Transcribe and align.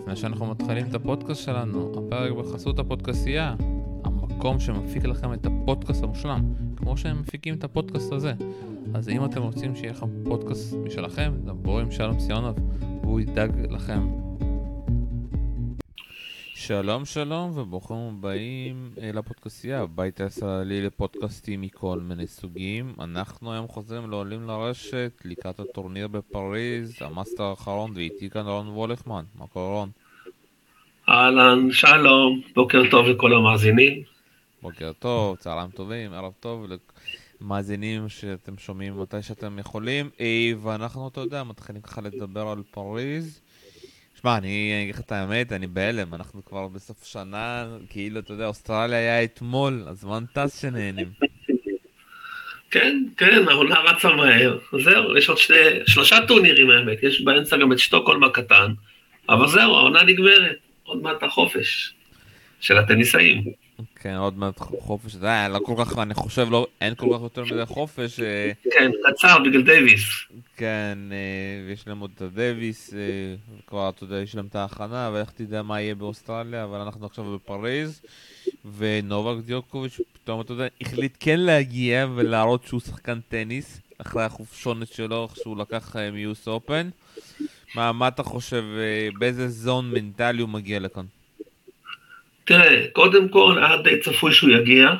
לפני 0.00 0.16
שאנחנו 0.16 0.46
מתחילים 0.46 0.86
את 0.86 0.94
הפודקאסט 0.94 1.42
שלנו, 1.42 1.92
הפרק 1.98 2.32
בחסות 2.32 2.78
הפודקאסייה, 2.78 3.54
המקום 4.04 4.60
שמפיק 4.60 5.04
לכם 5.04 5.32
את 5.32 5.46
הפודקאסט 5.46 6.02
המושלם, 6.02 6.54
כמו 6.76 6.96
שהם 6.96 7.20
מפיקים 7.20 7.54
את 7.54 7.64
הפודקאסט 7.64 8.12
הזה. 8.12 8.32
אז 8.94 9.08
אם 9.08 9.24
אתם 9.24 9.42
רוצים 9.42 9.76
שיהיה 9.76 9.92
לכם 9.92 10.06
פודקאסט 10.24 10.76
משלכם, 10.84 11.32
דברו 11.44 11.78
עם 11.78 11.90
שלום 11.90 12.20
סיונוב, 12.20 12.56
והוא 13.02 13.20
ידאג 13.20 13.50
לכם. 13.70 14.08
שלום 16.66 17.04
שלום 17.04 17.58
וברוכים 17.58 17.96
הבאים 17.96 18.90
אה, 19.02 19.10
לפודקאסייה, 19.12 19.80
הבית 19.80 20.20
הישראלי 20.20 20.82
לפודקאסטים 20.82 21.60
מכל 21.60 22.00
מיני 22.00 22.26
סוגים. 22.26 22.94
אנחנו 23.00 23.52
היום 23.52 23.68
חוזרים 23.68 24.10
לעולים 24.10 24.46
לרשת 24.46 25.12
לקראת 25.24 25.60
הטורניר 25.60 26.08
בפריז, 26.08 26.96
המאסטר 27.00 27.42
האחרון, 27.42 27.90
ואיתי 27.94 28.30
כאן 28.30 28.46
רון 28.46 28.68
וולכמן. 28.68 29.24
מה 29.34 29.46
קורה 29.46 29.78
רון? 29.78 29.90
אהלן, 31.08 31.70
שלום, 31.70 32.40
בוקר 32.54 32.82
טוב 32.90 33.06
לכל 33.06 33.34
המאזינים. 33.34 34.02
בוקר 34.62 34.92
טוב, 34.98 35.36
צהריים 35.36 35.70
טובים, 35.70 36.12
ערב 36.12 36.32
טוב 36.40 36.66
למאזינים 37.40 38.08
שאתם 38.08 38.58
שומעים 38.58 39.00
מתי 39.00 39.22
שאתם 39.22 39.58
יכולים. 39.58 40.10
אה, 40.20 40.52
ואנחנו, 40.62 41.08
אתה 41.08 41.20
יודע, 41.20 41.42
מתחילים 41.42 41.82
ככה 41.82 42.00
לדבר 42.00 42.48
על 42.48 42.62
פריז. 42.70 43.43
שמע, 44.24 44.36
אני 44.38 44.82
אגיד 44.82 44.94
לך 44.94 45.00
את 45.00 45.12
האמת, 45.12 45.52
אני 45.52 45.66
בהלם, 45.66 46.14
אנחנו 46.14 46.44
כבר 46.44 46.68
בסוף 46.68 47.04
שנה, 47.04 47.66
כאילו, 47.90 48.20
אתה 48.20 48.32
יודע, 48.32 48.46
אוסטרליה 48.46 48.98
היה 48.98 49.24
אתמול, 49.24 49.82
הזמן 49.86 50.24
טס 50.32 50.60
שנהנים. 50.60 51.08
כן, 52.70 53.02
כן, 53.16 53.48
העונה 53.48 53.80
רצה 53.80 54.08
מהר. 54.08 54.58
זהו, 54.84 55.16
יש 55.16 55.28
עוד 55.28 55.38
שני, 55.38 55.56
שלושה 55.86 56.26
טורנירים 56.28 56.70
האמת, 56.70 57.02
יש 57.02 57.20
באמצע 57.20 57.56
גם 57.56 57.72
את 57.72 57.78
שטוקהולם 57.78 58.24
הקטן, 58.24 58.72
אבל 59.28 59.48
זהו, 59.48 59.76
העונה 59.76 60.02
נגמרת, 60.02 60.56
עוד 60.84 61.02
מעט 61.02 61.22
החופש 61.22 61.94
של 62.60 62.78
הטניסאים. 62.78 63.44
כן, 64.04 64.14
עוד 64.14 64.38
מעט 64.38 64.58
חופש, 64.58 65.12
זה 65.12 65.26
היה 65.26 65.48
לא 65.48 65.58
כל 65.58 65.74
כך, 65.78 65.98
אני 65.98 66.14
חושב, 66.14 66.46
לא, 66.50 66.66
אין 66.80 66.94
כל 66.94 67.06
כך 67.14 67.22
יותר 67.22 67.44
מדי 67.44 67.66
חופש. 67.66 68.20
אה, 68.20 68.52
כן, 68.62 68.90
קצר 69.04 69.38
בגלל 69.44 69.62
דייוויס. 69.62 70.02
כן, 70.56 70.98
אה, 71.12 71.66
ויש 71.66 71.88
להם 71.88 71.98
עוד 71.98 72.10
את 72.14 72.22
הדייוויס, 72.22 72.94
אה, 72.94 72.98
כבר, 73.66 73.88
אתה 73.88 74.04
יודע, 74.04 74.16
יש 74.16 74.34
להם 74.34 74.46
את 74.46 74.56
ההכנה, 74.56 75.10
ואיך 75.12 75.30
תדע 75.30 75.62
מה 75.62 75.80
יהיה 75.80 75.94
באוסטרליה, 75.94 76.64
אבל 76.64 76.78
אנחנו 76.80 77.06
עכשיו 77.06 77.24
בפריז, 77.34 78.00
ונובק 78.76 79.44
דיוקוביץ', 79.44 80.00
פתאום, 80.12 80.40
אתה 80.40 80.52
יודע, 80.52 80.66
החליט 80.80 81.16
כן 81.20 81.40
להגיע 81.40 82.06
ולהראות 82.14 82.64
שהוא 82.66 82.80
שחקן 82.80 83.20
טניס, 83.28 83.80
אחרי 83.98 84.24
החופשונת 84.24 84.88
שלו, 84.88 85.24
איך 85.24 85.36
שהוא 85.36 85.56
לקח 85.56 85.96
מ 86.12 86.24
US 86.24 86.48
Open. 86.48 86.88
מה, 87.74 87.92
מה 87.92 88.08
אתה 88.08 88.22
חושב, 88.22 88.64
באיזה 89.18 89.48
זון 89.48 89.90
מנטלי 89.90 90.42
הוא 90.42 90.48
מגיע 90.48 90.80
לכאן? 90.80 91.04
תראה, 92.44 92.84
קודם 92.92 93.28
כל 93.28 93.58
היה 93.58 93.76
די 93.76 93.98
צפוי 93.98 94.32
שהוא 94.32 94.50
יגיע. 94.50 94.94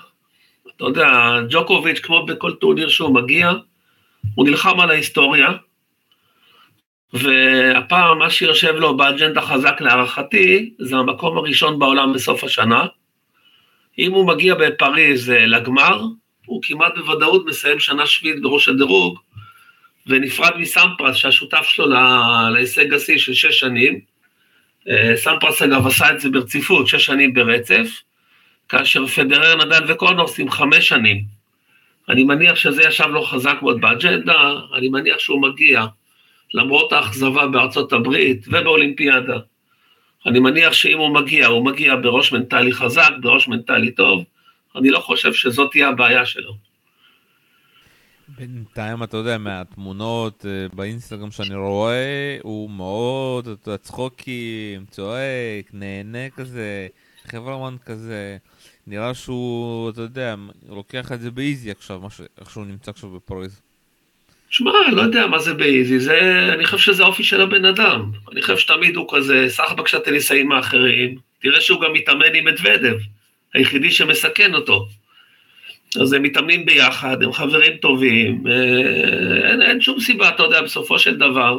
אתה 0.77 0.85
יודע, 0.85 1.41
ג'וקוביץ', 1.51 1.99
כמו 1.99 2.27
בכל 2.27 2.53
טורניר 2.55 2.89
שהוא 2.89 3.15
מגיע, 3.15 3.53
הוא 4.35 4.47
נלחם 4.47 4.81
על 4.81 4.91
ההיסטוריה, 4.91 5.49
והפעם 7.13 8.19
מה 8.19 8.31
שיושב 8.31 8.75
לו 8.75 8.97
באג'נדה 8.97 9.43
חזק 9.43 9.81
להערכתי, 9.81 10.75
זה 10.79 10.97
המקום 10.97 11.39
הראשון 11.39 11.79
בעולם 11.79 12.13
בסוף 12.13 12.45
השנה. 12.45 12.87
אם 13.99 14.13
הוא 14.13 14.27
מגיע 14.27 14.55
בפריז 14.55 15.31
אה, 15.31 15.47
לגמר, 15.47 16.03
הוא 16.47 16.61
כמעט 16.63 16.93
בוודאות 16.99 17.47
מסיים 17.47 17.79
שנה 17.79 18.07
שביעית 18.07 18.43
בראש 18.43 18.69
הדירוג, 18.69 19.19
ונפרד 20.07 20.57
מסמפרס, 20.57 21.17
שהשותף 21.17 21.63
שלו 21.63 21.87
להישג 22.53 22.95
השיא 22.95 23.19
של 23.19 23.35
שש 23.35 23.61
שנים, 23.61 24.01
סמפרס 25.15 25.63
אגב 25.63 25.87
עשה 25.87 26.11
את 26.11 26.21
זה 26.21 26.29
ברציפות, 26.31 26.89
שש 26.89 27.05
שנים 27.07 27.35
ברצף, 27.35 27.89
כאשר 28.69 29.07
פדרר, 29.07 29.65
נדל 29.65 29.93
וקונורס 29.93 30.39
עם 30.39 30.51
חמש 30.51 30.89
שנים. 30.89 31.25
אני 32.09 32.25
מניח 32.25 32.57
שזה 32.57 32.83
ישב 32.83 33.07
לו 33.07 33.23
חזק 33.23 33.57
מאוד 33.63 33.81
באג'נדה, 33.81 34.53
אני 34.75 34.89
מניח 34.89 35.19
שהוא 35.19 35.43
מגיע, 35.43 35.85
למרות 36.55 36.93
האכזבה 36.93 37.47
בארצות 37.47 37.93
הברית 37.93 38.45
ובאולימפיאדה. 38.49 39.39
אני 40.27 40.41
מניח 40.41 40.73
שאם 40.73 40.99
הוא 40.99 41.15
מגיע, 41.15 41.47
הוא 41.47 41.65
מגיע 41.65 41.97
בראש 41.97 42.33
מנטלי 42.33 42.73
חזק, 42.73 43.11
בראש 43.21 43.49
מנטלי 43.49 43.91
טוב, 43.91 44.25
אני 44.77 44.91
לא 44.91 44.99
חושב 44.99 45.33
שזאת 45.33 45.71
תהיה 45.71 45.89
הבעיה 45.89 46.27
שלו. 46.27 46.53
בינתיים, 48.39 49.03
אתה 49.03 49.17
יודע, 49.17 49.39
מהתמונות 49.39 50.47
אה, 50.49 50.67
באינסטגרם 50.73 51.31
שאני 51.31 51.55
רואה, 51.55 52.39
הוא 52.43 52.71
מאוד, 52.71 53.49
אתה 53.49 53.69
יודע, 53.69 53.79
צחוקים, 53.79 54.85
צועק, 54.91 55.71
נהנה 55.73 56.31
כזה, 56.31 56.87
חברמן 57.27 57.77
כזה. 57.87 58.37
נראה 58.87 59.15
שהוא, 59.15 59.91
אתה 59.91 60.01
יודע, 60.01 60.35
לוקח 60.69 61.13
את 61.13 61.21
זה 61.21 61.31
באיזי 61.31 61.71
עכשיו, 61.71 62.01
איך 62.41 62.51
שהוא 62.51 62.67
נמצא 62.67 62.91
עכשיו 62.91 63.11
בפריז. 63.11 63.61
שמע, 64.51 64.73
לא 64.93 65.03
יודע 65.03 65.27
מה 65.27 65.39
זה 65.39 65.55
באיזי, 65.55 66.01
זה, 66.01 66.49
אני 66.55 66.67
חושב 66.67 66.79
שזה 66.79 67.03
האופי 67.03 67.25
של 67.25 67.41
הבן 67.41 67.65
אדם. 67.65 68.11
אני 68.33 68.43
חושב 68.43 68.59
שתמיד 68.59 68.97
הוא 68.97 69.09
כזה, 69.17 69.45
סחבק 69.49 69.89
של 69.89 69.97
הטניסאים 69.97 70.53
האחרים, 70.53 71.19
תראה 71.41 71.61
שהוא 71.61 71.81
גם 71.81 71.93
מתאמן 71.93 72.35
עם 72.35 72.45
מדוודב, 72.45 72.97
היחידי 73.55 73.91
שמסכן 73.91 74.55
אותו. 74.55 74.89
אז 76.01 76.13
הם 76.13 76.23
מתאמנים 76.23 76.67
ביחד, 76.67 77.23
הם 77.23 77.33
חברים 77.33 77.77
טובים, 77.77 78.47
אה, 78.47 79.51
אין, 79.51 79.63
אין 79.63 79.81
שום 79.81 80.01
סיבה, 80.01 80.29
אתה 80.29 80.43
יודע, 80.43 80.63
בסופו 80.63 80.99
של 80.99 81.17
דבר, 81.17 81.59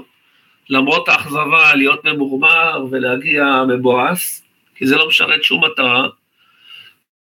למרות 0.69 1.09
האכזבה, 1.09 1.75
להיות 1.75 2.05
ממורמר 2.05 2.85
ולהגיע 2.91 3.63
מבואס, 3.67 4.43
כי 4.75 4.87
זה 4.87 4.95
לא 4.95 5.07
משרת 5.07 5.43
שום 5.43 5.63
מטרה. 5.65 6.07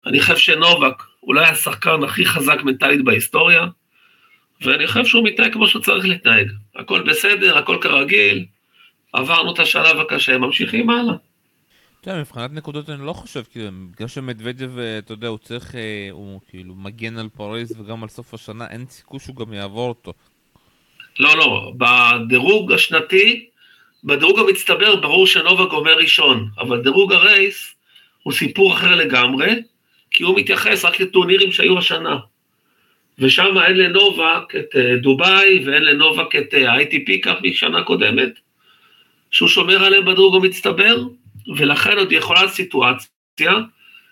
אני 0.06 0.20
חושב 0.20 0.36
שנובק 0.36 1.02
אולי 1.22 1.44
השחקן 1.44 2.02
הכי 2.02 2.24
חזק 2.26 2.62
מנטלית 2.62 3.04
בהיסטוריה, 3.04 3.66
ואני 4.62 4.86
חושב 4.86 5.04
שהוא 5.04 5.24
מתנהג 5.24 5.52
כמו 5.52 5.66
שהוא 5.66 5.82
צריך 5.82 6.06
להתנהג. 6.06 6.50
הכל 6.76 7.02
בסדר, 7.02 7.58
הכל 7.58 7.78
כרגיל, 7.80 8.44
עברנו 9.12 9.52
את 9.54 9.58
השלב 9.58 10.00
הקשה, 10.00 10.38
ממשיכים 10.38 10.90
הלאה. 10.90 11.14
אתה 12.04 12.12
יודע, 12.12 12.20
מבחינת 12.20 12.52
נקודות 12.52 12.90
אני 12.90 13.06
לא 13.06 13.12
חושב, 13.12 13.42
כאילו, 13.52 13.70
בגלל 13.92 14.08
שמדוודב, 14.08 14.78
אה, 14.78 14.98
אתה 14.98 15.12
יודע, 15.12 15.28
הוא 15.28 15.38
צריך, 15.38 15.74
אה, 15.74 16.08
הוא 16.10 16.40
כאילו 16.48 16.74
מגן 16.74 17.18
על 17.18 17.28
פריז 17.36 17.80
וגם 17.80 18.02
על 18.02 18.08
סוף 18.08 18.34
השנה, 18.34 18.66
אין 18.70 18.86
סיכוי 18.88 19.20
שהוא 19.20 19.36
גם 19.36 19.52
יעבור 19.52 19.88
אותו. 19.88 20.12
לא, 21.18 21.36
לא, 21.36 21.72
בדירוג 21.76 22.72
השנתי, 22.72 23.46
בדירוג 24.04 24.38
המצטבר 24.38 24.96
ברור 24.96 25.26
שנובה 25.26 25.64
גומר 25.64 25.96
ראשון, 25.96 26.48
אבל 26.58 26.82
דירוג 26.82 27.12
הרייס 27.12 27.74
הוא 28.22 28.32
סיפור 28.32 28.74
אחר 28.74 28.94
לגמרי, 28.94 29.62
כי 30.10 30.22
הוא 30.22 30.38
מתייחס 30.38 30.84
רק 30.84 31.00
לטורנירים 31.00 31.52
שהיו 31.52 31.78
השנה. 31.78 32.16
ושם 33.18 33.58
אין 33.66 33.76
לנובק 33.76 34.56
את 34.58 34.76
אה, 34.76 34.96
דובאי 34.96 35.64
ואין 35.66 35.82
לנובק 35.82 36.36
את 36.36 36.54
ה-ITP 36.54 37.12
כך 37.22 37.34
משנה 37.42 37.82
קודמת, 37.82 38.32
שהוא 39.30 39.48
שומר 39.48 39.84
עליהם 39.84 40.04
בדירוג 40.04 40.36
המצטבר, 40.36 40.96
ולכן 41.56 41.98
עוד 41.98 42.12
יכולה 42.12 42.48
סיטואציה 42.48 43.52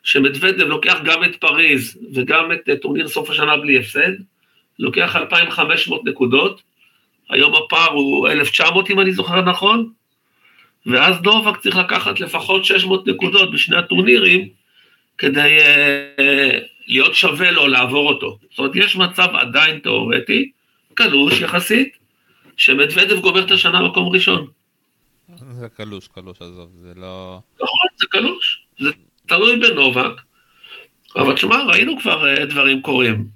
שמדוודב 0.02 0.66
לוקח 0.66 0.98
גם 1.04 1.24
את 1.24 1.36
פריז 1.36 1.98
וגם 2.14 2.52
את 2.52 2.68
טורניר 2.82 3.08
סוף 3.08 3.30
השנה 3.30 3.56
בלי 3.56 3.78
הפסד, 3.78 4.12
לוקח 4.78 5.16
2,500 5.16 6.04
נקודות, 6.04 6.62
היום 7.30 7.54
הפער 7.54 7.90
הוא 7.90 8.28
1,900 8.28 8.90
אם 8.90 9.00
אני 9.00 9.12
זוכר 9.12 9.40
נכון, 9.40 9.90
ואז 10.86 11.20
דובק 11.20 11.60
צריך 11.60 11.76
לקחת 11.76 12.20
לפחות 12.20 12.64
600 12.64 13.06
נקודות 13.06 13.52
בשני 13.52 13.76
הטורנירים 13.76 14.48
כדי 15.18 15.58
uh, 15.58 16.20
להיות 16.86 17.14
שווה 17.14 17.50
לו 17.50 17.66
לעבור 17.66 18.08
אותו. 18.08 18.38
זאת 18.50 18.58
אומרת, 18.58 18.76
יש 18.76 18.96
מצב 18.96 19.28
עדיין 19.34 19.78
תיאורטי, 19.78 20.50
קלוש 20.94 21.40
יחסית, 21.40 21.96
שמדוודב 22.56 23.20
גומר 23.20 23.44
את 23.44 23.50
השנה 23.50 23.82
במקום 23.82 24.08
ראשון. 24.08 24.46
זה 25.62 25.68
קלוש, 25.68 26.08
קלוש, 26.08 26.42
עזוב, 26.42 26.70
זה 26.82 26.92
לא... 26.96 27.40
נכון, 27.54 27.88
זה 28.00 28.06
קלוש. 28.10 28.66
זה 28.80 28.90
תלוי 29.26 29.60
בנובק, 29.60 30.20
אבל 31.16 31.34
תשמע, 31.34 31.62
ראינו 31.64 32.00
כבר 32.00 32.28
אה, 32.28 32.46
דברים 32.46 32.82
קורים. 32.82 33.28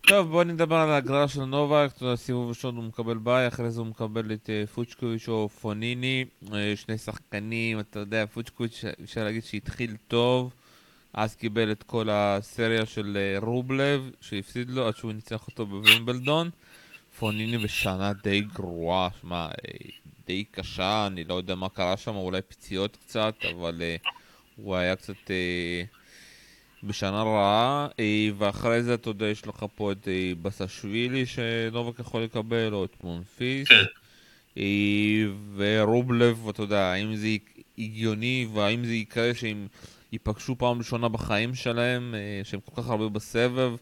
טוב, 0.00 0.30
בוא 0.30 0.44
נדבר 0.44 0.76
על 0.76 0.90
ההגרלה 0.90 1.28
של 1.28 1.44
נובק, 1.44 1.90
סיבוב 2.14 2.48
ראשון 2.48 2.76
הוא 2.76 2.84
מקבל 2.84 3.18
ביי, 3.18 3.48
אחרי 3.48 3.70
זה 3.70 3.80
הוא 3.80 3.88
מקבל 3.88 4.32
את 4.32 4.50
אה, 4.50 4.64
פוצ'קוביץ' 4.74 5.28
או 5.28 5.48
פוניני, 5.48 6.24
אה, 6.54 6.72
שני 6.76 6.98
שחקנים, 6.98 7.80
אתה 7.80 7.98
יודע, 7.98 8.26
פוצ'קוביץ', 8.26 8.84
אפשר 9.04 9.24
להגיד 9.24 9.44
שהתחיל 9.44 9.96
טוב, 10.08 10.54
אז 11.14 11.34
קיבל 11.34 11.72
את 11.72 11.82
כל 11.82 12.08
הסריה 12.10 12.86
של 12.86 13.18
רובלב, 13.42 14.10
שהפסיד 14.20 14.70
לו 14.70 14.86
עד 14.86 14.96
שהוא 14.96 15.12
ניצח 15.12 15.46
אותו 15.46 15.66
בווימבלדון. 15.66 16.50
פוניני 17.20 17.58
בשנה 17.58 18.12
די 18.12 18.40
גרועה, 18.40 19.08
שמע, 19.20 19.48
די 20.26 20.44
קשה, 20.50 21.06
אני 21.06 21.24
לא 21.24 21.34
יודע 21.34 21.54
מה 21.54 21.68
קרה 21.68 21.96
שם, 21.96 22.14
אולי 22.14 22.42
פציעות 22.42 22.96
קצת, 22.96 23.34
אבל 23.54 23.80
uh, 23.80 24.08
הוא 24.56 24.76
היה 24.76 24.96
קצת 24.96 25.14
uh, 25.26 26.86
בשנה 26.86 27.22
רעה, 27.22 27.88
uh, 27.90 28.00
ואחרי 28.38 28.82
זה, 28.82 28.94
אתה 28.94 29.10
יודע, 29.10 29.26
יש 29.26 29.46
לך 29.46 29.64
פה 29.74 29.92
את 29.92 30.08
בסשווילי 30.42 31.26
שנובק 31.26 31.98
יכול 31.98 32.22
לקבל, 32.22 32.72
או 32.72 32.84
את 32.84 33.04
מונפיס. 33.04 33.68
כן. 33.68 34.62
ורובלב, 35.56 36.48
אתה 36.48 36.62
יודע, 36.62 36.80
האם 36.80 37.16
זה 37.16 37.28
הגיוני 37.78 38.48
והאם 38.54 38.84
זה 38.84 38.94
יקרה 38.94 39.34
שהם 39.34 39.66
ייפגשו 40.12 40.56
פעם 40.58 40.78
ראשונה 40.78 41.08
בחיים 41.08 41.54
שלהם, 41.54 42.14
שהם 42.44 42.60
כל 42.60 42.82
כך 42.82 42.88
הרבה 42.88 43.08
בסבב. 43.08 43.72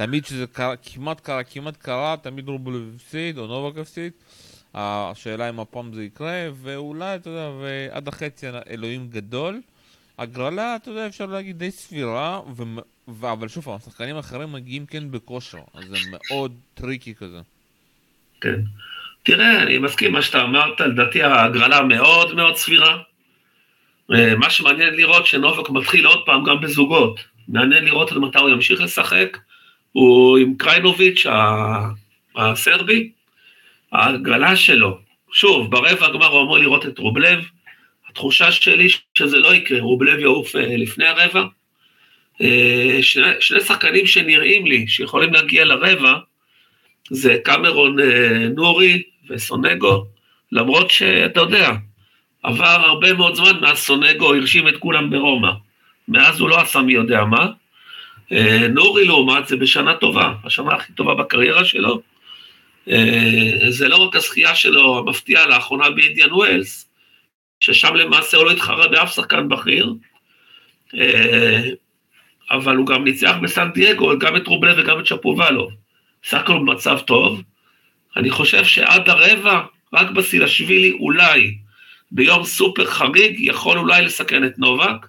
תמיד 0.00 0.26
שזה 0.26 0.46
קרה, 0.46 0.74
כמעט 0.76 1.20
קרה, 1.20 1.44
כמעט 1.44 1.76
קרה, 1.76 2.16
תמיד 2.22 2.48
רובלב 2.48 2.92
הפסיד 2.96 3.38
או 3.38 3.46
נובק 3.46 3.78
הפסיד. 3.78 4.12
השאלה 4.74 5.48
אם 5.48 5.60
הפעם 5.60 5.92
זה 5.94 6.04
יקרה, 6.04 6.48
ואולי, 6.62 7.14
אתה 7.14 7.30
יודע, 7.30 7.50
ועד 7.60 8.08
החצי 8.08 8.46
אלוהים 8.70 9.08
גדול. 9.08 9.60
הגרלה, 10.18 10.76
אתה 10.76 10.90
יודע, 10.90 11.06
אפשר 11.06 11.26
להגיד 11.26 11.58
די 11.58 11.70
סבירה, 11.70 12.40
ו... 12.56 12.62
ו... 13.08 13.32
אבל 13.32 13.48
שוב 13.48 13.68
השחקנים 13.70 14.16
האחרים 14.16 14.52
מגיעים 14.52 14.86
כן 14.86 15.10
בכושר, 15.10 15.58
אז 15.74 15.84
זה 15.84 15.96
מאוד 16.10 16.54
טריקי 16.74 17.14
כזה. 17.14 17.40
כן. 18.40 18.60
תראה, 19.22 19.62
אני 19.62 19.78
מסכים 19.78 20.12
מה 20.12 20.22
שאתה 20.22 20.42
אמרת, 20.42 20.80
לדעתי 20.80 21.22
ההגרלה 21.22 21.82
מאוד 21.82 22.34
מאוד 22.34 22.56
סבירה. 22.56 22.98
אה, 24.14 24.34
מה 24.34 24.50
שמעניין 24.50 24.94
לראות 24.94 25.26
שנובק 25.26 25.70
מתחיל 25.70 26.06
עוד 26.06 26.22
פעם 26.26 26.44
גם 26.44 26.60
בזוגות. 26.60 27.20
מעניין 27.48 27.84
לראות 27.84 28.12
עד 28.12 28.18
מתי 28.18 28.38
הוא 28.38 28.50
ימשיך 28.50 28.80
לשחק. 28.80 29.38
הוא 29.92 30.38
עם 30.38 30.54
קריינוביץ' 30.58 31.26
הסרבי, 32.36 33.10
ההגרלה 33.92 34.56
שלו, 34.56 34.98
שוב, 35.32 35.70
ברבע 35.70 36.06
הגמר 36.06 36.26
הוא 36.26 36.42
אמור 36.42 36.58
לראות 36.58 36.86
את 36.86 36.98
רובלב, 36.98 37.44
התחושה 38.10 38.52
שלי 38.52 38.88
שזה 39.14 39.38
לא 39.38 39.54
יקרה, 39.54 39.80
רובלב 39.80 40.18
יעוף 40.18 40.56
אה, 40.56 40.76
לפני 40.76 41.06
הרבע. 41.06 41.44
אה, 42.42 42.98
שני, 43.02 43.28
שני 43.40 43.60
שחקנים 43.60 44.06
שנראים 44.06 44.66
לי 44.66 44.88
שיכולים 44.88 45.32
להגיע 45.32 45.64
לרבע, 45.64 46.14
זה 47.10 47.36
קמרון 47.44 48.00
אה, 48.00 48.48
נורי 48.56 49.02
וסונגו, 49.30 50.06
למרות 50.52 50.90
שאתה 50.90 51.40
יודע, 51.40 51.70
עבר 52.42 52.64
הרבה 52.66 53.12
מאוד 53.12 53.34
זמן 53.34 53.60
מאז 53.60 53.78
סונגו 53.78 54.34
הרשים 54.34 54.68
את 54.68 54.76
כולם 54.76 55.10
ברומא. 55.10 55.50
מאז 56.08 56.40
הוא 56.40 56.48
לא 56.48 56.60
עשה 56.60 56.80
מי 56.82 56.92
יודע 56.92 57.24
מה. 57.24 57.46
נורי 58.70 59.04
לעומת 59.04 59.46
זה 59.46 59.56
בשנה 59.56 59.94
טובה, 59.94 60.32
השנה 60.44 60.74
הכי 60.74 60.92
טובה 60.92 61.14
בקריירה 61.14 61.64
שלו. 61.64 62.00
זה 63.68 63.88
לא 63.88 63.96
רק 63.96 64.16
הזכייה 64.16 64.54
שלו 64.54 64.98
המפתיעה 64.98 65.46
לאחרונה 65.46 65.90
באינדיאן 65.90 66.32
ווילס, 66.32 66.90
ששם 67.60 67.94
למעשה 67.94 68.36
הוא 68.36 68.46
לא 68.46 68.50
התחרה 68.50 68.88
באף 68.88 69.14
שחקן 69.14 69.48
בכיר, 69.48 69.94
אה, 70.94 71.70
אבל 72.50 72.76
הוא 72.76 72.86
גם 72.86 73.04
ניצח 73.04 73.34
בסן 73.42 73.70
דייגו 73.74 74.18
גם 74.18 74.36
את 74.36 74.46
רובלב 74.46 74.76
וגם 74.78 75.00
את 75.00 75.06
שפובלו. 75.06 75.70
סך 76.24 76.38
הכל 76.38 76.52
במצב 76.52 76.98
טוב. 76.98 77.42
אני 78.16 78.30
חושב 78.30 78.64
שעד 78.64 79.08
הרבע, 79.08 79.60
רק 79.92 80.10
בסילשווילי 80.10 80.92
אולי, 80.92 81.54
ביום 82.10 82.44
סופר 82.44 82.84
חריג, 82.84 83.36
יכול 83.40 83.78
אולי 83.78 84.04
לסכן 84.04 84.44
את 84.44 84.58
נובק, 84.58 85.06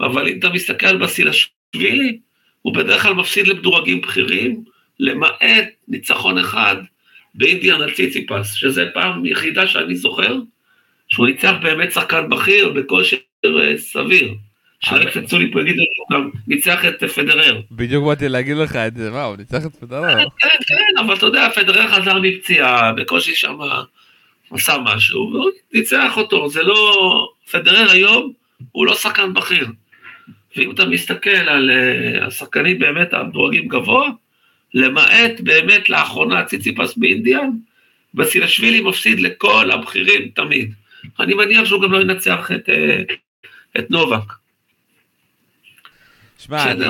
אבל 0.00 0.28
אם 0.28 0.38
אתה 0.38 0.48
מסתכל 0.48 0.96
בסילשווילי, 0.96 2.18
הוא 2.62 2.74
בדרך 2.74 3.02
כלל 3.02 3.14
מפסיד 3.14 3.46
למדורגים 3.46 4.00
בכירים, 4.00 4.64
למעט 5.00 5.68
ניצחון 5.88 6.38
אחד 6.38 6.76
באינדיאן 7.34 7.80
על 7.80 7.90
ציציפס, 7.90 8.54
שזה 8.54 8.86
פעם 8.94 9.26
יחידה 9.26 9.66
שאני 9.66 9.96
זוכר, 9.96 10.36
שהוא 11.08 11.26
ניצח 11.26 11.52
באמת 11.62 11.92
שחקן 11.92 12.28
בכיר 12.28 12.68
בכושר 12.68 13.16
אה, 13.44 13.78
סביר. 13.78 14.34
שלא 14.80 15.00
יקפצו 15.00 15.38
לי 15.38 15.52
פה, 15.52 15.60
יגידו, 15.60 15.82
הוא 15.96 16.18
גם 16.18 16.30
ניצח 16.46 16.84
את 16.84 17.04
פדרר. 17.04 17.60
בדיוק 17.70 18.04
באתי 18.04 18.28
להגיד 18.28 18.56
לך 18.56 18.76
את 18.76 18.96
זה, 18.96 19.10
מה, 19.10 19.24
הוא 19.24 19.36
ניצח 19.36 19.66
את 19.66 19.76
פדרר? 19.76 20.14
כן, 20.38 20.48
כן, 20.66 20.98
אבל 20.98 21.14
אתה 21.14 21.26
יודע, 21.26 21.48
פדרר 21.54 21.88
חזר 21.88 22.18
מפציעה, 22.22 22.92
בקושי 22.92 23.34
שם 23.34 23.58
עשה 24.50 24.76
משהו, 24.84 25.30
והוא 25.32 25.50
ניצח 25.72 26.16
אותו, 26.16 26.48
זה 26.48 26.62
לא... 26.62 27.28
פדרר 27.50 27.90
היום 27.90 28.32
הוא 28.72 28.86
לא 28.86 28.94
שחקן 28.94 29.34
בכיר. 29.34 29.66
ואם 30.56 30.70
אתה 30.70 30.84
מסתכל 30.84 31.30
על 31.30 31.70
אה, 31.70 32.26
השחקנים 32.26 32.78
באמת 32.78 33.14
המדורגים 33.14 33.68
גבוה, 33.68 34.10
למעט 34.74 35.40
באמת 35.40 35.90
לאחרונה 35.90 36.44
ציציפס 36.44 36.96
באינדיאן, 36.96 37.50
בסילשווילי 38.14 38.80
מפסיד 38.80 39.20
לכל 39.20 39.70
הבכירים 39.70 40.28
תמיד. 40.34 40.72
אני 41.20 41.34
מניח 41.34 41.64
שהוא 41.64 41.82
גם 41.82 41.92
לא 41.92 42.00
ינצח 42.00 42.50
את, 42.52 42.68
אה, 42.68 43.02
את 43.78 43.90
נובק. 43.90 44.32
שמע, 46.38 46.72
אני, 46.72 46.86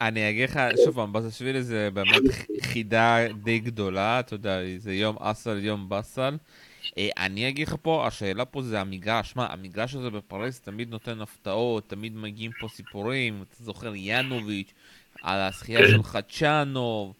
אני 0.00 0.30
אגיד 0.30 0.50
לך, 0.50 0.60
שוב 0.84 0.94
פעם, 0.94 1.12
בסשווילי 1.12 1.62
זה 1.62 1.88
באמת 1.94 2.22
חידה 2.62 3.18
די 3.44 3.58
גדולה, 3.58 4.20
אתה 4.20 4.34
יודע, 4.34 4.58
זה 4.76 4.94
יום 4.94 5.16
אסל, 5.20 5.58
יום 5.64 5.88
באסל. 5.88 6.36
אה, 6.98 7.08
אני 7.18 7.48
אגיד 7.48 7.68
לך 7.68 7.74
פה, 7.82 8.06
השאלה 8.06 8.44
פה 8.44 8.62
זה 8.62 8.80
המגרש. 8.80 9.36
מה, 9.36 9.46
המגרש 9.50 9.94
הזה 9.94 10.10
בפריז 10.10 10.60
תמיד 10.60 10.90
נותן 10.90 11.20
הפתעות, 11.20 11.88
תמיד 11.88 12.16
מגיעים 12.16 12.50
פה 12.60 12.68
סיפורים. 12.68 13.44
אתה 13.48 13.64
זוכר 13.64 13.92
ינוביץ', 13.96 14.72
על 15.22 15.40
הזכייה 15.40 15.80
כן. 15.80 15.90
של 15.90 16.02
חדשנוב. 16.02 17.14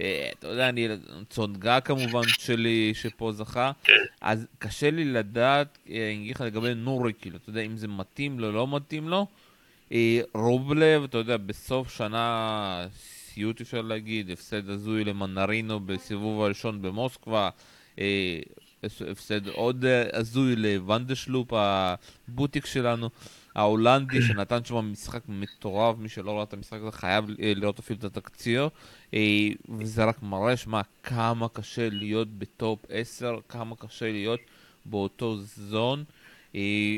אה, 0.00 0.30
אתה 0.38 0.48
יודע, 0.48 0.68
אני, 0.68 0.88
צונגה 1.30 1.80
כמובן 1.80 2.28
שלי, 2.28 2.92
שפה 2.94 3.32
זכה, 3.32 3.72
כן. 3.84 3.92
אז 4.20 4.46
קשה 4.58 4.90
לי 4.90 5.04
לדעת, 5.04 5.78
אה, 5.90 5.94
אני 5.94 6.14
אגיד 6.14 6.34
לך 6.34 6.40
לגבי 6.40 6.74
נורי, 6.74 7.12
כאילו, 7.20 7.36
אתה 7.36 7.50
יודע, 7.50 7.60
אם 7.60 7.76
זה 7.76 7.88
מתאים 7.88 8.40
לו, 8.40 8.52
לא 8.52 8.76
מתאים 8.76 9.08
לו. 9.08 9.26
רובלב, 10.34 11.04
אתה 11.04 11.18
יודע, 11.18 11.36
בסוף 11.36 11.96
שנה, 11.96 12.86
סיוט 12.96 13.60
אפשר 13.60 13.82
להגיד, 13.82 14.30
הפסד 14.30 14.70
הזוי 14.70 15.04
למנרינו 15.04 15.80
בסיבוב 15.80 16.42
הראשון 16.42 16.82
במוסקבה, 16.82 17.50
הפסד 18.84 19.48
עוד 19.48 19.84
הזוי 20.12 20.56
לוונדשלופ, 20.56 21.52
הבוטיק 21.52 22.66
שלנו. 22.66 23.10
ההולנדי 23.56 24.22
שנתן 24.28 24.64
שם 24.64 24.92
משחק 24.92 25.22
מטורף, 25.28 25.98
מי 25.98 26.08
שלא 26.08 26.30
ראה 26.30 26.42
את 26.42 26.52
המשחק 26.52 26.78
הזה 26.80 26.92
חייב 26.92 27.24
אה, 27.42 27.52
לראות 27.56 27.78
אפילו 27.78 27.98
את 27.98 28.04
התקציר, 28.04 28.68
אה, 29.14 29.48
וזה 29.78 30.04
רק 30.04 30.22
מראה, 30.22 30.56
שמע, 30.56 30.80
כמה 31.02 31.48
קשה 31.48 31.88
להיות 31.90 32.28
בטופ 32.38 32.78
10, 32.88 33.38
כמה 33.48 33.76
קשה 33.76 34.12
להיות 34.12 34.40
באותו 34.84 35.36
זון. 35.40 36.04
אה, 36.54 36.96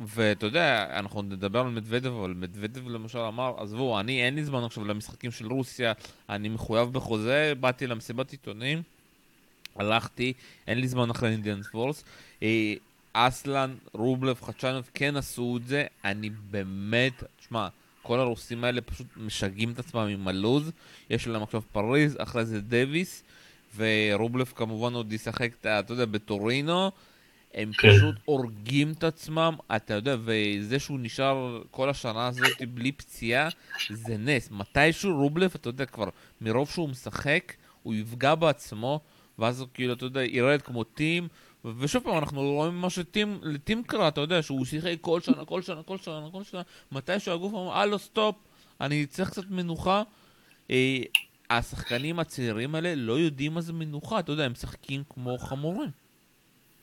ואתה 0.00 0.46
יודע, 0.46 0.86
אנחנו 0.98 1.22
נדבר 1.22 1.60
על 1.60 1.68
מדוודב, 1.68 2.12
אבל 2.12 2.34
מדוודב 2.36 2.88
למשל 2.88 3.18
אמר, 3.18 3.54
עזבו, 3.58 4.00
אני 4.00 4.24
אין 4.24 4.34
לי 4.34 4.44
זמן 4.44 4.64
עכשיו 4.64 4.84
למשחקים 4.84 5.30
של 5.30 5.46
רוסיה, 5.46 5.92
אני 6.28 6.48
מחויב 6.48 6.88
בחוזה, 6.88 7.52
באתי 7.60 7.86
למסיבת 7.86 8.30
עיתונים, 8.30 8.82
הלכתי, 9.76 10.32
אין 10.66 10.78
לי 10.78 10.88
זמן 10.88 11.10
אחרי 11.10 11.30
אינדיאנס 11.30 11.66
פורס. 11.66 12.04
אסלן, 13.12 13.74
רובלב, 13.92 14.40
חדשנוב 14.42 14.90
כן 14.94 15.16
עשו 15.16 15.56
את 15.56 15.66
זה, 15.66 15.84
אני 16.04 16.30
באמת, 16.50 17.22
תשמע, 17.40 17.68
כל 18.02 18.20
הרוסים 18.20 18.64
האלה 18.64 18.80
פשוט 18.80 19.06
משגעים 19.16 19.70
את 19.70 19.78
עצמם 19.78 20.00
עם 20.00 20.28
הלוז, 20.28 20.70
יש 21.10 21.26
להם 21.26 21.42
עכשיו 21.42 21.62
פריז, 21.72 22.16
אחרי 22.18 22.44
זה 22.46 22.60
דוויס, 22.60 23.22
ורובלב 23.76 24.52
כמובן 24.56 24.94
עוד 24.94 25.12
ישחק, 25.12 25.50
אתה 25.60 25.82
יודע, 25.88 26.04
בטורינו, 26.04 26.90
הם 27.54 27.72
כן. 27.72 27.88
פשוט 27.88 28.14
הורגים 28.24 28.92
את 28.92 29.04
עצמם, 29.04 29.54
אתה 29.76 29.94
יודע, 29.94 30.16
וזה 30.24 30.78
שהוא 30.78 30.98
נשאר 31.02 31.62
כל 31.70 31.90
השנה 31.90 32.26
הזאת 32.26 32.62
בלי 32.74 32.92
פציעה, 32.92 33.48
זה 33.90 34.16
נס. 34.16 34.48
מתישהו 34.50 35.16
רובלב, 35.16 35.50
אתה 35.54 35.68
יודע, 35.68 35.86
כבר 35.86 36.08
מרוב 36.40 36.70
שהוא 36.70 36.88
משחק, 36.88 37.52
הוא 37.82 37.94
יפגע 37.94 38.34
בעצמו, 38.34 39.00
ואז 39.38 39.64
כאילו, 39.74 39.92
אתה 39.92 40.04
יודע, 40.04 40.24
ירד 40.24 40.62
כמו 40.62 40.84
טים, 40.84 41.28
ושוב 41.78 42.02
פעם, 42.02 42.18
אנחנו 42.18 42.42
רואים 42.42 42.80
מה 42.80 42.90
שטים, 42.90 43.38
לטים 43.42 43.82
קרא, 43.82 44.08
אתה 44.08 44.20
יודע, 44.20 44.42
שהוא 44.42 44.64
שיחק 44.64 44.94
כל 45.00 45.20
שנה, 45.20 45.44
כל 45.44 45.62
שנה, 45.62 45.82
כל 45.82 45.98
שנה, 45.98 46.28
כל 46.32 46.42
שנה, 46.50 46.62
מתי 46.92 47.20
שהגוף 47.20 47.52
אמר, 47.52 47.72
הלו, 47.72 47.98
סטופ, 47.98 48.36
אני 48.80 49.06
צריך 49.06 49.30
קצת 49.30 49.50
מנוחה. 49.50 50.02
אה, 50.70 50.98
השחקנים 51.50 52.18
הצעירים 52.18 52.74
האלה 52.74 52.94
לא 52.96 53.12
יודעים 53.12 53.54
מה 53.54 53.60
זה 53.60 53.72
מנוחה, 53.72 54.18
אתה 54.18 54.32
יודע, 54.32 54.44
הם 54.44 54.52
משחקים 54.52 55.02
כמו 55.10 55.38
חמורים. 55.38 55.90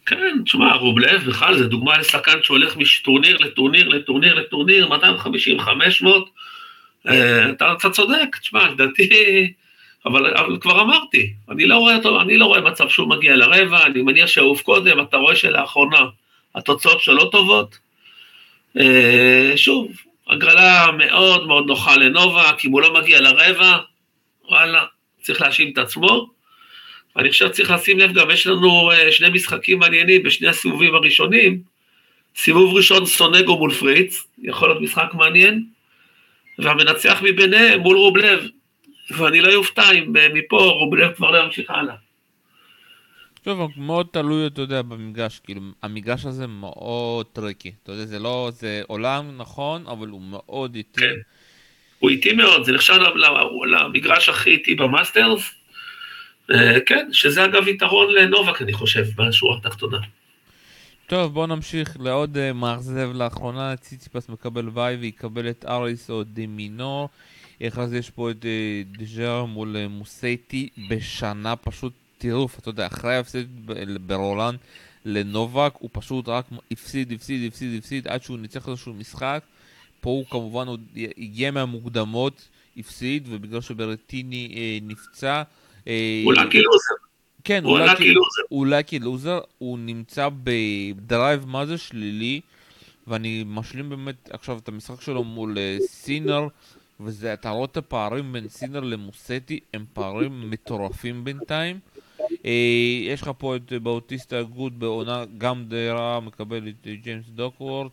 כן, 0.05 0.43
תשמע, 0.45 0.73
רובלב 0.73 1.21
בכלל 1.27 1.57
זה 1.57 1.67
דוגמה 1.67 1.97
לשחקן 1.97 2.37
שהולך 2.41 2.77
מטורניר 2.77 3.37
לטורניר 3.37 3.87
לטורניר 3.87 4.33
לטורניר, 4.33 4.87
250, 4.87 5.59
500, 5.59 6.29
אה, 7.07 7.51
אתה 7.51 7.89
צודק, 7.93 8.37
תשמע, 8.41 8.69
לדעתי... 8.69 9.09
אבל, 10.05 10.37
אבל 10.37 10.57
כבר 10.59 10.81
אמרתי, 10.81 11.33
אני 11.49 11.65
לא, 11.65 11.77
רואה 11.77 11.95
אותו, 11.95 12.21
אני 12.21 12.37
לא 12.37 12.45
רואה 12.45 12.61
מצב 12.61 12.89
שהוא 12.89 13.09
מגיע 13.09 13.35
לרבע, 13.35 13.85
אני 13.85 14.01
מניח 14.01 14.27
שאהוב 14.27 14.59
קודם, 14.59 15.01
אתה 15.01 15.17
רואה 15.17 15.35
שלאחרונה 15.35 16.05
התוצאות 16.55 17.01
שלו 17.01 17.29
טובות. 17.29 17.77
אה, 18.79 19.51
שוב, 19.55 19.91
הגרלה 20.27 20.91
מאוד 20.97 21.47
מאוד 21.47 21.67
נוחה 21.67 21.95
לנובק, 21.97 22.65
אם 22.65 22.71
הוא 22.71 22.81
לא 22.81 22.93
מגיע 22.93 23.21
לרבע, 23.21 23.77
וואלה, 24.49 24.85
צריך 25.21 25.41
להאשים 25.41 25.71
את 25.73 25.77
עצמו. 25.77 26.29
אני 27.17 27.31
חושב 27.31 27.47
שצריך 27.47 27.71
לשים 27.71 27.99
לב 27.99 28.13
גם, 28.13 28.31
יש 28.31 28.47
לנו 28.47 28.91
אה, 28.91 29.11
שני 29.11 29.29
משחקים 29.29 29.79
מעניינים 29.79 30.23
בשני 30.23 30.47
הסיבובים 30.47 30.95
הראשונים. 30.95 31.59
סיבוב 32.35 32.75
ראשון 32.75 33.05
סונגו 33.05 33.57
מול 33.57 33.73
פריץ, 33.73 34.27
יכול 34.43 34.69
להיות 34.69 34.81
משחק 34.81 35.13
מעניין, 35.13 35.65
והמנצח 36.59 37.21
מביניהם 37.21 37.79
מול 37.79 37.97
רובלב, 37.97 38.47
ואני 39.11 39.41
לא 39.41 39.47
יופתע 39.47 39.91
אם 39.91 40.13
מפה 40.33 40.57
רובלב 40.57 41.13
כבר 41.13 41.31
לא 41.31 41.37
ימשיך 41.37 41.69
הלאה. 41.69 41.95
טוב, 43.41 43.71
מאוד 43.77 44.07
תלוי, 44.11 44.47
אתה 44.47 44.61
יודע, 44.61 44.81
במגרש, 44.81 45.39
כאילו, 45.39 45.61
המגרש 45.81 46.25
הזה 46.25 46.47
מאוד 46.47 47.25
טריקי. 47.25 47.71
אתה 47.83 47.91
יודע, 47.91 48.05
זה 48.05 48.19
לא, 48.19 48.49
זה 48.53 48.81
אולם 48.87 49.37
נכון, 49.37 49.87
אבל 49.87 50.07
הוא 50.07 50.21
מאוד 50.21 50.75
איטי. 50.75 51.01
כן. 51.01 51.15
הוא 51.99 52.09
איטי 52.09 52.33
מאוד, 52.33 52.65
זה 52.65 52.71
נחשב 52.71 52.93
למגרש 53.65 54.29
הכי 54.29 54.49
איטי 54.49 54.75
במאסטרס. 54.75 55.51
אה, 56.51 56.79
כן, 56.85 57.07
שזה 57.11 57.45
אגב 57.45 57.67
יתרון 57.67 58.13
לנובק, 58.13 58.61
אני 58.61 58.73
חושב, 58.73 59.05
בשורה 59.15 59.57
התחתונה. 59.57 59.97
טוב, 61.07 61.33
בואו 61.33 61.47
נמשיך 61.47 61.97
לעוד 61.99 62.37
uh, 62.37 62.53
מאכזב 62.53 63.09
לאחרונה, 63.13 63.75
ציציפס 63.75 64.29
מקבל 64.29 64.69
וואי 64.69 64.95
ויקבל 64.95 65.49
את 65.49 65.65
אריס 65.67 66.09
או 66.09 66.23
דמינור. 66.23 67.09
איך 67.61 67.79
אז 67.79 67.93
יש 67.93 68.09
פה 68.09 68.31
את 68.31 68.41
uh, 68.45 68.97
דז'רה 68.99 69.45
מול 69.45 69.75
uh, 69.75 69.89
מוזטי 69.89 70.69
בשנה 70.89 71.55
פשוט 71.55 71.93
טירוף, 72.17 72.59
אתה 72.59 72.69
יודע, 72.69 72.87
אחרי 72.87 73.15
ההפסד 73.15 73.45
ברולנד 74.07 74.59
לנובק, 75.05 75.73
הוא 75.79 75.89
פשוט 75.93 76.27
רק 76.27 76.45
הפסיד, 76.71 77.11
הפסיד, 77.11 77.47
הפסיד, 77.47 77.77
הפסיד, 77.77 78.07
עד 78.07 78.23
שהוא 78.23 78.37
ניצח 78.37 78.69
איזשהו 78.69 78.93
משחק. 78.93 79.43
פה 80.01 80.09
הוא 80.09 80.25
כמובן 80.29 80.67
עוד 80.67 80.81
הגיע 81.17 81.51
מהמוקדמות, 81.51 82.47
הפסיד, 82.77 83.27
ובגלל 83.31 83.61
שברטיני 83.61 84.53
אה, 84.55 84.77
נפצע... 84.81 85.43
אה, 85.87 86.21
הוא 86.25 86.33
lucky 86.33 86.61
loser. 86.61 86.95
כן, 87.43 87.63
הוא 87.63 87.79
lucky 87.79 88.13
loser. 88.13 88.41
הוא 88.49 88.67
lucky 88.67 88.99
loser, 88.99 89.39
הוא 89.57 89.79
נמצא 89.79 90.29
בדרייב 90.43 91.45
מה 91.47 91.65
זה 91.65 91.77
שלילי, 91.77 92.41
ואני 93.07 93.43
משלים 93.47 93.89
באמת 93.89 94.29
עכשיו 94.33 94.57
את 94.57 94.67
המשחק 94.67 95.01
שלו 95.01 95.23
מול 95.23 95.57
אה, 95.57 95.77
סינר. 95.87 96.41
וזה, 96.43 96.74
אתה 97.33 97.49
רואה 97.49 97.65
את 97.65 97.77
הפערים 97.77 98.33
בין 98.33 98.49
סינר 98.49 98.79
למוזטי, 98.79 99.59
הם 99.73 99.85
פערים 99.93 100.49
מטורפים 100.51 101.23
בינתיים. 101.23 101.79
אה, 102.45 103.01
יש 103.01 103.21
לך 103.21 103.31
פה 103.37 103.55
את 103.55 103.73
באוטיסטה 103.73 104.43
גוד 104.43 104.79
בעונה 104.79 105.23
גם 105.37 105.65
די 105.67 105.89
רעה, 105.89 106.19
מקבל 106.19 106.67
את 106.67 106.87
ג'יימס 107.01 107.25
דוקוורט, 107.29 107.91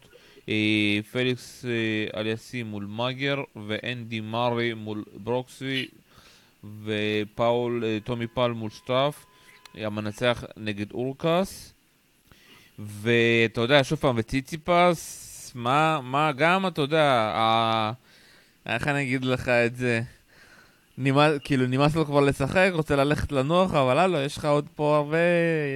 אה, 0.49 1.01
פליקס 1.13 1.65
אה, 1.65 2.21
אליאסי 2.21 2.63
מול 2.63 2.85
מאגר, 2.85 3.43
ואנדי 3.67 4.21
מארי 4.21 4.75
מול 4.75 5.05
ברוקסי, 5.17 5.89
ופאול, 6.85 7.85
טומי 8.05 8.27
פל 8.27 8.53
מול 8.53 8.71
שטראף, 8.71 9.27
המנצח 9.75 10.45
נגד 10.57 10.93
אורקאס. 10.93 11.73
ואתה 12.79 13.61
יודע, 13.61 13.85
שוב 13.85 13.99
פעם, 13.99 14.15
וציציפס, 14.19 15.53
מה, 15.55 16.01
מה 16.03 16.33
גם, 16.33 16.67
אתה 16.67 16.81
יודע, 16.83 17.33
איך 18.67 18.89
אני 18.89 19.03
אגיד 19.03 19.25
לך 19.25 19.49
את 19.49 19.77
זה? 19.77 20.01
נמאס, 20.99 21.33
כאילו 21.45 21.67
נמאס 21.67 21.97
לו 21.97 22.05
כבר 22.07 22.21
לשחק, 22.21 22.71
רוצה 22.73 22.97
ללכת 22.97 23.33
לנוח, 23.33 23.75
אבל 23.75 23.99
הלו, 23.99 24.19
יש 24.19 24.37
לך 24.37 24.45
עוד 24.45 24.67
פה 24.77 24.97
הרבה, 24.97 25.19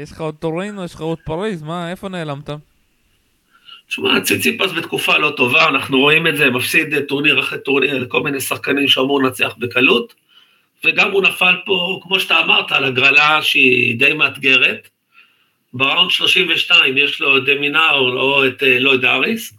יש 0.02 0.12
לך 0.12 0.20
עוד 0.20 0.34
טורינו, 0.34 0.84
יש 0.84 0.94
לך 0.94 1.00
עוד 1.00 1.18
פריז, 1.24 1.62
מה, 1.62 1.90
איפה 1.90 2.08
נעלמת? 2.08 2.50
תשמע, 3.88 4.20
ציציפס 4.20 4.72
בתקופה 4.72 5.18
לא 5.18 5.32
טובה, 5.36 5.68
אנחנו 5.68 6.00
רואים 6.00 6.26
את 6.26 6.36
זה, 6.36 6.50
מפסיד 6.50 7.00
טורניר 7.08 7.40
אחרי 7.40 7.58
טורניר 7.58 7.98
לכל 7.98 8.22
מיני 8.22 8.40
שחקנים 8.40 8.88
שאמור 8.88 9.22
לנצח 9.22 9.54
בקלות, 9.58 10.14
וגם 10.84 11.10
הוא 11.10 11.22
נפל 11.22 11.54
פה, 11.66 12.00
כמו 12.02 12.20
שאתה 12.20 12.40
אמרת, 12.40 12.72
על 12.72 12.84
הגרלה 12.84 13.42
שהיא 13.42 13.98
די 13.98 14.12
מאתגרת. 14.12 14.88
ב 15.72 15.78
round 15.78 16.10
32 16.10 16.96
יש 16.98 17.20
לו 17.20 17.36
את 17.36 17.44
דמינאור 17.44 18.20
או 18.20 18.46
את 18.46 18.62
אה, 18.62 18.78
לויד 18.78 19.04
האריס, 19.04 19.54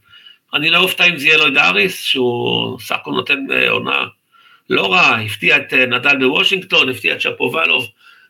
אני 0.53 0.69
לא 0.69 0.77
אופתע 0.77 1.05
אם 1.05 1.17
זה 1.17 1.27
יהיה 1.27 1.37
לויד 1.37 1.57
האריס, 1.57 2.01
שהוא 2.03 2.79
סך 2.79 2.95
הכל 2.95 3.11
נותן 3.11 3.39
אה, 3.51 3.69
עונה 3.69 4.05
לא 4.69 4.93
רע, 4.93 5.15
הפתיע 5.15 5.57
את 5.57 5.73
אה, 5.73 5.85
נדל 5.85 6.17
בוושינגטון, 6.19 6.89
הפתיע 6.89 7.15
את 7.15 7.21
שפובלוב 7.21 7.87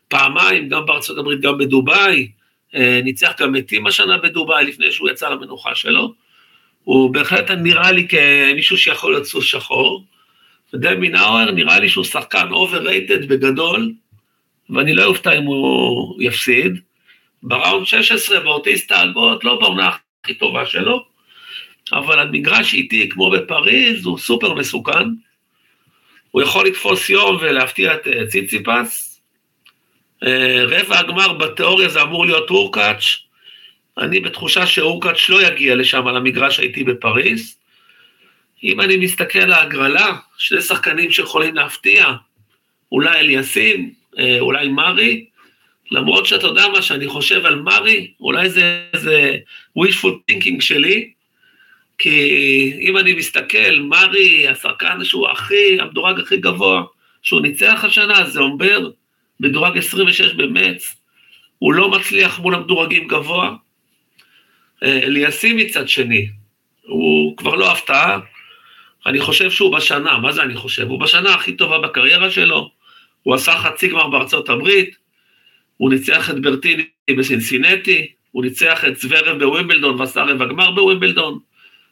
פעמיים, 0.08 0.68
גם 0.68 0.86
בארצות 0.86 1.18
הברית, 1.18 1.40
גם 1.40 1.58
בדובאי, 1.58 2.30
אה, 2.74 3.00
ניצח 3.04 3.32
גם 3.38 3.56
את 3.56 3.66
טים 3.66 3.86
השנה 3.86 4.18
בדובאי 4.18 4.64
לפני 4.64 4.92
שהוא 4.92 5.10
יצא 5.10 5.28
למנוחה 5.28 5.74
שלו. 5.74 6.14
הוא 6.84 7.10
בהחלט 7.14 7.50
נראה 7.50 7.92
לי 7.92 8.08
כמישהו 8.08 8.78
שיכול 8.78 9.12
להיות 9.12 9.24
סוס 9.24 9.44
שחור. 9.44 10.04
ודמינאור 10.74 11.50
נראה 11.50 11.78
לי 11.78 11.88
שהוא 11.88 12.04
שחקן 12.04 12.48
overrated 12.50 13.28
בגדול, 13.28 13.92
ואני 14.70 14.94
לא 14.94 15.04
אופתע 15.04 15.38
אם 15.38 15.42
הוא 15.42 16.22
יפסיד. 16.22 16.78
ב 17.42 17.49
round 17.49 17.86
16 17.86 18.40
באוטיסטה 18.40 19.02
אגוט, 19.02 19.44
לא 19.44 19.58
בעונה 19.60 19.90
הכי 20.24 20.34
טובה 20.34 20.66
שלו, 20.66 21.04
אבל 21.92 22.18
המגרש 22.18 22.74
איטי 22.74 23.08
כמו 23.08 23.30
בפריז 23.30 24.06
הוא 24.06 24.18
סופר 24.18 24.54
מסוכן. 24.54 25.08
הוא 26.30 26.42
יכול 26.42 26.66
לתפוס 26.66 27.10
יום 27.10 27.36
ולהפתיע 27.40 27.94
את 27.94 28.06
אה, 28.06 28.26
ציציפס. 28.26 29.20
אה, 30.26 30.64
רבע 30.64 30.98
הגמר 30.98 31.32
בתיאוריה 31.32 31.88
זה 31.88 32.02
אמור 32.02 32.26
להיות 32.26 32.50
אורקאץ'. 32.50 33.04
אני 33.98 34.20
בתחושה 34.20 34.66
שאורקאץ' 34.66 35.28
לא 35.28 35.42
יגיע 35.42 35.74
לשם 35.74 36.06
על 36.06 36.16
המגרש 36.16 36.58
האיטי 36.58 36.84
בפריז. 36.84 37.56
אם 38.64 38.80
אני 38.80 38.96
מסתכל 38.96 39.38
על 39.38 39.52
ההגרלה, 39.52 40.16
שני 40.38 40.60
שחקנים 40.60 41.10
שיכולים 41.10 41.54
להפתיע, 41.54 42.12
אולי 42.92 43.18
אליסים, 43.18 43.92
אה, 44.18 44.40
אולי 44.40 44.68
מרי, 44.68 45.24
למרות 45.90 46.26
שאתה 46.26 46.46
יודע 46.46 46.68
מה 46.68 46.82
שאני 46.82 47.08
חושב 47.08 47.46
על 47.46 47.60
מרי, 47.60 48.12
אולי 48.20 48.50
זה 48.50 48.82
איזה 48.92 49.36
wishful 49.78 50.30
thinking 50.30 50.60
שלי, 50.60 51.12
כי 51.98 52.76
אם 52.80 52.98
אני 52.98 53.12
מסתכל, 53.12 53.78
מרי, 53.80 54.48
השחקן 54.48 55.04
שהוא 55.04 55.28
הכי, 55.28 55.80
המדורג 55.80 56.20
הכי 56.20 56.36
גבוה, 56.36 56.82
שהוא 57.22 57.40
ניצח 57.40 57.80
השנה, 57.84 58.24
זה 58.24 58.40
אומר, 58.40 58.90
מדורג 59.40 59.78
26 59.78 60.32
במץ, 60.32 60.96
הוא 61.58 61.72
לא 61.72 61.90
מצליח 61.90 62.40
מול 62.40 62.54
המדורגים 62.54 63.08
גבוה. 63.08 63.54
אה, 64.82 64.98
אליסי 65.02 65.52
מצד 65.52 65.88
שני, 65.88 66.28
הוא 66.82 67.36
כבר 67.36 67.54
לא 67.54 67.72
הפתעה, 67.72 68.18
אני 69.06 69.20
חושב 69.20 69.50
שהוא 69.50 69.76
בשנה, 69.76 70.18
מה 70.18 70.32
זה 70.32 70.42
אני 70.42 70.54
חושב? 70.54 70.88
הוא 70.88 71.00
בשנה 71.00 71.34
הכי 71.34 71.52
טובה 71.52 71.78
בקריירה 71.78 72.30
שלו, 72.30 72.70
הוא 73.22 73.34
עשה 73.34 73.56
חצי 73.56 73.88
גמר 73.88 74.08
בארצות 74.08 74.48
הברית, 74.48 74.96
הוא 75.76 75.90
ניצח 75.90 76.30
את 76.30 76.42
ברטיני 76.42 76.84
בסינסינטי, 77.10 78.12
הוא 78.30 78.44
ניצח 78.44 78.84
את 78.84 78.96
זוורב 78.96 79.44
בווימבלדון 79.44 80.00
ועשה 80.00 80.22
רבע 80.22 80.46
גמר 80.46 80.70
בווימבלדון, 80.70 81.38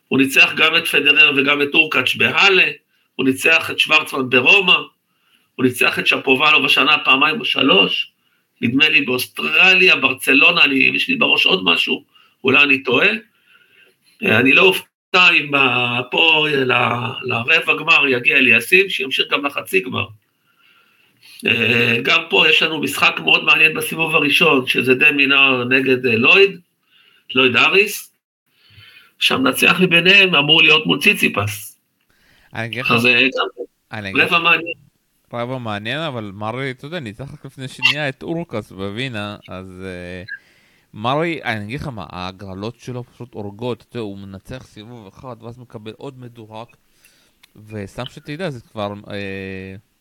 הוא 0.09 0.19
ניצח 0.19 0.53
גם 0.57 0.77
את 0.77 0.89
פדרר 0.89 1.33
וגם 1.37 1.63
את 1.63 1.75
אורקאץ' 1.75 2.15
בהאלה, 2.15 2.71
הוא 3.15 3.27
ניצח 3.27 3.71
את 3.71 3.79
שוורצמן 3.79 4.31
ברומא, 4.31 4.77
הוא 5.55 5.65
ניצח 5.65 5.99
את 5.99 6.07
שפובלו 6.07 6.63
בשנה 6.63 6.99
פעמיים 7.05 7.41
או 7.41 7.45
שלוש, 7.45 8.13
נדמה 8.61 8.89
לי 8.89 9.01
באוסטרליה, 9.01 9.97
ברצלונה, 9.97 10.65
אני, 10.65 10.75
יש 10.75 11.09
לי 11.09 11.17
בראש 11.17 11.47
עוד 11.47 11.65
משהו, 11.65 12.05
אולי 12.45 12.63
אני 12.63 12.83
טועה. 12.83 13.09
אני 14.23 14.53
לא 14.53 14.63
אופתע 14.63 15.31
אם 15.31 15.51
פה 16.11 16.47
לרבע 17.23 17.75
גמר 17.79 18.07
יגיע 18.09 18.37
אליסים, 18.37 18.89
שימשיך 18.91 19.27
גם 19.31 19.47
לחצי 19.47 19.81
גמר. 19.81 20.07
גם 22.03 22.23
פה 22.31 22.49
יש 22.49 22.63
לנו 22.63 22.81
משחק 22.81 23.21
מאוד 23.25 23.45
מעניין 23.45 23.75
בסיבוב 23.75 24.15
הראשון, 24.15 24.67
שזה 24.67 24.95
דמינר 24.95 25.65
נגד 25.65 26.07
לויד, 26.07 26.61
לויד 27.35 27.57
אריס. 27.57 28.16
שהמנצח 29.19 29.81
מביניהם 29.81 30.35
אמור 30.35 30.63
להיות 30.63 30.87
מול 30.87 31.01
ציציפס. 31.03 31.79
אז 32.91 33.03
זה 33.03 33.15
רבע 34.15 34.39
מעניין. 34.39 34.75
רבע 35.33 35.59
מעניין, 35.59 36.01
אבל 36.01 36.31
מרי, 36.35 36.71
אתה 36.71 36.87
יודע, 36.87 37.01
ניצח 37.01 37.33
רק 37.33 37.45
לפני 37.45 37.69
שנייה 37.69 38.09
את 38.09 38.23
אורקס 38.23 38.73
בווינה, 38.73 39.37
אז 39.49 39.67
uh, 39.67 40.29
מרי, 40.95 41.41
אני 41.45 41.65
אגיד 41.65 41.81
לך 41.81 41.87
מה, 41.87 42.07
ההגרלות 42.09 42.79
שלו 42.79 43.05
פשוט 43.05 43.35
הורגות, 43.35 43.85
אתה 43.89 43.97
יודע, 43.97 44.05
הוא 44.05 44.19
מנצח 44.19 44.67
סיבוב 44.67 45.07
אחד, 45.07 45.37
ואז 45.43 45.59
מקבל 45.59 45.93
עוד 45.97 46.19
מדורג, 46.19 46.67
וסתם 47.69 48.05
שתדע, 48.11 48.51
זה 48.51 48.61
כבר 48.61 48.93
uh, 49.05 49.09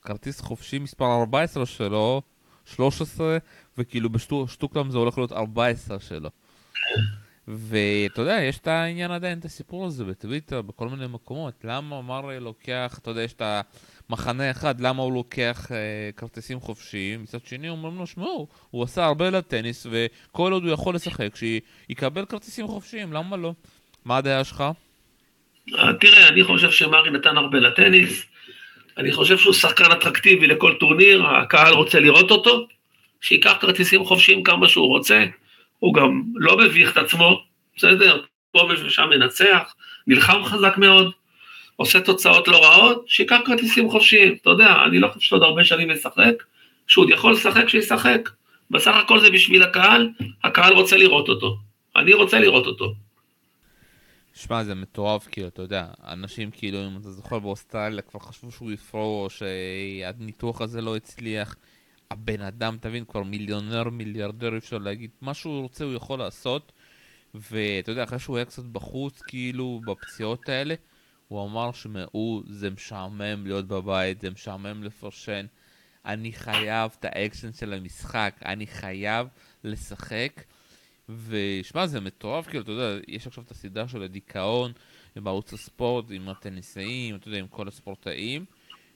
כרטיס 0.02 0.42
חופשי 0.42 0.80
מספר 0.80 1.20
14 1.20 1.66
שלו, 1.66 2.22
13, 2.66 3.38
וכאילו 3.78 4.10
בשטוקלם 4.10 4.92
זה 4.92 4.98
הולך 4.98 5.18
להיות 5.18 5.32
14 5.32 6.00
שלו. 6.00 6.30
ואתה 7.48 8.22
יודע, 8.22 8.40
יש 8.42 8.58
את 8.58 8.68
העניין 8.68 9.12
עדיין, 9.12 9.40
את 9.40 9.46
הסיפור 9.46 9.86
הזה 9.86 10.04
בטוויטר, 10.04 10.62
בכל 10.62 10.90
מיני 10.90 11.06
מקומות. 11.08 11.54
למה 11.64 12.02
מרי 12.02 12.40
לוקח, 12.40 13.00
אתה 13.02 13.12
יודע, 13.12 13.22
יש 13.22 13.34
את 13.34 13.42
המחנה 14.10 14.52
אחד, 14.52 14.82
למה 14.82 15.04
הוא 15.04 15.14
לוקח 15.14 15.72
אה, 15.72 16.10
כרטיסים 16.18 16.60
חופשיים? 16.60 17.24
מצד 17.24 17.46
שני, 17.46 17.70
אומרים 17.70 17.98
לו, 17.98 18.08
שמעו, 18.08 18.48
הוא 18.72 18.84
עשה 18.84 19.06
הרבה 19.06 19.30
לטניס, 19.30 19.88
וכל 19.90 20.52
עוד 20.52 20.64
הוא 20.64 20.72
יכול 20.72 20.96
לשחק, 20.96 21.36
שיקבל 21.36 22.26
כרטיסים 22.26 22.68
חופשיים, 22.68 23.14
למה 23.14 23.38
לא? 23.38 23.54
מה 24.06 24.18
הדעה 24.18 24.44
שלך? 24.44 24.64
אה, 25.74 25.94
תראה, 26.00 26.28
אני 26.28 26.44
חושב 26.44 26.72
שמרי 26.72 27.12
נתן 27.12 27.38
הרבה 27.38 27.60
לטניס. 27.60 28.26
אני 28.98 29.12
חושב 29.12 29.38
שהוא 29.38 29.54
שחקן 29.54 29.92
אטרקטיבי 29.92 30.48
לכל 30.48 30.76
טורניר, 30.80 31.28
הקהל 31.28 31.74
רוצה 31.74 32.00
לראות 32.00 32.32
אותו, 32.32 32.68
שייקח 33.22 33.54
כרטיסים 33.62 34.06
חופשיים 34.06 34.44
כמה 34.44 34.68
שהוא 34.68 34.88
רוצה. 34.88 35.26
הוא 35.80 35.94
גם 35.94 36.24
לא 36.36 36.58
מביך 36.58 36.92
את 36.92 36.98
עצמו, 36.98 37.44
בסדר? 37.78 38.22
פה 38.52 38.70
ושם 38.86 39.10
מנצח, 39.10 39.76
נלחם 40.08 40.44
חזק 40.44 40.78
מאוד, 40.78 41.12
עושה 41.76 42.02
תוצאות 42.02 42.48
לא 42.48 42.66
רעות, 42.66 43.06
שיקח 43.08 43.40
כרטיסים 43.46 43.90
חופשיים. 43.90 44.36
אתה 44.42 44.50
יודע, 44.50 44.76
אני 44.86 45.00
לא 45.00 45.08
חושב 45.08 45.28
שעוד 45.28 45.44
הרבה 45.44 45.64
שנים 45.64 45.90
לשחק, 45.90 46.44
כשהוא 46.88 47.10
יכול 47.10 47.34
לשחק, 47.34 47.70
שישחק. 47.70 48.30
בסך 48.72 48.96
הכל 48.96 49.20
זה 49.20 49.30
בשביל 49.30 49.64
הקהל, 49.64 50.10
הקהל 50.44 50.74
רוצה 50.74 50.98
לראות 50.98 51.30
אותו. 51.30 51.58
אני 51.96 52.14
רוצה 52.14 52.40
לראות 52.40 52.66
אותו. 52.66 52.94
שמע, 54.34 54.64
זה 54.64 54.76
מטורף, 54.76 55.28
כאילו, 55.32 55.48
אתה 55.48 55.62
יודע, 55.62 55.86
אנשים 56.08 56.52
כאילו, 56.52 56.88
אם 56.88 56.98
אתה 57.02 57.12
זוכר 57.12 57.40
באוסטרליה, 57.40 58.02
כבר 58.02 58.20
חשבו 58.20 58.52
שהוא 58.52 58.72
יפרוש, 58.72 59.40
שהניתוח 59.40 60.62
הזה 60.62 60.82
לא 60.82 60.96
הצליח. 60.96 61.56
הבן 62.12 62.42
אדם, 62.42 62.78
תבין, 62.82 63.06
כבר 63.06 63.24
מיליונר, 63.24 63.90
מיליארדר, 63.90 64.58
אפשר 64.58 64.78
להגיד, 64.78 65.10
מה 65.22 65.34
שהוא 65.34 65.62
רוצה 65.62 65.84
הוא 65.84 65.94
יכול 65.94 66.20
לעשות. 66.20 66.72
ואתה 67.34 67.92
יודע, 67.92 68.04
אחרי 68.04 68.20
שהוא 68.20 68.38
היה 68.38 68.46
קצת 68.46 68.64
בחוץ, 68.64 69.22
כאילו, 69.22 69.82
בפציעות 69.86 70.50
האלה, 70.50 70.76
הוא 71.28 71.46
אמר 71.46 71.72
שמעו, 71.72 72.44
זה 72.48 72.70
משעמם 72.70 73.46
להיות 73.46 73.68
בבית, 73.68 74.22
זה 74.22 74.30
משעמם 74.30 74.84
לפרשן. 74.84 75.46
אני 76.06 76.34
חייב 76.34 76.96
את 77.00 77.06
האקשן 77.06 77.54
של 77.54 77.74
המשחק, 77.74 78.36
אני 78.46 78.68
חייב 78.68 79.28
לשחק. 79.64 80.44
ושמע, 81.10 81.88
זה 81.88 82.00
מטורף, 82.00 82.48
כאילו, 82.48 82.64
אתה 82.64 82.72
יודע, 82.72 83.02
יש 83.08 83.28
עכשיו 83.28 83.44
את 83.44 83.52
הסדרה 83.52 83.88
של 83.88 84.04
הדיכאון 84.04 84.72
בערוץ 85.16 85.54
הספורט 85.54 86.06
עם 86.10 86.30
הטניסאים, 86.30 87.16
אתה 87.16 87.28
יודע, 87.28 87.40
עם 87.40 87.48
כל 87.48 87.68
הספורטאים. 87.68 88.46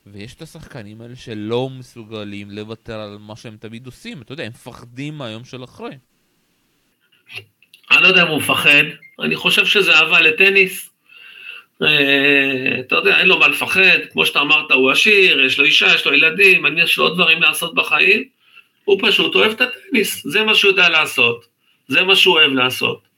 ויש 0.06 0.34
את 0.34 0.42
השחקנים 0.42 1.02
האלה 1.02 1.16
שלא 1.16 1.70
מסוגלים 1.70 2.52
לוותר 2.52 3.00
על 3.00 3.18
מה 3.20 3.36
שהם 3.36 3.58
תמיד 3.60 3.86
עושים, 3.86 4.22
אתה 4.22 4.34
יודע, 4.34 4.44
הם 4.44 4.50
מפחדים 4.50 5.18
מהיום 5.18 5.46
של 5.46 5.64
אחרי. 5.64 5.98
אני 7.92 8.02
לא 8.02 8.08
יודע 8.08 8.24
אם 8.24 8.28
הוא 8.28 8.38
מפחד, 8.38 8.84
אני 9.20 9.36
חושב 9.36 9.66
שזה 9.66 9.96
אהבה 9.96 10.22
לטניס. 10.22 10.90
אה, 11.82 12.80
אתה 12.80 12.96
יודע, 12.96 13.20
אין 13.20 13.28
לו 13.28 13.40
מה 13.40 13.48
לפחד, 13.48 14.00
כמו 14.12 14.26
שאתה 14.26 14.40
אמרת, 14.40 14.72
הוא 14.72 14.92
עשיר, 14.92 15.46
יש 15.46 15.60
לו 15.60 15.66
אישה, 15.66 15.96
יש 15.96 16.06
לו 16.06 16.14
ילדים, 16.14 16.66
אני 16.66 16.82
יש 16.82 16.98
לו 16.98 17.04
עוד 17.04 17.14
דברים 17.14 17.42
לעשות 17.42 17.76
בחיים. 17.76 18.24
הוא 18.86 19.00
פשוט 19.02 19.36
אוהב 19.36 19.52
את 19.52 19.62
הטניס, 19.62 20.28
זה 20.28 20.44
מה 20.44 20.56
שהוא 20.56 20.72
יודע 20.72 20.90
לעשות, 20.90 21.46
זה 21.88 22.04
מה 22.04 22.16
שהוא 22.16 22.36
אוהב 22.36 22.52
לעשות. 22.52 23.10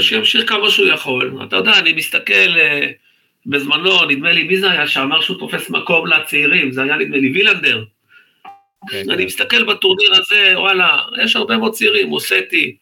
שימשיך 0.00 0.48
כמה 0.48 0.70
שהוא 0.70 0.86
יכול. 0.86 1.38
אתה 1.48 1.56
יודע, 1.56 1.78
אני 1.78 1.92
מסתכל, 1.92 2.58
אה, 2.58 2.90
בזמנו, 3.46 4.04
נדמה 4.04 4.32
לי, 4.32 4.42
מי 4.42 4.56
זה 4.56 4.70
היה 4.70 4.86
שאמר 4.86 5.20
שהוא 5.20 5.38
תופס 5.38 5.70
מקום 5.70 6.06
לצעירים? 6.06 6.72
זה 6.72 6.82
היה 6.82 6.96
נדמה 6.96 7.16
לי 7.16 7.32
וילנדר. 7.32 7.84
כן, 8.90 9.10
אני 9.10 9.18
כן. 9.18 9.24
מסתכל 9.24 9.64
בטורניר 9.64 10.14
הזה, 10.14 10.52
וואלה, 10.56 10.98
יש 11.24 11.36
הרבה 11.36 11.56
מאוד 11.56 11.72
צעירים, 11.72 12.08
מוסטי 12.08 12.76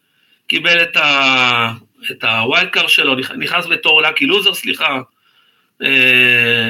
קיבל 0.46 0.82
את, 0.82 0.96
ה... 0.96 1.72
את 2.10 2.24
ה 2.24 2.33
wild 2.33 2.68
card 2.68 2.86
שלו, 2.86 3.14
נכנס 3.14 3.66
בתור 3.66 4.02
lucky 4.02 4.26
loser, 4.26 4.54
סליחה. 4.54 5.00
אה, 5.82 5.86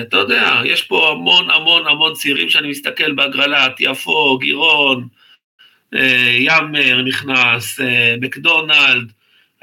אתה 0.03 0.17
יודע, 0.17 0.61
יש 0.65 0.83
פה 0.83 1.11
המון 1.11 1.51
המון 1.51 1.87
המון 1.87 2.13
צעירים 2.15 2.49
שאני 2.49 2.69
מסתכל 2.69 3.13
בהגרלה, 3.13 3.73
טיאפו, 3.81 4.39
גירון, 4.39 5.09
אה, 5.95 5.99
ימר 6.39 7.03
נכנס, 7.03 7.81
אה, 7.81 7.85
מקדונלד, 8.21 9.13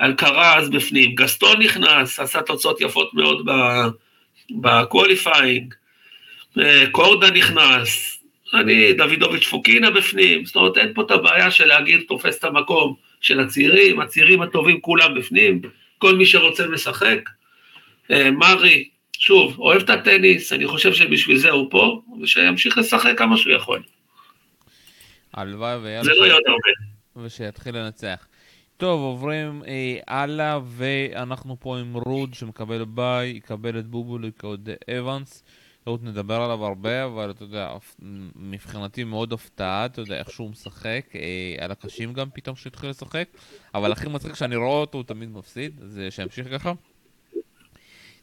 אלקרז 0.02 0.70
בפנים, 0.70 1.16
גסטון 1.16 1.62
נכנס, 1.62 2.20
עשה 2.20 2.42
תוצאות 2.42 2.82
יפות 2.82 3.14
מאוד 3.14 3.46
ב... 3.46 3.52
בקואליפיינג, 4.52 5.74
אה, 6.58 6.86
קורדה 6.92 7.32
נכנס, 7.32 8.20
אני, 8.54 8.94
דוידוביץ' 8.94 9.48
פוקינה 9.48 9.92
בפנים, 9.92 10.46
זאת 10.46 10.56
אומרת 10.56 10.78
אין 10.78 10.94
פה 10.94 11.02
את 11.02 11.12
הבעיה 11.12 11.52
של 11.52 11.66
להגיד 11.66 12.02
תופס 12.08 12.40
את 12.40 12.44
המקום 12.44 12.96
של 13.22 13.40
הצעירים, 13.40 14.00
הצעירים 14.00 14.42
הטובים 14.42 14.82
כולם 14.82 15.16
בפנים, 15.16 15.62
כל 15.98 16.16
מי 16.16 16.26
שרוצה 16.26 16.68
משחק. 16.68 17.30
אה, 18.12 18.32
מרי, 18.32 18.90
שוב, 19.20 19.60
אוהב 19.60 19.82
את 19.82 19.90
הטניס, 19.90 20.54
אני 20.54 20.68
חושב 20.68 20.94
שבשביל 20.94 21.38
זה 21.38 21.50
הוא 21.50 21.72
פה, 21.72 22.02
ושימשיך 22.22 22.78
לשחק 22.78 23.18
כמה 23.18 23.38
שהוא 23.38 23.54
יכול. 23.54 23.82
הלוואי 25.34 25.78
ויאללה. 25.78 26.04
זה 26.04 26.12
לא 26.12 26.24
יהיה 26.24 26.34
עוד 26.34 26.44
הרבה. 26.48 27.26
ושיתחיל 27.26 27.78
לנצח. 27.78 28.28
טוב, 28.80 29.02
עוברים 29.02 29.64
אה, 29.68 30.00
הלאה, 30.08 30.60
ואנחנו 30.66 31.56
פה 31.60 31.78
עם 31.78 31.94
רוד 31.94 32.34
שמקבל 32.34 32.86
ביי, 32.86 33.30
יקבל 33.30 33.80
את 33.80 33.88
בובוליק 33.88 34.44
את 34.54 34.90
אבנס. 34.90 35.44
רוד 35.86 36.04
נדבר 36.04 36.42
עליו 36.42 36.66
הרבה, 36.66 37.06
אבל 37.06 37.32
אתה 37.32 37.44
יודע, 37.44 37.74
מבחינתי 38.36 39.04
מאוד 39.04 39.34
הפתעה, 39.34 39.86
אתה 39.86 40.02
יודע, 40.02 40.18
איך 40.20 40.30
שהוא 40.30 40.50
משחק, 40.50 41.06
אה, 41.16 41.56
על 41.64 41.72
הקשים 41.72 42.14
גם 42.14 42.30
פתאום 42.34 42.56
שהתחיל 42.56 42.90
לשחק, 42.90 43.28
אבל 43.74 43.92
הכי 43.92 44.10
מצחיק 44.10 44.34
שאני 44.34 44.56
רואה 44.56 44.82
אותו, 44.82 44.98
הוא 44.98 45.06
תמיד 45.06 45.30
מפסיד, 45.30 45.82
אז 45.82 46.00
אה, 46.00 46.12
שימשיך 46.12 46.48
ככה. 46.52 46.74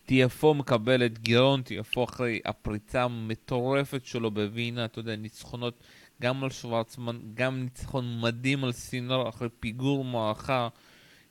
טיאפו 0.08 0.54
מקבל 0.54 1.06
את 1.06 1.18
גירון, 1.18 1.62
טיאפו 1.66 2.04
אחרי 2.04 2.40
הפריצה 2.44 3.02
המטורפת 3.02 4.04
שלו 4.04 4.30
בווינה, 4.30 4.84
אתה 4.84 4.98
יודע, 4.98 5.16
ניצחונות 5.16 5.74
גם 6.22 6.44
על 6.44 6.50
שוורצמן, 6.50 7.18
גם 7.34 7.62
ניצחון 7.62 8.20
מדהים 8.20 8.64
על 8.64 8.72
סינור 8.72 9.28
אחרי 9.28 9.48
פיגור 9.60 10.04
מערכה, 10.04 10.68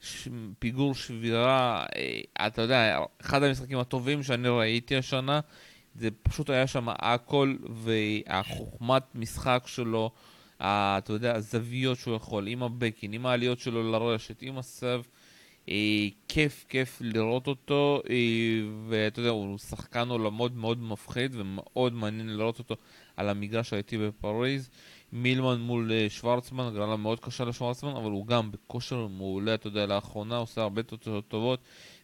ש... 0.02 0.28
פיגור 0.60 0.96
שבירה, 0.96 1.86
אה, 1.96 2.48
אתה 2.48 2.62
יודע, 2.62 3.00
אחד 3.22 3.44
המשחקים 3.44 3.80
הטובים 3.80 4.24
שאני 4.24 4.48
ראיתי 4.50 4.96
השנה, 4.96 5.40
זה 5.96 6.10
פשוט 6.24 6.50
היה 6.50 6.68
שם 6.68 6.88
הכל, 6.90 7.56
והחוכמת 7.70 9.04
משחק 9.16 9.64
שלו, 9.66 10.12
אתה 10.58 11.14
יודע, 11.14 11.36
הזוויות 11.36 11.98
שהוא 11.98 12.16
יכול, 12.16 12.48
עם 12.48 12.64
הבקין, 12.64 13.14
עם 13.14 13.26
העליות 13.26 13.60
שלו 13.60 13.92
לרשת, 13.92 14.42
עם 14.42 14.58
אה, 14.58 14.98
כיף, 16.28 16.66
כיף 16.70 16.98
לראות 17.02 17.48
אותו, 17.48 18.02
אה, 18.10 18.16
ואתה 18.90 19.20
יודע, 19.20 19.30
הוא 19.30 19.58
שחקן 19.58 20.10
עולמות 20.10 20.56
מאוד 20.56 20.80
מפחיד 20.82 21.32
ומאוד 21.36 21.94
מעניין 21.94 22.38
לראות 22.38 22.60
אותו 22.60 22.76
על 23.18 23.30
המגרש 23.30 23.74
הייתי 23.74 23.98
בפריז. 23.98 24.70
מילמן 25.14 25.62
מול 25.62 25.92
אה, 25.92 26.12
שוורצמן, 26.12 26.74
הגרלה 26.74 26.96
מאוד 26.96 27.20
קשה 27.20 27.46
לשוורצמן, 27.46 27.90
אבל 27.90 28.12
הוא 28.12 28.28
גם 28.28 28.52
בכושר 28.52 29.08
מעולה, 29.08 29.54
אתה 29.54 29.68
יודע, 29.68 29.86
לאחרונה 29.86 30.38
עושה 30.38 30.62
הרבה 30.62 30.84
תוצאות 30.84 31.28
טובות. 31.28 31.60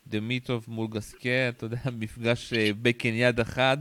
דימיטרוב 0.08 0.66
מול 0.68 0.88
גסקה, 0.88 1.50
אתה 1.50 1.66
יודע, 1.66 1.78
מפגש 2.00 2.54
אה, 2.54 2.56
בקהנד 2.82 3.14
יד 3.14 3.40
אחד, 3.40 3.78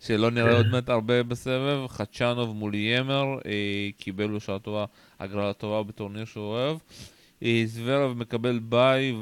שלא 0.00 0.30
נראה 0.30 0.56
עוד 0.56 0.66
מעט 0.66 0.88
הרבה 0.88 1.22
בסבב. 1.22 1.86
חצ'אנוב 1.88 2.56
מול 2.56 2.74
ימר, 2.74 3.24
אה, 3.38 3.44
קיבל 3.98 4.38
שעה 4.38 4.58
טובה, 4.58 4.84
הגרלה 5.20 5.52
טובה 5.52 5.82
בטורניר 5.82 6.24
שהוא 6.24 6.44
אוהב. 6.44 6.76
אה, 7.44 7.46
זוורב 7.64 8.18
מקבל 8.18 8.58
ביי 8.58 9.14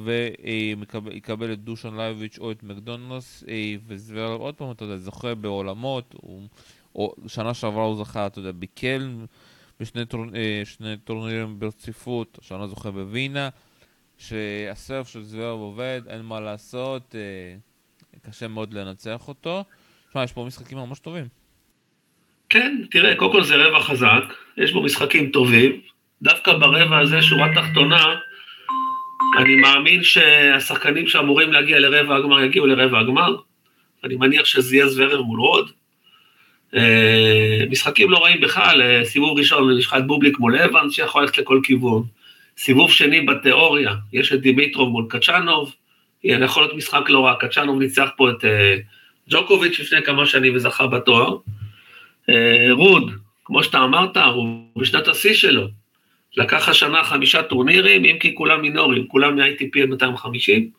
ויקבל 1.05 1.53
את 1.53 1.65
דושן 1.65 1.97
לאיוביץ' 1.97 2.39
או 2.39 2.51
את 2.51 2.63
מקדונלד, 2.63 3.45
אה, 3.47 3.49
וזוורב 3.87 4.41
עוד 4.41 4.55
פעם, 4.55 4.71
אתה 4.71 4.85
יודע, 4.85 4.97
זוכה 4.97 5.35
בעולמות, 5.35 6.15
הוא... 6.21 6.43
או 6.95 7.15
שנה 7.27 7.55
שעברה 7.55 7.85
הוא 7.85 8.05
זכה, 8.05 8.27
אתה 8.27 8.39
יודע, 8.39 8.53
בקלן, 8.59 9.25
בשני 9.81 10.07
טור, 10.07 10.25
אה, 10.35 10.95
טורנירים 11.05 11.59
ברציפות, 11.59 12.39
שנה 12.43 12.67
זוכה 12.67 12.91
בווינה, 12.91 13.49
שהסרף 14.19 15.09
של 15.09 15.23
זוורב 15.23 15.61
עובד, 15.61 16.03
אין 16.07 16.23
מה 16.23 16.41
לעשות, 16.41 17.15
אה, 17.15 17.55
קשה 18.23 18.49
מאוד 18.49 18.75
לנצח 18.75 19.29
אותו. 19.29 19.65
תשמע, 20.09 20.25
יש 20.25 20.33
פה 20.33 20.45
משחקים 20.45 20.79
ממש 20.79 20.99
טובים. 20.99 21.25
כן, 22.49 22.77
תראה, 22.91 23.17
קודם 23.17 23.33
כל 23.33 23.45
זה 23.45 23.57
רבע 23.57 23.81
חזק, 23.81 24.23
יש 24.57 24.73
בו 24.73 24.83
משחקים 24.83 25.31
טובים, 25.31 25.81
דווקא 26.23 26.53
ברבע 26.53 26.99
הזה, 26.99 27.23
שורה 27.23 27.49
תחתונה, 27.55 28.15
אני 29.39 29.57
מאמין 29.57 30.03
שהשחקנים 30.03 31.07
שאמורים 31.09 31.53
להגיע 31.53 31.79
לרבע 31.79 32.17
הגמר 32.17 32.41
יגיעו 32.41 32.67
לרבע 32.67 33.01
הגמר, 33.01 33.37
אני 34.05 34.17
מניח 34.17 34.45
שזה 34.45 34.77
יהיה 34.77 34.89
זוורב 34.89 35.21
מול 35.21 35.41
רוד, 35.41 35.71
אה, 36.75 37.65
משחקים 37.71 38.11
לא 38.11 38.19
רעים 38.19 38.41
בכלל, 38.41 38.83
אה, 38.83 39.05
סיבוב 39.05 39.39
ראשון 39.39 39.79
את 39.97 40.07
בובליק 40.07 40.39
מול 40.39 40.57
אבנס 40.57 40.93
שיכול 40.93 41.23
ללכת 41.23 41.39
לכל 41.39 41.61
כיוון. 41.63 42.05
סיבוב 42.59 42.91
שני 42.91 43.21
בתיאוריה, 43.21 43.95
יש 44.13 44.33
את 44.33 44.41
דימיטרוב 44.41 44.89
מול 44.89 45.07
קצ'אנוב, 45.09 45.75
יכול 46.25 46.63
להיות 46.63 46.77
משחק 46.77 47.09
לא 47.09 47.27
רע, 47.27 47.35
קצ'אנוב 47.35 47.79
ניצח 47.79 48.09
פה 48.17 48.31
את 48.31 48.45
אה, 48.45 48.77
ג'וקוביץ' 49.31 49.81
לפני 49.81 50.03
כמה 50.03 50.27
שנים 50.27 50.57
וזכה 50.57 50.87
בתואר. 50.87 51.37
רוד, 52.71 53.11
כמו 53.45 53.63
שאתה 53.63 53.85
אמרת, 53.85 54.17
הוא 54.17 54.67
בשנת 54.77 55.09
השיא 55.09 55.35
שלו. 55.35 55.82
לקח 56.37 56.69
השנה 56.69 57.05
חמישה 57.05 57.43
טורנירים, 57.43 58.05
אם 58.05 58.17
כי 58.21 58.35
כולם 58.35 58.61
מינורים, 58.61 59.07
כולם 59.07 59.37
מ-ITP 59.37 59.87
250. 59.89 60.71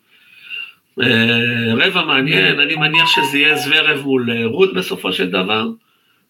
רבע 1.78 2.06
מעניין, 2.06 2.60
אני 2.60 2.76
מניח 2.76 3.08
שזה 3.08 3.38
יהיה 3.38 3.56
זוורב 3.56 4.02
מול 4.02 4.46
רות 4.46 4.74
בסופו 4.74 5.14
של 5.14 5.30
דבר. 5.30 5.68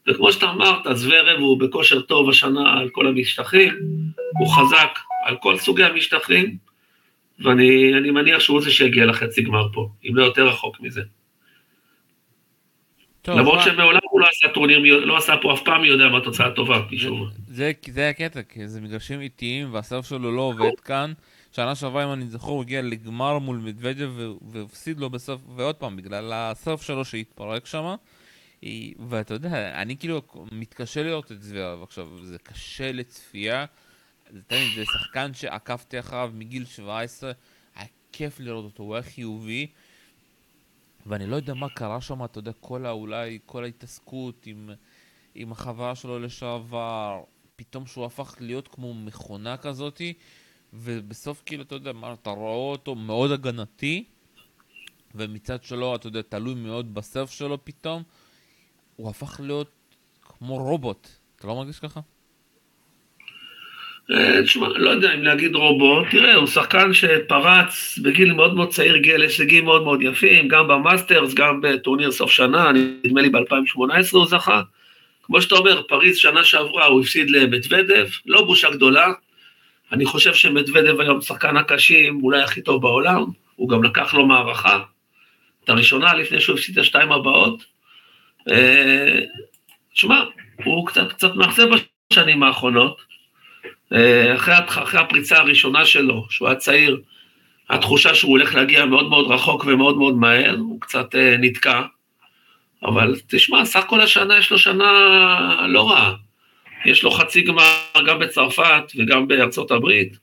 וכמו 0.08 0.32
שאתה 0.32 0.50
אמרת, 0.50 0.98
זוורב 0.98 1.40
הוא 1.40 1.60
בכושר 1.60 2.02
טוב 2.02 2.30
השנה 2.30 2.80
על 2.80 2.90
כל 2.90 3.08
המשטחים, 3.08 3.74
הוא 4.40 4.48
חזק 4.48 5.00
על 5.26 5.36
כל 5.42 5.58
סוגי 5.58 5.84
המשטחים, 5.84 6.58
ואני 7.40 8.12
מניח 8.12 8.40
שהוא 8.40 8.62
זה 8.62 8.72
שיגיע 8.72 9.06
לחצי 9.06 9.42
גמר 9.42 9.68
פה, 9.74 9.90
אם 10.10 10.16
לא 10.16 10.24
יותר 10.24 10.48
רחוק 10.48 10.80
מזה. 10.80 11.02
למרות 13.28 13.56
מה... 13.56 13.64
שמעולם 13.64 14.00
הוא 14.12 14.22
לא 14.22 14.28
עשה 14.30 14.54
טורניר, 14.54 14.80
לא 14.80 15.18
עשה 15.18 15.34
פה 15.42 15.54
אף 15.54 15.62
פעם 15.66 15.82
מי 15.82 15.88
יודע 15.88 16.10
מה 16.10 16.18
התוצאה 16.18 16.48
הטובה, 16.48 16.82
משום 16.92 17.30
זה, 17.48 17.72
זה 17.92 18.10
הקטע, 18.10 18.42
כי 18.42 18.68
זה 18.68 18.82
מגרשים 18.82 19.22
איטיים 19.22 19.74
והסרף 19.74 20.10
שלו 20.10 20.32
לא 20.36 20.42
עובד 20.42 20.80
כאן. 20.80 21.14
שנה 21.56 21.76
שעברה, 21.76 22.04
אם 22.04 22.14
אני 22.14 22.28
זוכר, 22.28 22.52
הוא 22.52 22.62
הגיע 22.62 22.82
לגמר 22.82 23.40
מול 23.40 23.58
מדוודיה 23.58 24.08
והפסיד 24.52 25.00
לו 25.00 25.10
בסוף, 25.10 25.42
ועוד 25.56 25.76
פעם, 25.76 25.96
בגלל 25.96 26.32
הסרף 26.34 26.82
שלו 26.82 27.06
שהתפרק 27.06 27.66
שם. 27.66 27.96
ואתה 29.10 29.34
יודע, 29.34 29.82
אני 29.82 29.98
כאילו 29.98 30.22
מתקשה 30.52 31.04
לראות 31.04 31.32
את 31.32 31.42
זוורב 31.42 31.84
עכשיו, 31.84 32.08
זה 32.22 32.38
קשה 32.44 32.92
לצפייה. 32.92 33.66
זה 34.50 34.86
שחקן 34.86 35.34
שעקבתי 35.34 36.00
אחריו 36.00 36.32
מגיל 36.34 36.66
17, 36.66 37.32
היה 37.76 37.88
כיף 38.12 38.40
לראות 38.40 38.66
אותו, 38.66 38.84
הוא 38.84 38.96
היה 38.96 39.04
חיובי. 39.04 39.68
ואני 41.06 41.28
לא 41.28 41.36
יודע 41.36 41.54
מה 41.54 41.70
קרה 41.70 42.02
שם, 42.02 42.24
אתה 42.24 42.40
יודע, 42.40 42.52
כל 42.60 42.86
האולי, 42.86 43.40
כל 43.46 43.64
ההתעסקות 43.64 44.46
עם, 44.46 44.70
עם 45.36 45.52
החברה 45.52 45.96
שלו 45.96 46.20
לשעבר, 46.20 47.24
פתאום 47.56 47.86
שהוא 47.86 48.06
הפך 48.06 48.36
להיות 48.40 48.68
כמו 48.68 48.94
מכונה 48.94 49.58
כזאתי, 49.58 50.14
ובסוף 50.74 51.44
כאילו, 51.46 51.64
אתה 51.64 51.76
יודע, 51.76 51.94
מה, 51.94 52.14
אתה 52.14 52.30
רואה 52.30 52.72
אותו 52.72 52.96
מאוד 52.96 53.32
הגנתי, 53.32 54.04
ומצד 55.16 55.64
שלו, 55.64 55.96
אתה 55.96 56.08
יודע, 56.08 56.22
תלוי 56.22 56.54
מאוד 56.54 56.94
בסרף 56.94 57.32
שלו 57.32 57.66
פתאום, 57.66 58.04
הוא 58.96 59.10
הפך 59.10 59.40
להיות 59.40 59.72
כמו 60.22 60.58
רובוט. 60.58 61.08
אתה 61.36 61.48
לא 61.48 61.56
מרגיש 61.56 61.80
ככה? 61.80 62.00
אה, 64.12 64.44
תשמע, 64.44 64.68
לא 64.68 64.90
יודע 64.90 65.14
אם 65.14 65.24
להגיד 65.24 65.56
רובוט, 65.56 66.08
תראה, 66.12 66.36
הוא 66.36 66.48
שחקן 66.48 66.94
שפרץ 66.94 68.00
בגיל 68.02 68.34
מאוד 68.34 68.56
מאוד 68.56 68.70
צעיר, 68.70 68.96
הגיע 68.96 69.18
להישגים 69.18 69.66
מאוד 69.66 69.84
מאוד 69.84 70.02
יפים, 70.02 70.48
גם 70.48 70.68
במאסטרס, 70.68 71.34
גם 71.34 71.62
בטורניר 71.62 72.12
סוף 72.12 72.32
שנה, 72.32 72.72
נדמה 72.72 73.22
לי 73.22 73.30
ב-2018 73.30 73.80
הוא 74.12 74.26
זכה. 74.26 74.62
כמו 75.24 75.42
שאתה 75.42 75.56
אומר, 75.56 75.82
פריז 75.82 76.18
שנה 76.18 76.44
שעברה 76.44 76.86
הוא 76.86 77.02
הפסיד 77.02 77.30
למדוודב, 77.30 78.08
לא 78.26 78.42
בושה 78.42 78.70
גדולה. 78.70 79.12
אני 79.92 80.06
חושב 80.06 80.34
שמדוודב 80.34 81.00
היום 81.00 81.22
שחקן 81.22 81.58
הקשים, 81.58 82.20
אולי 82.24 82.44
הכי 82.44 82.62
טוב 82.62 82.82
בעולם, 82.82 83.24
הוא 83.56 83.70
גם 83.70 83.84
לקח 83.84 84.14
לו 84.14 84.26
מערכה, 84.26 84.84
את 85.64 85.70
הראשונה 85.70 86.14
לפני 86.14 86.42
שהוא 86.42 86.56
הפסיד 86.56 86.78
את 86.78 86.84
השתיים 86.84 87.12
הבאות. 87.12 87.66
אה, 88.52 89.20
תשמע, 89.94 90.24
הוא 90.64 90.88
קצת, 90.88 91.10
קצת 91.10 91.36
מאכזב 91.36 91.68
בשנים 92.12 92.44
האחרונות. 92.44 93.13
אה, 93.94 94.36
אחרי, 94.36 94.54
אחרי 94.66 95.00
הפריצה 95.00 95.38
הראשונה 95.38 95.86
שלו, 95.86 96.26
שהוא 96.30 96.48
היה 96.48 96.58
צעיר, 96.58 97.02
התחושה 97.70 98.16
שהוא 98.16 98.32
הולך 98.32 98.56
להגיע 98.56 98.86
מאוד 98.86 99.10
מאוד 99.10 99.32
רחוק 99.32 99.66
ומאוד 99.68 99.98
מאוד 99.98 100.16
מהר, 100.16 100.56
הוא 100.60 100.82
קצת 100.82 101.16
אה, 101.16 101.36
נתקע. 101.40 101.82
אבל 102.84 103.16
תשמע, 103.28 103.66
סך 103.66 103.84
כל 103.88 104.02
השנה 104.02 104.38
יש 104.38 104.52
לו 104.52 104.58
שנה 104.58 105.68
לא 105.68 105.92
רעה. 105.92 106.14
יש 106.86 107.04
לו 107.04 107.12
חצי 107.12 107.42
גמר 107.42 107.64
גם 108.08 108.20
בצרפת 108.20 108.84
וגם 108.96 109.28
בארצות 109.28 109.72
הברית. 109.72 110.18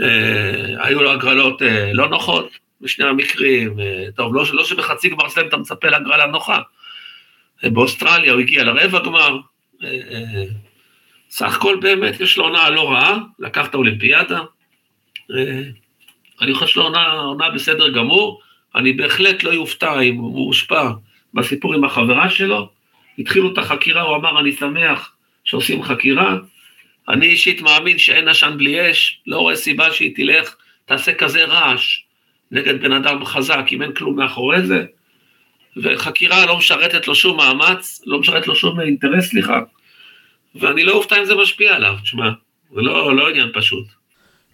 אה, 0.00 0.86
היו 0.86 1.02
לו 1.02 1.12
הגרלות 1.12 1.62
לא 1.92 2.08
נוחות 2.08 2.50
בשני 2.80 3.06
המקרים. 3.06 3.76
טוב, 4.16 4.34
לא, 4.34 4.44
לא 4.52 4.64
שבחצי 4.64 5.08
גמר 5.08 5.28
סלם 5.28 5.46
אתה 5.48 5.56
מצפה 5.56 5.88
להגרלה 5.88 6.26
נוחה. 6.26 6.60
באוסטרליה 7.62 8.32
הוא 8.32 8.40
הגיע 8.40 8.64
לרבע 8.64 9.00
גמר. 9.04 9.38
סך 11.30 11.56
הכל 11.56 11.76
באמת 11.80 12.20
יש 12.20 12.36
לו 12.36 12.44
עונה 12.44 12.70
לא 12.70 12.90
רעה, 12.90 13.18
לקח 13.38 13.66
את 13.66 13.74
האולימפיאדה. 13.74 14.40
אה, 15.36 15.62
אני 16.40 16.54
חושב 16.54 16.66
שלו 16.66 16.82
עונה, 16.82 17.12
עונה 17.12 17.50
בסדר 17.50 17.88
גמור. 17.88 18.40
אני 18.74 18.92
בהחלט 18.92 19.42
לא 19.42 19.50
יופתע 19.50 20.00
אם 20.00 20.16
הוא 20.16 20.46
הושפע 20.46 20.90
בסיפור 21.34 21.74
עם 21.74 21.84
החברה 21.84 22.30
שלו. 22.30 22.68
התחילו 23.18 23.52
את 23.52 23.58
החקירה, 23.58 24.02
הוא 24.02 24.16
אמר, 24.16 24.40
אני 24.40 24.52
שמח 24.52 25.12
שעושים 25.44 25.82
חקירה. 25.82 26.36
אני 27.08 27.26
אישית 27.26 27.60
מאמין 27.60 27.98
שאין 27.98 28.28
עשן 28.28 28.54
בלי 28.56 28.90
אש, 28.90 29.20
לא 29.26 29.38
רואה 29.38 29.56
סיבה 29.56 29.92
שהיא 29.92 30.16
תלך, 30.16 30.54
תעשה 30.84 31.14
כזה 31.14 31.44
רעש 31.44 32.02
נגד 32.50 32.82
בן 32.82 32.92
אדם 32.92 33.24
חזק, 33.24 33.64
אם 33.72 33.82
אין 33.82 33.92
כלום 33.92 34.16
מאחורי 34.16 34.66
זה. 34.66 34.84
וחקירה 35.76 36.46
לא 36.46 36.58
משרתת 36.58 37.08
לו 37.08 37.14
שום 37.14 37.36
מאמץ, 37.36 38.02
לא 38.06 38.20
משרתת 38.20 38.46
לו 38.46 38.56
שום 38.56 38.80
אינטרס, 38.80 39.24
סליחה. 39.24 39.60
ואני 40.54 40.84
לא 40.84 40.92
אופתע 40.92 41.18
אם 41.18 41.24
זה 41.24 41.34
משפיע 41.34 41.74
עליו, 41.74 41.94
תשמע, 42.02 42.30
זה 42.74 42.80
לא, 42.80 43.16
לא 43.16 43.28
עניין 43.28 43.48
פשוט. 43.54 43.86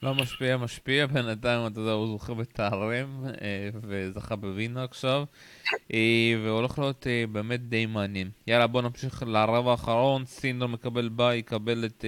לא 0.05 0.15
משפיע, 0.15 0.57
משפיע, 0.57 1.07
בינתיים, 1.07 1.67
אתה 1.67 1.81
יודע, 1.81 1.93
הוא 1.93 2.07
זוכה 2.07 2.35
בתארים, 2.35 3.25
אה, 3.43 3.69
וזכה 3.83 4.37
בווינה 4.37 4.85
עכשיו, 4.85 5.25
אה, 5.95 6.35
והולך 6.45 6.79
להיות 6.79 7.07
אה, 7.07 7.25
באמת 7.33 7.69
די 7.69 7.87
מעניין. 7.87 8.31
יאללה, 8.47 8.67
בוא 8.67 8.83
נמשיך 8.83 9.23
לרבע 9.27 9.71
האחרון, 9.71 10.25
סינדור 10.25 10.69
מקבל 10.69 11.09
בה, 11.09 11.35
יקבל 11.35 11.85
את 11.85 12.05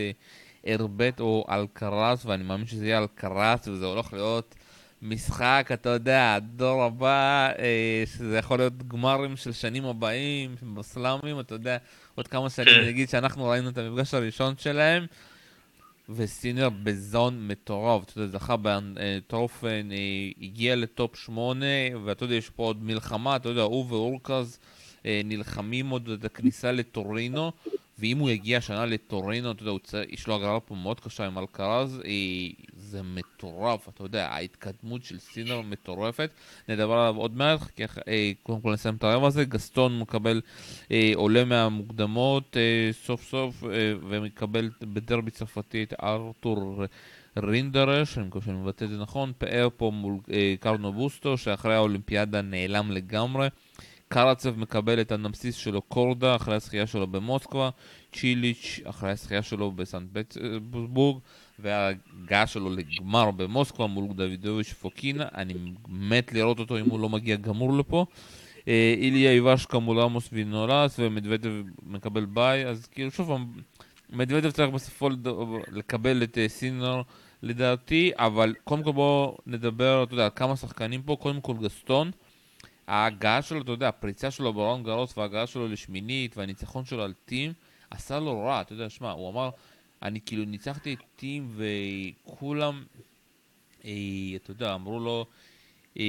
ארבט 0.66 1.20
או 1.20 1.44
אלקרס, 1.50 2.26
ואני 2.26 2.44
מאמין 2.44 2.66
שזה 2.66 2.86
יהיה 2.86 2.98
אלקרס, 2.98 3.68
וזה 3.68 3.86
הולך 3.86 4.12
להיות 4.12 4.54
משחק, 5.02 5.70
אתה 5.72 5.88
יודע, 5.88 6.34
הדור 6.34 6.82
הבא, 6.82 7.50
שזה 8.06 8.38
יכול 8.38 8.58
להיות 8.58 8.88
גמרים 8.88 9.36
של 9.36 9.52
שנים 9.52 9.84
הבאים, 9.84 10.54
בסלאמים, 10.74 11.40
אתה 11.40 11.54
יודע, 11.54 11.76
עוד 12.16 12.28
כמה 12.28 12.50
שנים 12.50 12.74
כן. 12.74 12.86
נגיד 12.86 13.08
שאנחנו 13.08 13.44
ראינו 13.44 13.68
את 13.68 13.78
המפגש 13.78 14.14
הראשון 14.14 14.54
שלהם. 14.58 15.06
וסינר 16.08 16.68
בזון 16.82 17.48
מטורף, 17.48 18.04
אתה 18.04 18.20
יודע, 18.20 18.38
זכה 18.38 18.56
בטרופן, 18.62 19.88
הגיע 20.40 20.76
לטופ 20.76 21.16
8, 21.16 21.66
ואתה 22.04 22.24
יודע, 22.24 22.34
יש 22.34 22.50
פה 22.50 22.62
עוד 22.62 22.82
מלחמה, 22.82 23.36
אתה 23.36 23.48
יודע, 23.48 23.62
הוא 23.62 23.86
ואורקז 23.88 24.58
אה, 25.06 25.20
נלחמים 25.24 25.88
עוד 25.88 26.08
את 26.08 26.24
הכניסה 26.24 26.72
לטורינו, 26.72 27.52
ואם 27.98 28.18
הוא 28.18 28.30
יגיע 28.30 28.58
השנה 28.58 28.86
לטורינו, 28.86 29.50
אתה 29.50 29.62
יודע, 29.62 29.84
צר... 29.84 30.02
יש 30.08 30.26
לו 30.26 30.34
הגרלה 30.34 30.60
פה 30.60 30.74
מאוד 30.74 31.00
קשה 31.00 31.26
עם 31.26 31.38
אלקרז, 31.38 32.00
אה, 32.04 32.10
זה 32.86 33.02
מטורף, 33.02 33.88
אתה 33.88 34.02
יודע, 34.02 34.28
ההתקדמות 34.28 35.04
של 35.04 35.18
סינר 35.18 35.60
מטורפת, 35.60 36.30
נדבר 36.68 36.92
עליו 36.92 37.16
עוד 37.16 37.36
מעט, 37.36 37.60
כי 37.76 37.84
אה, 38.08 38.32
קודם 38.42 38.60
כל 38.60 38.72
נסיים 38.72 38.94
את 38.94 39.04
הרבע 39.04 39.26
הזה, 39.26 39.44
גסטון 39.44 39.98
מקבל, 39.98 40.40
אה, 40.90 41.12
עולה 41.14 41.44
מהמוקדמות 41.44 42.56
אה, 42.56 42.90
סוף 42.92 43.24
סוף, 43.30 43.64
אה, 43.64 43.68
ומקבל 44.08 44.70
בדרבי 44.80 45.30
צרפתי 45.30 45.82
את 45.82 45.94
ארתור 46.02 46.84
רינדרקנש, 47.38 48.18
אני 48.18 48.26
מקווה 48.26 48.44
שאני 48.44 48.56
מבטא 48.56 48.84
את 48.84 48.90
זה 48.90 48.98
נכון, 48.98 49.32
פייר 49.38 49.68
הוג 49.76 49.90
מול 49.94 50.18
אה, 50.32 50.54
קרניו 50.60 50.92
בוסטה, 50.92 51.38
שאחרי 51.38 51.74
האולימפיאדה 51.74 52.42
נעלם 52.42 52.90
לגמרי. 52.90 53.48
קרצב 54.08 54.58
מקבל 54.58 55.00
את 55.00 55.12
הנמסיס 55.12 55.54
שלו 55.54 55.82
קורדה 55.82 56.36
אחרי 56.36 56.54
הזכייה 56.54 56.86
שלו 56.86 57.06
במוסקבה, 57.06 57.70
צ'יליץ' 58.12 58.80
אחרי 58.84 59.10
הזכייה 59.10 59.42
שלו 59.42 59.72
בסנט 59.72 60.08
פטרבורג 60.12 61.18
וההגעה 61.58 62.46
שלו 62.46 62.70
לגמר 62.70 63.30
במוסקבה 63.30 63.86
מול 63.86 64.12
דוידוביץ' 64.14 64.72
פוקינה, 64.72 65.24
אני 65.34 65.54
מת 65.88 66.32
לראות 66.32 66.58
אותו 66.58 66.78
אם 66.78 66.90
הוא 66.90 67.00
לא 67.00 67.08
מגיע 67.08 67.36
גמור 67.36 67.78
לפה. 67.78 68.06
אה, 68.68 68.94
איליה 68.98 69.30
איבשקה 69.30 69.78
מול 69.78 70.00
ראמוס 70.00 70.28
וינולס 70.32 70.96
ומדבדב 70.98 71.50
מקבל 71.82 72.24
ביי, 72.24 72.66
אז 72.66 72.86
כאילו 72.86 73.10
שוב 73.10 73.32
מדוודב 74.10 74.50
צריך 74.50 74.70
בסופו 74.70 75.08
לקבל 75.72 76.22
את 76.22 76.38
אה, 76.38 76.48
סינר 76.48 77.02
לדעתי, 77.42 78.10
אבל 78.14 78.54
קודם 78.64 78.82
כל 78.82 78.92
בואו 78.92 79.36
נדבר, 79.46 80.02
אתה 80.02 80.14
יודע, 80.14 80.24
על 80.24 80.30
כמה 80.36 80.56
שחקנים 80.56 81.02
פה, 81.02 81.16
קודם 81.20 81.40
כל 81.40 81.54
גסטון. 81.62 82.10
ההגעה 82.86 83.42
שלו, 83.42 83.62
אתה 83.62 83.72
יודע, 83.72 83.88
הפריצה 83.88 84.30
שלו 84.30 84.52
ברון 84.52 84.82
גרוס 84.82 85.18
וההגעה 85.18 85.46
שלו 85.46 85.68
לשמינית 85.68 86.36
והניצחון 86.36 86.84
שלו 86.84 87.02
על 87.02 87.12
טים 87.24 87.52
עשה 87.90 88.20
לו 88.20 88.40
רע, 88.44 88.60
אתה 88.60 88.72
יודע, 88.72 88.90
שמע, 88.90 89.10
הוא 89.10 89.30
אמר, 89.30 89.50
אני 90.02 90.20
כאילו 90.26 90.44
ניצחתי 90.44 90.94
את 90.94 90.98
טים 91.16 91.56
וכולם, 91.56 92.84
אה, 93.84 93.90
אתה 94.36 94.50
יודע, 94.50 94.74
אמרו 94.74 95.00
לו, 95.00 95.26
אה, 95.98 96.04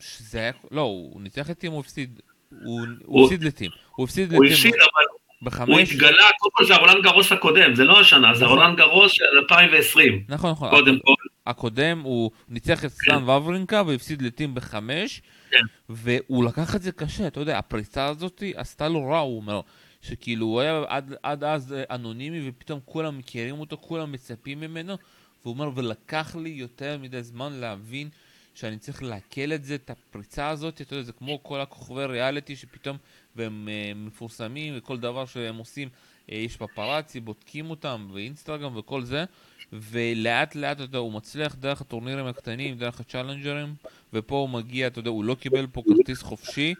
שזה 0.00 0.38
היה, 0.38 0.52
לא, 0.70 0.80
הוא 0.80 1.22
ניצח 1.22 1.50
את 1.50 1.58
טים, 1.58 1.72
הוא 1.72 1.80
הפסיד, 1.80 2.20
הוא, 2.50 2.80
הוא 3.04 3.24
הפסיד 3.24 3.44
לטים, 3.44 3.70
הוא 3.96 4.04
הפסיד 4.04 4.28
לטים. 4.28 4.38
הוא 4.38 4.46
הפסיד, 4.46 4.74
אבל 4.74 5.04
בחמש... 5.42 5.68
הוא 5.68 5.78
התגלה, 5.78 6.26
קודם 6.38 6.52
כל 6.52 6.66
זה 6.66 6.74
הרולנד 6.74 7.02
גרוס 7.02 7.32
הקודם, 7.32 7.74
זה 7.74 7.84
לא 7.84 8.00
השנה, 8.00 8.34
זה 8.34 8.44
נכון. 8.44 8.58
הרולנד 8.58 8.78
גרוס 8.78 9.12
של 9.12 9.24
2020. 9.42 10.24
נכון, 10.28 10.50
נכון. 10.50 10.70
קודם 10.70 10.98
כל. 10.98 11.14
הקודם 11.46 12.00
הוא 12.00 12.30
ניצח 12.48 12.84
את 12.84 12.90
סטן 12.90 13.22
וברינקה 13.22 13.82
והפסיד 13.86 14.22
לטים 14.22 14.54
בחמש, 14.54 15.22
כן. 15.50 15.62
והוא 15.88 16.44
לקח 16.44 16.76
את 16.76 16.82
זה 16.82 16.92
קשה, 16.92 17.26
אתה 17.26 17.40
יודע, 17.40 17.58
הפריצה 17.58 18.06
הזאת 18.06 18.42
עשתה 18.54 18.88
לו 18.88 19.08
רע, 19.08 19.18
הוא 19.18 19.36
אומר, 19.36 19.60
שכאילו 20.06 20.46
הוא 20.46 20.60
היה 20.60 20.84
עד, 20.88 21.14
עד 21.22 21.44
אז 21.44 21.74
אנונימי 21.90 22.48
ופתאום 22.48 22.80
כולם 22.84 23.18
מכירים 23.18 23.60
אותו, 23.60 23.76
כולם 23.80 24.12
מצפים 24.12 24.60
ממנו, 24.60 24.96
והוא 25.42 25.54
אומר, 25.54 25.70
ולקח 25.74 26.36
לי 26.36 26.50
יותר 26.50 26.98
מדי 26.98 27.22
זמן 27.22 27.52
להבין 27.52 28.08
שאני 28.54 28.78
צריך 28.78 29.02
לעכל 29.02 29.52
את 29.52 29.64
זה, 29.64 29.74
את 29.74 29.90
הפריצה 29.90 30.48
הזאת, 30.48 30.80
אתה 30.80 30.94
יודע, 30.94 31.04
זה 31.04 31.12
כמו 31.12 31.42
כל 31.42 31.60
הכוכבי 31.60 32.04
ריאליטי 32.04 32.56
שפתאום, 32.56 32.96
והם 33.36 33.68
אה, 33.68 33.98
מפורסמים, 33.98 34.74
וכל 34.76 34.98
דבר 34.98 35.26
שהם 35.26 35.56
עושים, 35.56 35.88
אה, 35.88 36.34
יש 36.34 36.56
פפראצי, 36.56 37.20
בודקים 37.20 37.70
אותם, 37.70 38.08
ואינסטגרם 38.12 38.76
וכל 38.76 39.02
זה, 39.02 39.24
ולאט 39.72 40.54
לאט, 40.54 40.80
אתה 40.80 40.98
הוא 40.98 41.12
מצליח 41.12 41.54
דרך 41.54 41.80
הטורנירים 41.80 42.26
הקטנים, 42.26 42.78
דרך 42.78 43.00
הצ'אלנג'רים, 43.00 43.74
ופה 44.12 44.36
הוא 44.36 44.48
מגיע, 44.48 44.86
אתה 44.86 44.98
יודע, 44.98 45.10
הוא 45.10 45.24
לא 45.24 45.34
קיבל 45.34 45.66
פה 45.66 45.82
כרטיס 45.88 46.22
חופשי, 46.22 46.74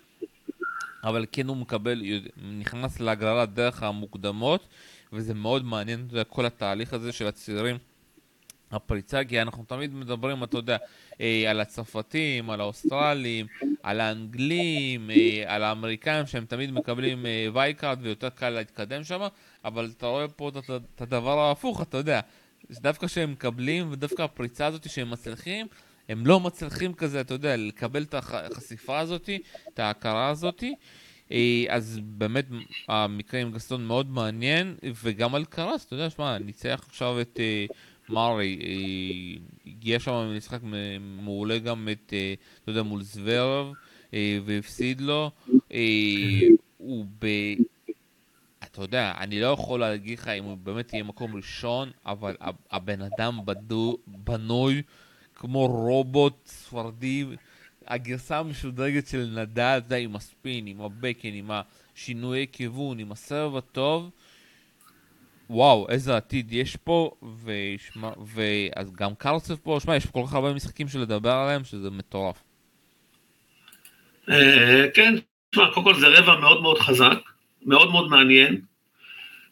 אבל 1.07 1.27
כן 1.33 1.49
הוא 1.49 1.57
מקבל, 1.57 2.03
נכנס 2.59 3.01
להגרלה 3.01 3.47
דרך 3.47 3.83
המוקדמות, 3.83 4.69
וזה 5.13 5.35
מאוד 5.35 5.65
מעניין, 5.65 6.05
אתה 6.07 6.15
יודע, 6.15 6.25
כל 6.25 6.47
התהליך 6.47 6.93
הזה 6.93 7.13
של 7.13 7.27
הצעירים. 7.27 7.77
הפריצה, 8.71 9.25
כי 9.25 9.43
אנחנו 9.43 9.65
תמיד 9.65 9.95
מדברים, 9.95 10.45
אתה 10.45 10.59
יודע, 10.59 10.77
אה, 11.21 11.45
על 11.51 11.61
הצרפתים, 11.61 12.51
על 12.51 12.61
האוסטרלים, 12.61 13.47
על 13.83 14.01
האנגלים, 14.01 15.11
אה, 15.11 15.45
על 15.47 15.63
האמריקאים, 15.63 16.27
שהם 16.27 16.45
תמיד 16.45 16.71
מקבלים 16.71 17.27
אה, 17.27 17.47
wild 17.53 17.76
card 17.76 17.99
ויותר 18.03 18.29
קל 18.29 18.51
להתקדם 18.51 19.05
שם, 19.05 19.21
אבל 19.65 19.93
אתה 19.97 20.07
רואה 20.07 20.29
פה 20.29 20.51
את 20.95 21.01
הדבר 21.01 21.39
ההפוך, 21.39 21.83
אתה 21.83 21.97
יודע, 21.97 22.21
דווקא 22.71 23.07
שהם 23.07 23.33
מקבלים, 23.33 23.93
ודווקא 23.93 24.23
הפריצה 24.23 24.67
הזאת 24.67 24.91
שהם 24.91 25.11
מצליחים, 25.11 25.67
הם 26.09 26.27
לא 26.27 26.41
מצליחים 26.41 26.95
כזה, 26.95 27.21
אתה 27.21 27.35
יודע, 27.35 27.57
לקבל 27.57 28.03
את 28.03 28.15
החשיפה 28.15 28.99
הזאת, 28.99 29.31
את 29.69 29.79
ההכרה 29.79 30.29
הזאת. 30.29 30.65
אז 31.69 32.01
באמת 32.05 32.47
המקרה 32.89 33.41
עם 33.41 33.53
גסטון 33.53 33.87
מאוד 33.87 34.11
מעניין, 34.11 34.75
וגם 35.03 35.35
על 35.35 35.45
קרס, 35.45 35.85
אתה 35.85 35.95
יודע, 35.95 36.11
שמע, 36.11 36.39
ניצח 36.39 36.85
עכשיו 36.89 37.21
את 37.21 37.41
מארי, 38.09 38.59
הגיע 39.67 40.01
שם 40.01 40.13
במשחק 40.13 40.61
מעולה 41.01 41.59
גם 41.59 41.89
את, 41.93 42.13
אתה 42.63 42.71
יודע, 42.71 42.83
מול 42.83 43.03
זוורב, 43.03 43.73
והפסיד 44.45 45.01
לו. 45.01 45.31
הוא 46.79 47.07
ב... 47.19 47.27
אתה 48.65 48.83
יודע, 48.83 49.13
אני 49.19 49.41
לא 49.41 49.47
יכול 49.47 49.81
להגיד 49.81 50.19
לך 50.19 50.29
אם 50.29 50.45
הוא 50.45 50.57
באמת 50.57 50.93
יהיה 50.93 51.03
מקום 51.03 51.37
ראשון, 51.37 51.91
אבל 52.07 52.37
הבן 52.71 53.03
אדם 53.03 53.41
בדו, 53.45 53.99
בנוי 54.07 54.83
כמו 55.37 55.67
רובוט 55.67 56.47
ספרדי, 56.47 57.25
הגרסה 57.87 58.39
המשודרגת 58.39 59.07
של 59.07 59.29
נדל, 59.33 59.77
אתה 59.79 59.87
יודע, 59.87 59.97
עם 59.97 60.17
הספין, 60.17 60.67
עם 60.67 60.81
הבקן, 60.81 61.29
עם 61.33 61.51
השינויי 61.95 62.47
כיוון, 62.53 62.99
עם 62.99 63.13
הסרב 63.13 63.57
הטוב. 63.57 64.11
וואו, 65.51 65.87
איזה 65.89 66.17
עתיד 66.17 66.53
יש 66.53 66.77
פה, 66.77 67.11
ושמע, 67.45 68.11
ואז 68.35 68.93
גם 68.93 69.15
קרצב 69.15 69.55
פה, 69.57 69.79
שמע, 69.83 69.97
יש 69.97 70.07
כל 70.07 70.23
כך 70.27 70.35
הרבה 70.35 70.53
משחקים 70.53 70.89
שלדבר 70.89 71.33
עליהם, 71.33 71.65
שזה 71.65 71.91
מטורף. 71.91 72.43
אה, 74.31 74.87
כן, 74.95 75.15
תשמע, 75.51 75.71
קודם 75.75 75.87
כל 75.87 76.01
זה 76.01 76.07
רבע 76.09 76.41
מאוד 76.41 76.63
מאוד 76.63 76.79
חזק, 76.79 77.19
מאוד 77.63 77.91
מאוד 77.91 78.09
מעניין. 78.09 78.61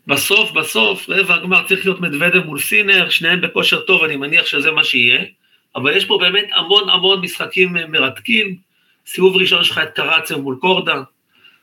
בסוף, 0.07 0.53
בסוף, 0.53 1.09
רבע 1.09 1.35
הגמר 1.35 1.69
צריך 1.69 1.87
להיות 1.87 2.01
מדוודב 2.01 2.45
מול 2.45 2.61
סינר, 2.61 3.11
שניהם 3.11 3.41
בכושר 3.41 3.81
טוב, 3.81 4.05
אני 4.05 4.17
מניח 4.17 4.47
שזה 4.47 4.71
מה 4.71 4.85
שיהיה, 4.85 5.25
אבל 5.77 5.97
יש 5.97 6.05
פה 6.05 6.19
באמת 6.21 6.49
המון 6.55 6.89
המון 6.89 7.21
משחקים 7.21 7.77
מרתקים. 7.89 8.57
סיבוב 9.07 9.37
ראשון 9.37 9.61
יש 9.61 9.71
לך 9.71 9.79
את 9.79 9.95
קרצב 9.95 10.41
מול 10.41 10.57
קורדה, 10.61 11.03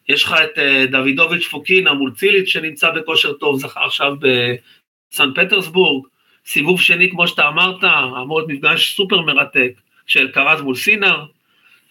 יש 0.09 0.23
לך 0.23 0.35
את 0.43 0.59
אה, 0.59 0.85
דוידוביץ' 0.91 1.47
פוקינה 1.47 1.93
מול 1.93 2.11
ציליץ' 2.11 2.49
שנמצא 2.49 2.89
בכושר 2.89 3.33
טוב, 3.33 3.59
זכה 3.59 3.85
עכשיו 3.85 4.15
בסן 4.19 5.29
פטרסבורג, 5.35 6.05
סיבוב 6.45 6.81
שני 6.81 7.09
כמו 7.09 7.27
שאתה 7.27 7.47
אמרת, 7.47 7.83
אמור 7.83 8.39
להיות 8.39 8.51
מפגש 8.51 8.95
סופר 8.95 9.21
מרתק 9.21 9.71
של 10.07 10.27
קרז 10.31 10.61
מול 10.61 10.75
סינר, 10.75 11.25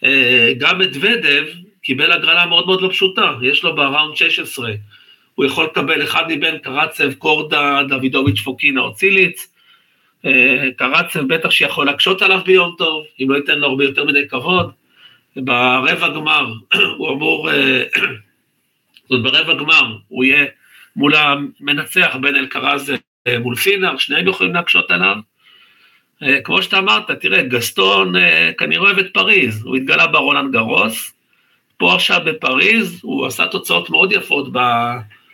אה, 0.03 0.53
גם 0.57 0.81
את 0.81 0.89
ודב 0.93 1.45
קיבל 1.81 2.11
הגרלה 2.11 2.45
מאוד 2.45 2.65
מאוד 2.65 2.81
לא 2.81 2.89
פשוטה, 2.89 3.33
יש 3.41 3.63
לו 3.63 3.75
בראונד 3.75 4.15
16, 4.15 4.71
הוא 5.35 5.45
יכול 5.45 5.65
לקבל 5.65 6.03
אחד 6.03 6.23
מבין 6.29 6.57
קרצב, 6.57 7.13
קורדה, 7.13 7.81
דוידוביץ' 7.89 8.39
פוקינה 8.39 8.81
או 8.81 8.93
ציליץ, 8.93 9.50
אה, 10.25 10.69
קרצב 10.77 11.27
בטח 11.27 11.51
שיכול 11.51 11.85
להקשות 11.85 12.21
עליו 12.21 12.39
ביום 12.45 12.75
טוב, 12.77 13.03
אם 13.21 13.31
לא 13.31 13.35
ייתן 13.35 13.59
לו 13.59 13.67
הרבה 13.67 13.83
יותר 13.83 14.05
מדי 14.05 14.27
כבוד, 14.27 14.71
ברבע 15.35 16.09
גמר 16.09 16.53
הוא 16.97 17.09
אמור, 17.09 17.51
אה, 17.51 17.83
זאת 19.09 19.11
אומרת 19.11 19.33
ברבע 19.33 19.53
גמר 19.53 19.97
הוא 20.07 20.23
יהיה 20.23 20.45
מול 20.95 21.13
המנצח 21.15 22.15
בין 22.21 22.35
אלקרז 22.35 22.93
אה, 23.27 23.39
מול 23.39 23.55
פינר, 23.55 23.97
שניהם 23.97 24.27
יכולים 24.27 24.53
להקשות 24.53 24.91
עליו. 24.91 25.15
כמו 26.43 26.61
שאתה 26.61 26.77
אמרת, 26.77 27.11
תראה, 27.11 27.41
גסטון 27.41 28.13
כנראה 28.57 28.83
אוהב 28.83 28.99
את 28.99 29.13
פריז, 29.13 29.65
הוא 29.65 29.75
התגלה 29.75 30.07
ברולנד 30.07 30.51
גרוס, 30.51 31.13
פה 31.77 31.95
עכשיו 31.95 32.21
בפריז, 32.25 32.99
הוא 33.03 33.25
עשה 33.25 33.47
תוצאות 33.47 33.89
מאוד 33.89 34.11
יפות 34.11 34.47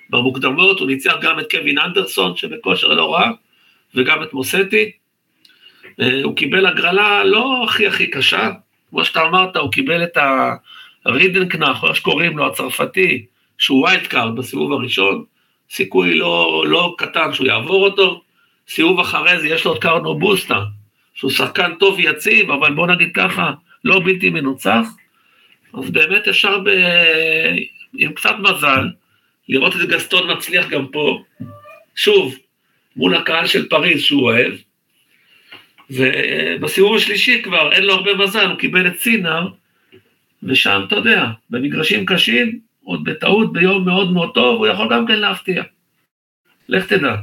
במוקדמות, 0.09 0.79
הוא 0.79 0.87
ניצח 0.87 1.13
גם 1.21 1.39
את 1.39 1.51
קווין 1.51 1.79
אנדרסון 1.79 2.35
שבכושר 2.35 2.87
לא 2.87 3.13
רע, 3.13 3.31
וגם 3.95 4.23
את 4.23 4.33
מוסטי. 4.33 4.91
הוא 6.23 6.35
קיבל 6.35 6.65
הגרלה 6.65 7.23
לא 7.23 7.63
הכי 7.63 7.87
הכי 7.87 8.07
קשה, 8.07 8.51
כמו 8.89 9.05
שאתה 9.05 9.21
אמרת, 9.21 9.55
הוא 9.55 9.71
קיבל 9.71 10.03
את 10.03 10.17
הרינדרקנש, 11.05 11.83
איך 11.83 11.95
שקוראים 11.95 12.37
לו, 12.37 12.47
הצרפתי, 12.47 13.25
שהוא 13.57 13.83
wild 13.83 14.07
card 14.07 14.35
בסיבוב 14.35 14.71
הראשון, 14.71 15.23
סיכוי 15.69 16.15
לא, 16.15 16.63
לא 16.67 16.95
קטן 16.97 17.33
שהוא 17.33 17.47
יעבור 17.47 17.85
אותו, 17.85 18.21
סיבוב 18.67 18.99
אחרי 18.99 19.39
זה 19.39 19.47
יש 19.47 19.65
לו 19.65 19.75
את 19.75 19.81
קרניו 19.81 20.19
בוסטה, 20.19 20.63
שהוא 21.13 21.31
שחקן 21.31 21.75
טוב 21.79 21.97
ויציב, 21.97 22.51
אבל 22.51 22.73
בוא 22.73 22.87
נגיד 22.87 23.09
ככה, 23.13 23.51
לא 23.83 23.99
בלתי 23.99 24.29
מנוצח, 24.29 24.87
אז 25.73 25.91
באמת 25.91 26.27
אפשר 26.27 26.59
ב... 26.59 26.69
עם 27.97 28.13
קצת 28.13 28.35
מזל, 28.39 28.89
לראות 29.49 29.75
את 29.75 29.81
גסטון 29.89 30.31
מצליח 30.31 30.69
גם 30.69 30.87
פה, 30.87 31.23
שוב, 31.95 32.35
מול 32.97 33.15
הקהל 33.15 33.47
של 33.47 33.69
פריז 33.69 34.01
שהוא 34.01 34.21
אוהב, 34.21 34.53
ובסיבוב 35.89 36.95
השלישי 36.95 37.41
כבר 37.43 37.71
אין 37.71 37.83
לו 37.83 37.93
הרבה 37.93 38.13
מזל, 38.13 38.45
הוא 38.45 38.59
קיבל 38.59 38.87
את 38.87 38.99
סינר, 38.99 39.47
ושם, 40.43 40.81
אתה 40.87 40.95
יודע, 40.95 41.25
במגרשים 41.49 42.05
קשים, 42.05 42.59
עוד 42.83 43.03
בטעות 43.03 43.53
ביום 43.53 43.85
מאוד 43.85 44.11
מאוד 44.11 44.33
טוב, 44.33 44.57
הוא 44.57 44.67
יכול 44.67 44.87
גם 44.91 45.07
כן 45.07 45.19
להפתיע. 45.19 45.63
לך 46.69 46.85
תדע. 46.85 47.15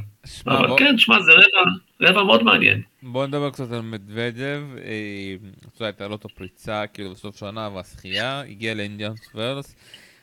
אבל 0.47 0.67
בוא... 0.67 0.79
כן, 0.79 0.97
שמע, 0.97 1.21
זה 1.21 1.31
רבע, 1.31 1.71
רבע 2.01 2.23
מאוד 2.23 2.43
מעניין. 2.43 2.81
בוא 3.03 3.27
נדבר 3.27 3.49
קצת 3.49 3.71
על 3.71 3.81
מדוודב, 3.81 4.61
אתה 4.73 5.67
יודע, 5.75 5.85
הייתה 5.85 6.07
לו 6.07 6.15
את 6.15 6.25
הפריצה, 6.25 6.87
כאילו 6.87 7.11
בסוף 7.11 7.39
שנה 7.39 7.69
והשחייה, 7.75 8.41
הגיע 8.41 8.73
לאינדיאנס 8.73 9.29
ורס, 9.35 9.75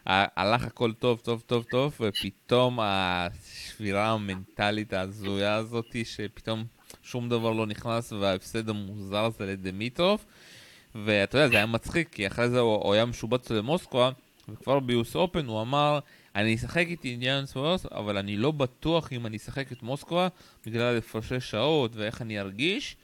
הלך 0.07 0.65
הכל 0.65 0.93
טוב, 0.93 1.21
טוב, 1.21 1.43
טוב, 1.47 1.65
טוב, 1.71 1.97
ופתאום 2.01 2.79
השבירה 2.83 4.11
המנטלית 4.11 4.93
ההזויה 4.93 5.55
הזאתי, 5.55 6.05
שפתאום 6.05 6.65
שום 7.03 7.29
דבר 7.29 7.53
לא 7.53 7.67
נכנס, 7.67 8.13
וההפסד 8.13 8.69
המוזר 8.69 9.25
הזה 9.25 9.47
לדמיטרוף. 9.47 10.27
ואתה 10.95 11.39
יודע, 11.39 11.49
זה 11.49 11.57
היה 11.57 11.67
מצחיק, 11.67 12.09
כי 12.13 12.27
אחרי 12.27 12.51
זה 12.51 12.61
הוא, 12.61 12.75
הוא 12.75 12.95
היה 12.95 13.05
משובץ 13.05 13.51
למוסקבה, 13.51 14.11
וכבר 14.49 14.81
ביוס 14.81 15.17
אופן 15.17 15.47
הוא 15.47 15.61
אמר, 15.61 15.99
אני 16.37 16.55
אשחק 16.55 16.87
איתי 16.87 17.11
אינדיאנס 17.11 17.57
ווירס, 17.57 17.87
אבל 17.87 18.19
אני 18.19 18.37
לא 18.37 18.51
בטוח 18.51 19.13
אם 19.13 19.27
אני 19.27 19.37
אשחק 19.37 19.73
את 19.73 19.83
מוסקבה, 19.83 20.29
בגלל 20.67 20.99
הפרשי 20.99 21.41
שעות 21.41 21.97
ואיך 21.97 22.23
אני 22.23 22.41
ארגיש. 22.41 22.97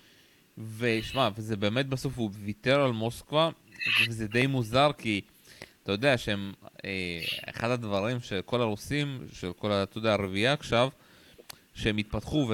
ושמע, 0.78 1.28
וזה 1.36 1.56
באמת 1.56 1.86
בסוף 1.86 2.18
הוא 2.18 2.30
ויתר 2.32 2.80
על 2.80 2.92
מוסקבה, 2.92 3.50
וזה 4.08 4.26
די 4.28 4.46
מוזר, 4.46 4.90
כי 4.98 5.20
אתה 5.88 5.94
יודע 5.94 6.18
שהם, 6.18 6.52
אה, 6.84 6.90
אחד 7.50 7.70
הדברים 7.70 8.20
של 8.20 8.40
כל 8.44 8.60
הרוסים, 8.60 9.18
של 9.32 9.52
כל, 9.52 9.72
אתה 9.72 9.98
יודע, 9.98 10.12
הרביעייה 10.12 10.52
עכשיו, 10.52 10.88
שהם 11.74 11.96
התפתחו 11.96 12.50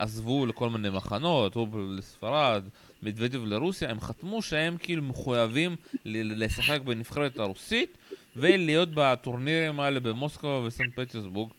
ועזבו 0.00 0.46
לכל 0.46 0.70
מיני 0.70 0.90
מחנות, 0.90 1.56
או 1.56 1.66
לספרד, 1.98 2.64
מדוודב 3.02 3.44
לרוסיה, 3.44 3.90
הם 3.90 4.00
חתמו 4.00 4.42
שהם 4.42 4.76
כאילו 4.76 5.02
מחויבים 5.02 5.76
לשחק 6.04 6.80
בנבחרת 6.84 7.38
הרוסית 7.38 7.98
ולהיות 8.36 8.88
בטורנירים 8.94 9.80
האלה 9.80 10.00
במוסקבה 10.00 10.58
וסנט 10.58 10.94
פטרסבורג, 10.94 11.50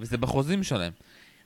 וזה 0.00 0.16
בחוזים 0.16 0.62
שלהם. 0.62 0.92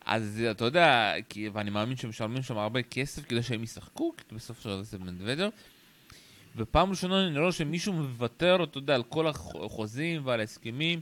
אז 0.07 0.43
אתה 0.51 0.65
יודע, 0.65 1.13
כי, 1.29 1.49
ואני 1.49 1.71
מאמין 1.71 1.97
שהם 1.97 2.11
משלמים 2.11 2.43
שם 2.43 2.59
הרבה 2.59 2.83
כסף 2.83 3.25
כדי 3.25 3.43
שהם 3.43 3.63
ישחקו, 3.63 4.13
כי 4.17 4.35
בסוף 4.35 4.63
של 4.63 4.83
זה 4.83 4.99
מדוודב. 4.99 5.49
ופעם 6.57 6.91
ראשונה 6.91 7.27
אני 7.27 7.39
רואה 7.39 7.53
שמישהו 7.53 7.93
מוותר, 7.93 8.65
אתה 8.65 8.79
יודע, 8.79 8.95
על 8.95 9.03
כל 9.03 9.27
החוזים 9.27 10.23
ועל 10.25 10.41
ההסכמים. 10.41 11.01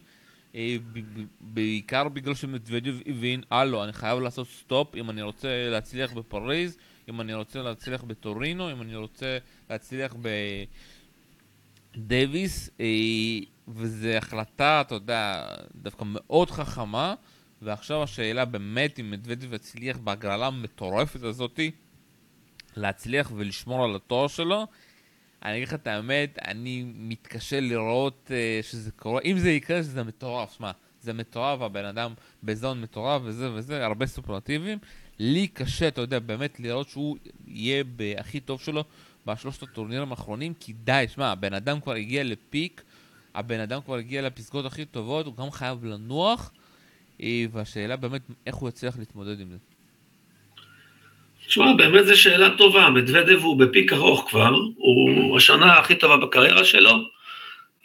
אה, 0.55 0.77
בעיקר 1.41 2.09
בגלל 2.09 2.35
שמדבדב 2.35 2.95
הבין, 3.07 3.43
הלו, 3.51 3.85
אני 3.85 3.93
חייב 3.93 4.19
לעשות 4.19 4.49
stop 4.49 4.95
אם 4.95 5.11
אני 5.11 5.23
רוצה 5.23 5.69
להצליח 5.71 6.13
בפריז, 6.13 6.77
אם 7.09 7.21
אני 7.21 7.35
רוצה 7.35 7.63
להצליח 7.63 8.03
בטורינו, 8.03 8.73
אם 8.73 8.83
אני 8.83 8.97
רוצה 8.97 9.39
להצליח 9.71 10.15
בדייוויס, 11.97 12.71
אה, 12.81 12.87
וזו 13.69 14.09
החלטה, 14.09 14.81
אתה 14.81 14.95
יודע, 14.95 15.47
דווקא 15.75 16.05
מאוד 16.07 16.51
חכמה, 16.51 17.15
ועכשיו 17.63 18.03
השאלה 18.03 18.45
באמת 18.45 19.01
אם 19.01 19.11
מדבדב 19.11 19.55
יצליח 19.55 19.99
בהגרלה 19.99 20.47
המטורפת 20.47 21.23
הזאתי 21.23 21.71
להצליח 22.77 23.33
ולשמור 23.37 23.85
על 23.85 23.97
התואר 23.97 24.29
שלו, 24.29 24.67
אני 25.45 25.57
אגיד 25.57 25.69
לך 25.69 25.75
את 25.75 25.87
האמת, 25.87 26.39
אני 26.45 26.85
מתקשה 26.95 27.61
לראות 27.61 28.31
uh, 28.31 28.67
שזה 28.67 28.91
קורה, 28.91 29.21
אם 29.25 29.39
זה 29.39 29.51
יקרה 29.51 29.83
שזה 29.83 30.03
מטורף, 30.03 30.57
שמע, 30.57 30.71
זה 31.01 31.13
מטורף, 31.13 31.61
הבן 31.61 31.85
אדם 31.85 32.13
בזון 32.43 32.81
מטורף 32.81 33.23
וזה 33.25 33.53
וזה, 33.53 33.85
הרבה 33.85 34.07
סופרטיבים. 34.07 34.79
לי 35.19 35.47
קשה, 35.47 35.89
אתה 35.89 36.01
יודע, 36.01 36.19
באמת 36.19 36.61
לראות 36.61 36.89
שהוא 36.89 37.17
יהיה 37.47 37.85
בהכי 37.85 38.41
טוב 38.41 38.61
שלו 38.61 38.85
בשלושת 39.27 39.63
הטורנירים 39.63 40.11
האחרונים, 40.11 40.55
כי 40.61 40.73
די, 40.73 41.05
שמע, 41.09 41.33
הבן 41.33 41.55
אדם 41.55 41.81
כבר 41.81 41.95
הגיע 41.95 42.25
לפיק, 42.25 42.83
הבן 43.35 43.61
אדם 43.61 43.81
כבר 43.81 43.95
הגיע 43.97 44.23
לפסקות 44.23 44.67
הכי 44.67 44.85
טובות, 44.85 45.27
הוא 45.27 45.37
גם 45.37 45.51
חייב 45.51 45.85
לנוח, 45.85 46.53
אה, 47.23 47.45
והשאלה 47.53 47.97
באמת 47.97 48.23
איך 48.47 48.55
הוא 48.57 48.69
יצליח 48.69 48.99
להתמודד 48.99 49.41
עם 49.41 49.51
זה. 49.51 49.57
תשמע, 51.47 51.73
באמת 51.73 52.07
זו 52.07 52.21
שאלה 52.21 52.51
טובה, 52.51 52.91
מדוודב 52.91 53.39
הוא 53.43 53.59
בפיק 53.59 53.93
ארוך 53.93 54.27
כבר, 54.31 54.55
הוא 54.77 55.37
השנה 55.37 55.79
הכי 55.79 55.95
טובה 55.95 56.17
בקריירה 56.17 56.65
שלו. 56.65 56.93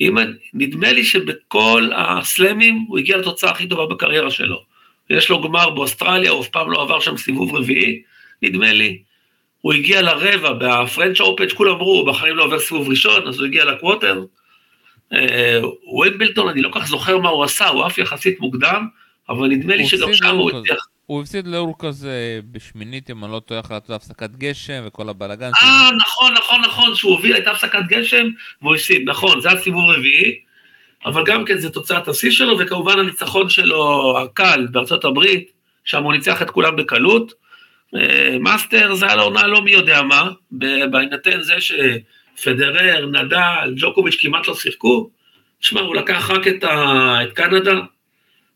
אם, 0.02 0.18
נדמה 0.54 0.92
לי 0.92 1.04
שבכל 1.04 1.90
הסלמים 1.96 2.86
הוא 2.88 2.98
הגיע 2.98 3.18
לתוצאה 3.18 3.52
הכי 3.52 3.68
טובה 3.68 3.86
בקריירה 3.86 4.32
שלו. 4.32 4.64
יש 5.10 5.30
לו 5.30 5.42
גמר 5.42 5.70
באוסטרליה, 5.70 6.32
הוא 6.32 6.42
אף 6.42 6.48
פעם 6.48 6.72
לא 6.72 6.82
עבר 6.82 7.00
שם 7.00 7.18
סיבוב 7.18 7.56
רביעי, 7.56 8.02
נדמה 8.42 8.74
לי. 8.74 9.02
הוא 9.62 9.74
הגיע 9.74 10.02
לרבע 10.02 10.54
בפרנץ' 10.54 11.20
אופן, 11.20 11.50
שכולם 11.50 11.72
אמרו, 11.72 12.06
בחיים 12.06 12.36
לא 12.36 12.44
עובר 12.44 12.60
סיבוב 12.60 12.90
ראשון, 12.90 13.28
אז 13.28 13.40
הוא 13.40 13.48
הגיע 13.48 13.66
לקווטר. 13.66 14.24
ווימבלטון, 15.84 16.48
אה, 16.48 16.52
אני 16.52 16.62
לא 16.62 16.70
כך 16.74 16.88
זוכר 16.88 17.18
מה 17.18 17.30
הוא 17.30 17.44
עשה, 17.44 17.68
הוא 17.68 17.88
אף 17.88 17.98
יחסית 17.98 18.40
מוקדם, 18.40 18.88
אבל 19.30 19.48
נדמה 19.48 19.76
לי 19.76 19.88
שגם 19.88 20.14
שם 20.14 20.36
הוא 20.36 20.52
הצליח. 20.52 20.88
הוא 21.10 21.22
הפסיד 21.22 21.48
להורקץ' 21.48 22.04
בשמינית, 22.52 23.10
אם 23.10 23.24
אני 23.24 23.32
לא 23.32 23.40
טועה, 23.40 23.60
אחרי 23.60 23.78
הפסקת 23.90 24.30
גשם 24.30 24.84
וכל 24.86 25.10
הבלאגן. 25.10 25.52
אה, 25.64 25.90
נכון, 25.98 26.34
נכון, 26.34 26.62
נכון, 26.62 26.96
שהוא 26.96 27.12
הוביל, 27.12 27.34
הייתה 27.34 27.52
הפסקת 27.52 27.80
גשם, 27.88 28.28
והוא 28.62 28.76
הפסיד, 28.76 29.10
נכון, 29.10 29.42
זה 29.42 29.52
הסיבוב 29.52 29.90
רביעי, 29.90 30.40
אבל 31.06 31.24
גם 31.26 31.46
כן 31.46 31.58
זה 31.58 31.70
תוצאת 31.70 32.08
השיא 32.08 32.32
שלו, 32.32 32.60
וכמובן 32.60 33.00
הניצחון 33.00 33.50
שלו 33.50 34.16
הקליל 34.20 34.68
בארצות 34.72 35.06
הברית, 35.06 35.52
שם 35.84 36.04
הוא 36.04 36.14
ניצח 36.14 36.42
את 36.42 36.50
כולם 36.50 36.76
בקלות. 36.76 37.34
אה, 37.96 38.38
מאסטר 38.40 38.96
זה 38.96 39.06
היה 39.06 39.22
עונה 39.22 39.48
לא 39.48 39.62
מי 39.62 39.72
יודע 39.72 40.02
מה, 40.02 40.30
בהינתן 40.92 41.42
זה 41.42 41.56
שפדרר, 41.60 43.06
נדל, 43.06 43.74
ג'וקוביץ' 43.78 44.18
כמעט 44.20 44.48
לא 44.48 44.56
שיחקו, 44.56 45.10
שמע, 45.60 45.82
הוא 45.82 45.96
לקח 45.96 46.32
רק 46.32 46.48
את, 46.48 46.64
ה... 46.64 47.24
את 47.24 47.34
קנדה, 47.34 47.72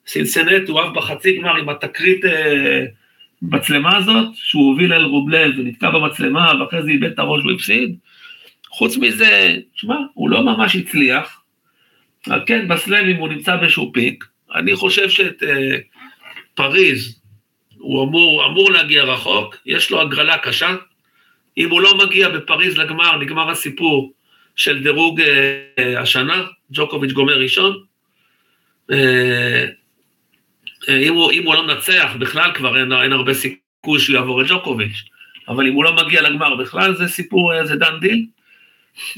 סינסנט 0.07 0.69
הוא 0.69 0.79
אהב 0.79 0.95
בחצי 0.95 1.37
גמר 1.37 1.55
עם 1.55 1.69
התקרית 1.69 2.25
אה, 2.25 2.85
מצלמה 3.41 3.97
הזאת, 3.97 4.27
שהוא 4.33 4.69
הוביל 4.69 4.93
אל 4.93 5.03
רובלב 5.03 5.51
ונתקע 5.57 5.89
במצלמה 5.89 6.53
ואחרי 6.59 6.83
זה 6.83 6.89
איבד 6.89 7.11
את 7.11 7.19
הראש 7.19 7.41
והוא 7.41 7.55
הפסיד. 7.55 7.95
חוץ 8.69 8.97
מזה, 8.97 9.57
שמע, 9.73 9.95
הוא 10.13 10.29
לא 10.29 10.43
ממש 10.43 10.75
הצליח. 10.75 11.41
כן, 12.45 12.67
בסלמים 12.67 13.15
הוא 13.15 13.29
נמצא 13.29 13.55
באיזשהו 13.55 13.93
פיק. 13.93 14.25
אני 14.55 14.75
חושב 14.75 15.09
שאת 15.09 15.43
אה, 15.43 15.77
פריז, 16.53 17.19
הוא 17.77 18.03
אמור, 18.03 18.45
אמור 18.45 18.71
להגיע 18.71 19.03
רחוק, 19.03 19.55
יש 19.65 19.91
לו 19.91 20.01
הגרלה 20.01 20.37
קשה. 20.37 20.75
אם 21.57 21.69
הוא 21.69 21.81
לא 21.81 21.97
מגיע 21.97 22.29
בפריז 22.29 22.77
לגמר, 22.77 23.17
נגמר 23.17 23.49
הסיפור 23.49 24.13
של 24.55 24.83
דירוג 24.83 25.21
אה, 25.21 26.01
השנה, 26.01 26.45
ג'וקוביץ' 26.71 27.11
גומר 27.11 27.39
ראשון. 27.39 27.83
אה, 28.91 29.65
אם 30.89 31.13
הוא, 31.13 31.31
אם 31.31 31.45
הוא 31.45 31.55
לא 31.55 31.67
מנצח, 31.67 32.11
בכלל 32.19 32.51
כבר 32.53 32.79
אין, 32.79 32.93
אין 32.93 33.13
הרבה 33.13 33.33
סיכוי 33.33 33.99
שהוא 33.99 34.15
יעבור 34.15 34.41
את 34.41 34.47
ג'וקוביץ', 34.47 35.03
אבל 35.47 35.67
אם 35.67 35.73
הוא 35.73 35.83
לא 35.83 35.93
מגיע 35.93 36.21
לגמר 36.21 36.55
בכלל, 36.55 36.95
זה 36.95 37.07
סיפור, 37.07 37.53
אה, 37.53 37.65
זה 37.65 37.75
done 37.75 37.99
deal. 37.99 38.25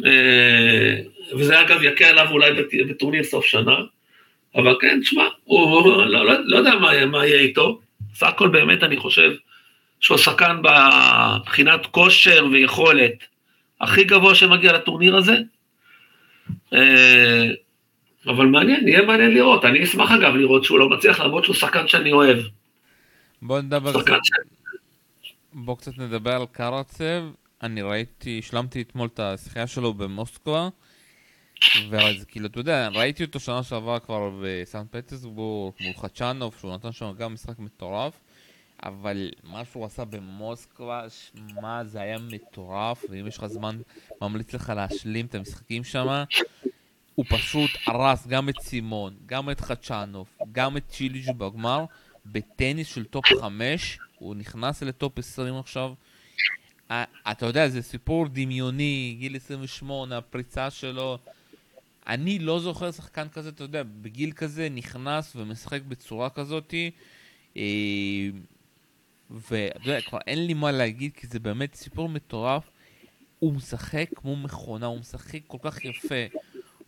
אה, 0.06 0.95
וזה 1.34 1.62
אגב 1.62 1.84
יקל 1.84 2.06
עליו 2.06 2.32
אולי 2.32 2.51
בטורניר 2.89 3.23
סוף 3.23 3.45
שנה, 3.45 3.75
אבל 4.56 4.75
כן, 4.82 4.99
תשמע, 5.01 5.23
הוא 5.43 6.06
לא, 6.06 6.25
לא, 6.25 6.34
לא 6.45 6.58
יודע 6.58 6.75
מה, 6.75 7.06
מה 7.06 7.25
יהיה 7.25 7.39
איתו, 7.39 7.80
סך 8.13 8.28
הכל 8.28 8.47
באמת 8.47 8.84
אני 8.84 8.97
חושב 8.97 9.32
שהוא 9.99 10.17
שחקן 10.17 10.58
מבחינת 11.39 11.86
כושר 11.86 12.45
ויכולת 12.51 13.23
הכי 13.82 14.04
גבוה 14.04 14.36
שמגיע 14.36 14.73
לטורניר 14.73 15.15
הזה. 15.15 15.38
אבל 18.28 18.46
מעניין, 18.46 18.88
יהיה 18.88 19.02
מעניין 19.02 19.32
לראות. 19.32 19.66
אני 19.66 19.84
אשמח 19.84 20.12
אגב 20.12 20.36
לראות 20.36 20.64
שהוא 20.64 20.80
לא 20.80 20.90
מצליח, 20.90 21.20
למרות 21.20 21.44
שהוא 21.44 21.56
שחקן 21.56 21.88
שאני 21.88 22.12
אוהב. 22.12 22.38
בוא 23.42 23.62
נדבר 23.62 24.02
קצת... 24.02 24.12
ש... 25.22 25.34
בוא 25.54 25.78
קצת 25.78 25.98
נדבר 25.98 26.32
על 26.32 26.46
קרצב. 26.52 27.24
אני 27.64 27.82
ראיתי, 27.82 28.40
השלמתי 28.40 28.82
אתמול 28.82 29.10
את 29.14 29.20
השיחה 29.20 29.68
שלו 29.68 29.94
במוסקבה. 29.94 30.70
ואז 31.90 32.26
כאילו, 32.26 32.48
אתה 32.48 32.60
יודע, 32.60 32.88
ראיתי 32.88 33.24
אותו 33.24 33.40
שנה 33.40 33.64
שעברה 33.64 34.00
כבר 34.00 34.32
בסן 34.44 34.84
פטסבורג 34.92 35.74
מול 35.82 35.94
חצ'אנוב, 35.94 36.56
שהוא 36.60 36.74
נתן 36.74 36.92
שם 36.92 37.12
גם 37.18 37.34
משחק 37.34 37.60
מטורף. 37.60 38.20
אבל 38.84 39.32
מה 39.44 39.66
שהוא 39.66 39.86
עשה 39.86 40.06
במוסקבה, 40.06 41.06
שמע, 41.10 41.84
זה 41.84 42.02
היה 42.02 42.18
מטורף, 42.32 43.06
ואם 43.10 43.28
יש 43.28 43.38
לך 43.38 43.46
זמן, 43.46 43.78
ממליץ 44.22 44.54
לך 44.54 44.74
להשלים 44.76 45.26
את 45.26 45.36
המשחקים 45.36 45.84
שם. 45.84 46.24
הוא 47.15 47.25
פשוט 47.30 47.69
הרס 47.88 48.28
גם 48.28 48.49
את 48.49 48.56
סימון, 48.62 49.15
גם 49.25 49.49
את 49.49 49.62
חצ'אנוב, 49.62 50.28
גם 50.51 50.78
את 50.78 50.84
צ'יליץ' 50.89 51.32
בגמר, 51.32 51.86
בטניס 52.25 52.88
של 52.88 53.06
טופ 53.06 53.25
5, 53.41 53.99
הוא 54.19 54.36
נכנס 54.36 54.84
לטופ 54.84 55.19
20 55.19 55.56
עכשיו. 55.56 55.93
אתה 57.32 57.45
יודע, 57.45 57.69
זה 57.69 57.82
סיפור 57.82 58.28
דמיוני, 58.28 59.15
גיל 59.19 59.36
28, 59.36 60.17
הפריצה 60.17 60.69
שלו. 60.69 61.17
אני 62.08 62.39
לא 62.39 62.60
זוכר 62.60 62.91
שחקן 62.91 63.28
כזה, 63.30 63.49
אתה 63.49 63.63
יודע, 63.63 63.84
בגיל 64.01 64.32
כזה 64.32 64.69
נכנס 64.69 65.36
ומשחק 65.36 65.82
בצורה 65.82 66.30
כזאתי. 66.30 66.91
אה, 67.58 67.63
ואתה 69.30 69.89
יודע, 69.89 70.01
כבר 70.01 70.19
אין 70.28 70.45
לי 70.45 70.54
מה 70.54 70.71
להגיד, 70.71 71.12
כי 71.13 71.28
זה 71.28 71.39
באמת 71.39 71.75
סיפור 71.75 72.10
מטורף. 72.10 72.63
הוא 73.39 73.54
משחק 73.54 74.06
כמו 74.15 74.36
מכונה, 74.36 74.86
הוא 74.86 74.99
משחק 74.99 75.39
כל 75.47 75.58
כך 75.62 75.86
יפה. 75.86 76.38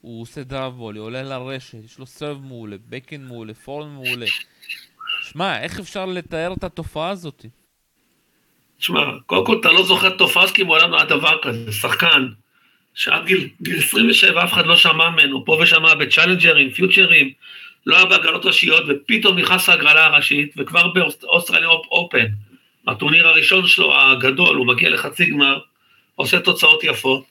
הוא 0.02 0.22
עושה 0.22 0.44
דאבולי, 0.44 1.00
עולה 1.00 1.24
לרשת, 1.24 1.78
יש 1.86 2.00
לו 2.00 2.06
סרב 2.06 2.42
מעולה, 2.44 2.76
בקן 2.90 3.22
מעולה, 3.22 3.54
פורן 3.54 3.90
מעולה. 3.90 4.26
שמע, 5.22 5.60
איך 5.62 5.80
אפשר 5.80 6.06
לתאר 6.06 6.54
את 6.54 6.64
התופעה 6.64 7.10
הזאת? 7.10 7.46
שמע, 8.80 9.02
קודם 9.26 9.46
כל 9.46 9.58
אתה 9.60 9.72
לא 9.72 9.84
זוכר 9.84 10.10
תופעה 10.10 10.54
כי 10.54 10.64
מעולם 10.64 10.92
לא 10.92 10.98
היה 10.98 11.06
דבר 11.06 11.38
כזה, 11.44 11.72
שחקן, 11.72 12.28
שעד 12.94 13.26
גיל, 13.26 13.50
גיל 13.62 13.78
27 13.78 14.44
אף 14.44 14.54
אחד 14.54 14.66
לא 14.66 14.76
שמע 14.76 15.10
ממנו, 15.10 15.46
פה 15.46 15.58
ושמע 15.62 15.96
בצ'אלנג'רים, 15.96 16.72
פיוטרים, 16.72 17.32
לא 17.86 17.96
היה 17.96 18.06
בהגרלות 18.06 18.46
ראשיות, 18.46 18.84
ופתאום 18.88 19.40
נכנס 19.40 19.70
להגרלה 19.70 20.06
הראשית, 20.06 20.54
וכבר 20.58 20.92
באוסטרליה 20.94 21.70
אופן, 21.70 22.26
הטורניר 22.88 23.28
הראשון 23.28 23.68
שלו 23.68 24.00
הגדול, 24.02 24.56
הוא 24.56 24.68
מגיע 24.68 24.90
לחצי 24.90 25.26
גמר, 25.26 25.60
עושה 26.16 26.40
תוצאות 26.40 26.84
יפות. 26.84 27.24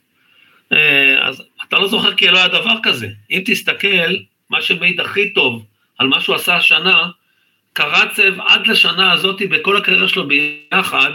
אה, 0.72 1.28
אז 1.28 1.42
אתה 1.68 1.78
לא 1.78 1.88
זוכר 1.88 2.14
כי 2.14 2.28
לא 2.28 2.38
היה 2.38 2.48
דבר 2.48 2.74
כזה. 2.82 3.08
אם 3.30 3.42
תסתכל, 3.46 4.14
מה 4.50 4.62
שמעיד 4.62 5.00
הכי 5.00 5.30
טוב 5.30 5.64
על 5.98 6.06
מה 6.06 6.20
שהוא 6.20 6.36
עשה 6.36 6.56
השנה, 6.56 7.08
קרצב 7.72 8.40
עד 8.40 8.66
לשנה 8.66 9.12
הזאת, 9.12 9.42
בכל 9.50 9.76
הקריירה 9.76 10.08
שלו 10.08 10.28
ביחד, 10.28 11.10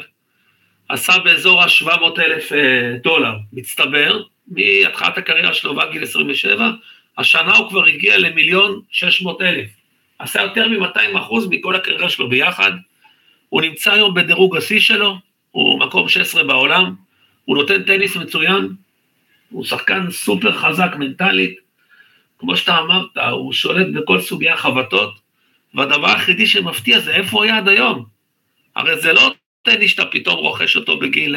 עשה 0.89 1.17
באזור 1.19 1.63
ה-700 1.63 2.19
אלף 2.19 2.53
אה, 2.53 2.97
דולר 3.03 3.33
מצטבר, 3.53 4.23
מהתחלת 4.47 5.17
הקריירה 5.17 5.53
שלו 5.53 5.75
ועד 5.75 5.91
גיל 5.91 6.03
27, 6.03 6.71
השנה 7.17 7.55
הוא 7.55 7.69
כבר 7.69 7.85
הגיע 7.85 8.17
למיליון 8.17 8.81
600 8.91 9.41
אלף. 9.41 9.67
עשה 10.19 10.41
יותר 10.41 10.67
מ-200 10.67 11.19
אחוז 11.19 11.47
מכל 11.49 11.75
הקריירה 11.75 12.09
שלו 12.09 12.29
ביחד. 12.29 12.71
הוא 13.49 13.61
נמצא 13.61 13.93
היום 13.93 14.13
בדירוג 14.13 14.57
השיא 14.57 14.79
שלו, 14.79 15.17
הוא 15.51 15.79
מקום 15.79 16.09
16 16.09 16.43
בעולם, 16.43 16.95
הוא 17.45 17.57
נותן 17.57 17.83
טניס 17.83 18.15
מצוין, 18.15 18.69
הוא 19.51 19.65
שחקן 19.65 20.11
סופר 20.11 20.51
חזק 20.51 20.91
מנטלית, 20.99 21.55
כמו 22.39 22.57
שאתה 22.57 22.79
אמרת, 22.79 23.17
הוא 23.31 23.53
שולט 23.53 23.87
בכל 23.93 24.21
סוגי 24.21 24.49
החבטות, 24.49 25.19
והדבר 25.73 26.07
היחידי 26.07 26.47
שמפתיע 26.47 26.99
זה 26.99 27.11
איפה 27.11 27.37
הוא 27.37 27.43
היה 27.43 27.57
עד 27.57 27.67
היום. 27.67 28.05
הרי 28.75 29.01
זה 29.01 29.13
לא 29.13 29.33
טניס 29.61 29.91
שאתה 29.91 30.05
פתאום 30.05 30.35
רוכש 30.35 30.75
אותו 30.75 30.99
בגיל 30.99 31.35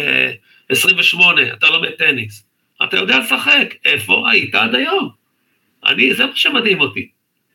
28, 0.68 1.42
אה, 1.42 1.53
אתה 1.53 1.66
לומד 1.66 1.90
טניס. 1.90 2.46
אתה 2.85 2.96
יודע 2.96 3.18
לשחק, 3.18 3.74
איפה 3.85 4.31
היית 4.31 4.55
עד 4.55 4.74
היום? 4.74 5.11
אני, 5.87 6.14
זה 6.14 6.27
מה 6.27 6.37
שמדהים 6.37 6.81
אותי. 6.81 7.09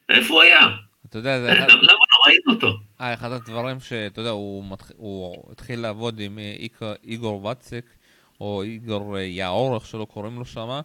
איפה 0.10 0.34
הוא 0.34 0.42
היה? 0.42 0.68
אתה 1.10 1.18
יודע, 1.18 1.40
זה... 1.40 1.48
למה 1.52 1.82
לא 1.82 2.28
ראינו 2.28 2.54
אותו? 2.54 2.80
אה, 3.02 3.14
אחד 3.14 3.32
הדברים 3.32 3.80
שאתה 3.80 4.22
יודע, 4.22 4.30
הוא, 4.30 4.72
מתח... 4.72 4.92
הוא 4.96 5.44
התחיל 5.52 5.80
לעבוד 5.80 6.20
עם 6.20 6.40
אה, 6.40 6.56
איגור 7.04 7.46
ואצק, 7.46 7.86
או 8.42 8.64
איגור 8.64 9.18
אה, 9.18 9.76
איך 9.76 9.86
שלא 9.86 10.06
קוראים 10.06 10.40
לו 10.40 10.46
שמה, 10.46 10.82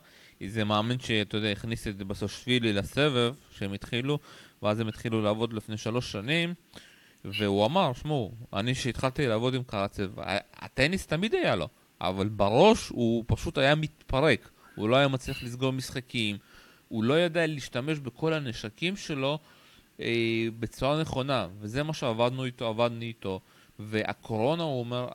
זה 0.47 0.65
מאמן 0.65 0.99
שאתה 0.99 1.37
יודע, 1.37 1.49
הכניס 1.49 1.87
את 1.87 1.97
בסושווילי 2.03 2.73
לסבב, 2.73 3.35
שהם 3.51 3.73
התחילו, 3.73 4.19
ואז 4.63 4.81
הם 4.81 4.89
התחילו 4.89 5.23
לעבוד 5.23 5.53
לפני 5.53 5.77
שלוש 5.77 6.13
שנים, 6.13 6.55
והוא 7.25 7.67
אמר, 7.67 7.93
שמעו, 7.93 8.33
אני 8.53 8.75
שהתחלתי 8.75 9.27
לעבוד 9.27 9.55
עם 9.55 9.63
קרצב, 9.63 10.11
הטניס 10.55 11.07
תמיד 11.07 11.35
היה 11.35 11.57
לו, 11.57 11.69
אבל 12.01 12.29
בראש 12.29 12.89
הוא 12.89 13.25
פשוט 13.27 13.59
היה 13.59 13.75
מתפרק, 13.75 14.51
הוא 14.75 14.89
לא 14.89 14.97
היה 14.97 15.09
מצליח 15.09 15.43
לסגור 15.43 15.73
משחקים, 15.73 16.39
הוא 16.89 17.05
לא 17.05 17.21
ידע 17.21 17.47
להשתמש 17.47 17.99
בכל 17.99 18.33
הנשקים 18.33 18.97
שלו 18.97 19.39
אה, 20.01 20.47
בצורה 20.59 21.01
נכונה, 21.01 21.49
וזה 21.61 21.83
מה 21.83 21.93
שעבדנו 21.93 22.45
איתו, 22.45 22.67
עבדנו 22.67 23.03
איתו. 23.03 23.41
והקורונה, 23.79 24.63
הוא 24.63 24.81
אומר, 24.81 25.09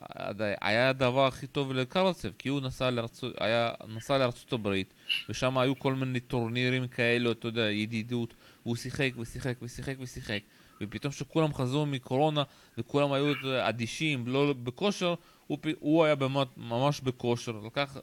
היה 0.62 0.89
הדבר 0.89 1.28
הכי 1.28 1.47
טוב 1.47 1.74
לקרצב, 1.74 2.30
כי 2.38 2.49
הוא 2.49 2.62
נסע 2.62 2.89
לארצות, 2.89 3.34
היה, 3.39 3.72
נסע 3.88 4.18
לארצות 4.18 4.53
הברית, 4.53 4.93
ושם 5.30 5.57
היו 5.57 5.80
כל 5.80 5.93
מיני 5.93 6.20
טורנירים 6.20 6.88
כאלו, 6.88 7.32
אתה 7.32 7.47
יודע, 7.47 7.72
ידידות, 7.72 8.34
והוא 8.66 8.76
שיחק 8.76 9.12
ושיחק 9.18 9.55
ושיחק 9.62 9.95
ושיחק, 9.99 10.39
ופתאום 10.82 11.14
כשכולם 11.14 11.53
חזרו 11.53 11.86
מקורונה, 11.86 12.43
וכולם 12.78 13.12
היו 13.12 13.34
אדישים, 13.62 14.28
לא 14.28 14.53
בכושר, 14.64 15.16
הוא, 15.47 15.57
הוא 15.80 16.05
היה 16.05 16.16
באמת, 16.16 16.47
ממש 16.57 17.01
בכושר, 17.01 17.51
לקח 17.66 17.97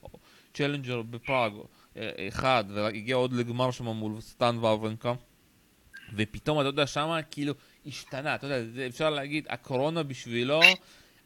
צ'לנג'ר 0.54 1.02
בפראג 1.02 1.52
אה, 1.96 2.28
אחד, 2.28 2.64
והגיע 2.74 3.16
עוד 3.16 3.32
לגמר 3.32 3.70
שם 3.70 3.84
מול 3.84 4.20
סטן 4.20 4.59
ואברנקה, 4.61 5.14
ופתאום, 6.14 6.61
אתה 6.61 6.68
יודע, 6.68 6.86
שמה 6.86 7.22
כאילו 7.22 7.54
השתנה, 7.87 8.34
אתה 8.34 8.47
יודע, 8.47 8.62
זה 8.74 8.87
אפשר 8.87 9.11
להגיד, 9.11 9.47
הקורונה 9.49 10.03
בשבילו 10.03 10.61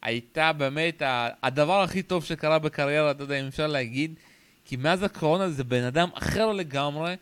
הייתה 0.01 0.53
באמת 0.53 1.01
הדבר 1.43 1.81
הכי 1.81 2.03
טוב 2.03 2.23
שקרה 2.25 2.59
בקריירה, 2.59 3.11
אתה 3.11 3.23
יודע, 3.23 3.39
אם 3.39 3.47
אפשר 3.47 3.67
להגיד, 3.67 4.13
כי 4.65 4.75
מאז 4.75 5.03
הקורונה 5.03 5.49
זה 5.49 5.63
בן 5.63 5.83
אדם 5.83 6.09
אחר 6.13 6.51
לגמרי, 6.51 7.15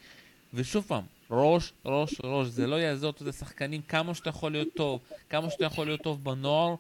ושוב 0.54 0.86
פעם, 0.88 1.04
ראש, 1.32 1.74
ראש, 1.86 2.22
ראש, 2.24 2.48
זה 2.48 2.68
לא 2.68 2.76
יעזור, 2.76 3.10
אתה 3.10 3.22
יודע, 3.22 3.32
שחקנים, 3.32 3.82
כמה 3.82 4.14
שאתה 4.14 4.30
יכול 4.30 4.52
להיות 4.52 4.68
טוב, 4.76 5.00
כמה 5.30 5.50
שאתה 5.50 5.66
יכול 5.66 5.88
להיות 5.88 6.02
טוב 6.02 6.24
בנוער, 6.24 6.76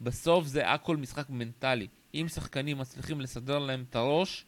בסוף 0.00 0.46
זה 0.46 0.70
הכל 0.70 0.96
משחק 0.96 1.30
מנטלי. 1.30 1.86
אם 2.14 2.26
שחקנים 2.34 2.78
מצליחים 2.78 3.20
לסדר 3.20 3.58
להם 3.58 3.84
את 3.90 3.96
הראש, 3.96 4.44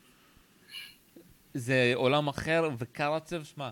זה 1.54 1.92
עולם 1.94 2.28
אחר, 2.28 2.68
וקרצב, 2.78 3.44
שמע, 3.44 3.70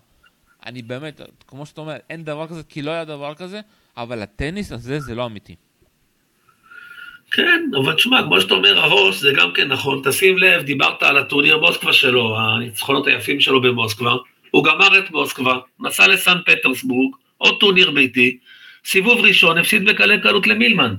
אני 0.66 0.82
באמת, 0.82 1.20
כמו 1.46 1.66
שאתה 1.66 1.80
אומר, 1.80 1.96
אין 2.10 2.24
דבר 2.24 2.46
כזה, 2.46 2.62
כי 2.68 2.82
לא 2.82 2.90
היה 2.90 3.04
דבר 3.04 3.34
כזה, 3.34 3.60
אבל 3.96 4.22
הטניס 4.22 4.72
הזה 4.72 5.00
זה 5.00 5.14
לא 5.14 5.26
אמיתי. 5.26 5.54
כן, 7.30 7.70
אבל 7.76 7.94
תשמע, 7.94 8.22
כמו 8.22 8.40
שאתה 8.40 8.54
אומר, 8.54 8.78
הראש 8.78 9.16
זה 9.16 9.32
גם 9.36 9.52
כן 9.52 9.68
נכון. 9.68 10.02
תשים 10.04 10.38
לב, 10.38 10.62
דיברת 10.62 11.02
על 11.02 11.18
הטורניר 11.18 11.58
מוסקבה 11.58 11.92
שלו, 11.92 12.38
הניצחונות 12.38 13.06
היפים 13.06 13.40
שלו 13.40 13.60
במוסקבה. 13.60 14.14
הוא 14.50 14.64
גמר 14.64 14.98
את 14.98 15.10
מוסקבה, 15.10 15.58
נסע 15.80 16.08
לסן 16.08 16.38
פטרסבורג, 16.46 17.14
עוד 17.36 17.60
טורניר 17.60 17.90
ביתי, 17.90 18.38
סיבוב 18.84 19.20
ראשון, 19.20 19.58
הפסיד 19.58 19.84
בקלי 19.84 20.20
קלות 20.20 20.46
למילמן. 20.46 20.94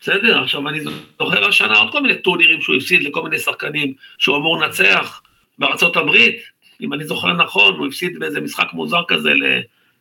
בסדר, 0.00 0.42
עכשיו 0.42 0.68
אני 0.68 0.80
זוכר 1.18 1.44
השנה 1.44 1.78
עוד 1.78 1.92
כל 1.92 2.00
מיני 2.00 2.14
טורנירים 2.14 2.62
שהוא 2.62 2.76
הפסיד 2.76 3.02
לכל 3.02 3.22
מיני 3.22 3.38
שחקנים 3.38 3.94
שהוא 4.18 4.36
אמור 4.36 4.60
לנצח 4.60 5.22
בארצות 5.58 5.96
הברית, 5.96 6.36
אם 6.82 6.92
אני 6.92 7.04
זוכר 7.04 7.32
נכון, 7.32 7.74
הוא 7.78 7.86
הפסיד 7.86 8.18
באיזה 8.18 8.40
משחק 8.40 8.66
מוזר 8.72 9.02
כזה 9.08 9.30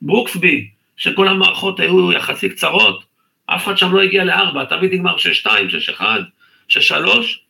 לברוקסבי, 0.01 0.67
שכל 0.97 1.27
המערכות 1.27 1.79
היו 1.79 2.11
יחסית 2.11 2.53
קצרות, 2.53 3.03
אף 3.45 3.63
אחד 3.63 3.77
שם 3.77 3.95
לא 3.95 4.01
הגיע 4.01 4.23
לארבע, 4.23 4.65
תמיד 4.65 4.93
נגמר 4.93 5.17
שש 5.17 5.39
שתיים, 5.39 5.69
שש 5.69 5.89
אחד, 5.89 6.19
שש 6.67 6.87
שלוש, 6.87 7.41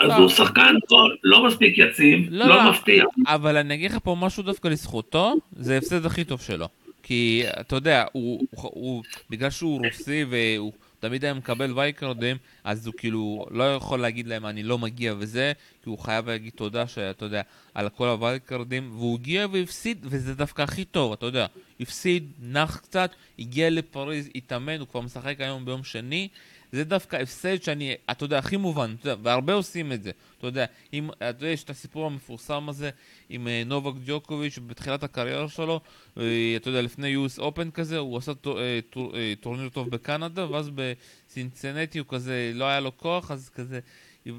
אז 0.00 0.08
לא. 0.08 0.14
הוא 0.14 0.28
שחקן 0.28 0.74
לא, 0.90 1.08
לא 1.24 1.46
מספיק 1.46 1.78
יציב, 1.78 2.26
לא, 2.30 2.46
לא, 2.46 2.56
לא 2.56 2.70
מפתיע. 2.70 3.04
אבל 3.26 3.56
אני 3.56 3.74
אגיד 3.74 3.90
לך 3.90 3.98
פה 4.02 4.16
משהו 4.20 4.42
דווקא 4.42 4.68
לזכותו, 4.68 5.34
זה 5.56 5.74
ההפסד 5.74 6.06
הכי 6.06 6.24
טוב 6.24 6.40
שלו. 6.40 6.68
כי 7.02 7.42
אתה 7.60 7.76
יודע, 7.76 8.04
הוא, 8.12 8.46
הוא, 8.50 8.70
הוא, 8.74 9.02
בגלל 9.30 9.50
שהוא 9.50 9.86
רוסי 9.86 10.24
והוא 10.30 10.72
תמיד 11.02 11.24
היה 11.24 11.34
מקבל 11.34 11.72
וייקרדים, 11.78 12.36
אז 12.64 12.86
הוא 12.86 12.94
כאילו 12.96 13.46
לא 13.50 13.74
יכול 13.74 14.00
להגיד 14.00 14.26
להם 14.26 14.46
אני 14.46 14.62
לא 14.62 14.78
מגיע 14.78 15.14
וזה, 15.18 15.52
כי 15.82 15.90
הוא 15.90 15.98
חייב 15.98 16.28
להגיד 16.28 16.52
תודה 16.56 16.86
שאתה 16.86 17.24
יודע, 17.24 17.42
על 17.74 17.88
כל 17.88 18.08
הווייקרדים, 18.08 18.90
והוא 18.92 19.18
הגיע 19.18 19.46
והפסיד, 19.52 19.98
וזה 20.02 20.34
דווקא 20.34 20.62
הכי 20.62 20.84
טוב, 20.84 21.12
אתה 21.12 21.26
יודע, 21.26 21.46
הפסיד, 21.80 22.32
נח 22.42 22.76
קצת, 22.76 23.10
הגיע 23.38 23.70
לפריז, 23.70 24.28
התאמן, 24.34 24.80
הוא 24.80 24.88
כבר 24.88 25.00
משחק 25.00 25.36
היום 25.38 25.64
ביום 25.64 25.84
שני, 25.84 26.28
זה 26.72 26.84
דווקא 26.84 27.16
הפסד 27.16 27.62
שאני, 27.62 27.94
אתה 28.10 28.24
יודע, 28.24 28.38
הכי 28.38 28.56
מובן, 28.56 28.94
אתה 29.00 29.08
יודע, 29.08 29.20
והרבה 29.22 29.52
עושים 29.52 29.92
את 29.92 30.02
זה. 30.02 30.10
אתה 30.38 30.46
יודע, 30.46 30.64
אם, 30.92 31.10
אתה 31.10 31.26
יודע, 31.26 31.46
יש 31.46 31.64
את 31.64 31.70
הסיפור 31.70 32.06
המפורסם 32.06 32.68
הזה 32.68 32.90
עם 33.28 33.46
uh, 33.46 33.68
נובק 33.68 33.94
ג'וקוביץ' 34.06 34.58
בתחילת 34.66 35.02
הקריירה 35.02 35.48
שלו, 35.48 35.80
uh, 36.16 36.20
אתה 36.56 36.68
יודע, 36.68 36.82
לפני 36.82 37.16
US 37.16 37.40
Open 37.40 37.70
כזה, 37.74 37.98
הוא 37.98 38.18
עשה 38.18 38.34
טור, 38.34 38.58
uh, 38.58 38.60
טור, 38.90 39.12
uh, 39.12 39.16
טורניר 39.40 39.68
טוב 39.68 39.90
בקנדה, 39.90 40.50
ואז 40.50 40.70
בסינסנטי 40.74 41.98
הוא 41.98 42.06
כזה, 42.08 42.50
לא 42.54 42.64
היה 42.64 42.80
לו 42.80 42.96
כוח, 42.96 43.30
אז 43.30 43.50
כזה, 43.54 43.80
uh, 44.26 44.30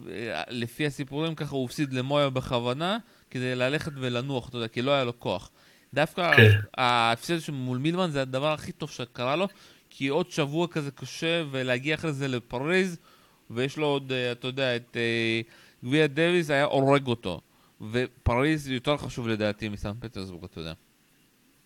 לפי 0.49 0.85
הסיפורים 0.85 1.35
ככה 1.35 1.55
הוא 1.55 1.65
הפסיד 1.65 1.93
למויה 1.93 2.29
בכוונה, 2.29 2.97
כדי 3.31 3.55
ללכת 3.55 3.91
ולנוח, 3.95 4.49
אתה 4.49 4.57
יודע, 4.57 4.67
כי 4.67 4.81
לא 4.81 4.91
היה 4.91 5.03
לו 5.03 5.19
כוח. 5.19 5.49
דווקא. 5.93 6.35
כן. 6.37 6.59
ההפסד 6.77 7.51
מול 7.51 7.77
מילמן 7.77 8.09
זה 8.11 8.21
הדבר 8.21 8.53
הכי 8.53 8.71
טוב 8.71 8.89
שקרה 8.89 9.35
לו, 9.35 9.47
כי 9.97 10.07
עוד 10.07 10.31
שבוע 10.31 10.67
כזה 10.67 10.91
קשה, 10.91 11.43
ולהגיע 11.51 11.95
אחרי 11.95 12.11
זה 12.11 12.27
לפריז, 12.27 12.97
ויש 13.51 13.77
לו 13.77 13.85
עוד, 13.87 14.11
אה, 14.11 14.31
אתה 14.31 14.47
יודע, 14.47 14.75
את 14.75 14.97
אה, 14.97 15.41
גביע 15.85 16.07
דוויס 16.07 16.49
היה 16.49 16.63
הורג 16.63 17.07
אותו. 17.07 17.41
ופריז 17.91 18.69
יותר 18.69 18.97
חשוב 18.97 19.27
לדעתי 19.27 19.69
מסן 19.69 19.91
פטרסבורג, 19.99 20.43
אתה 20.43 20.59
יודע. 20.59 20.73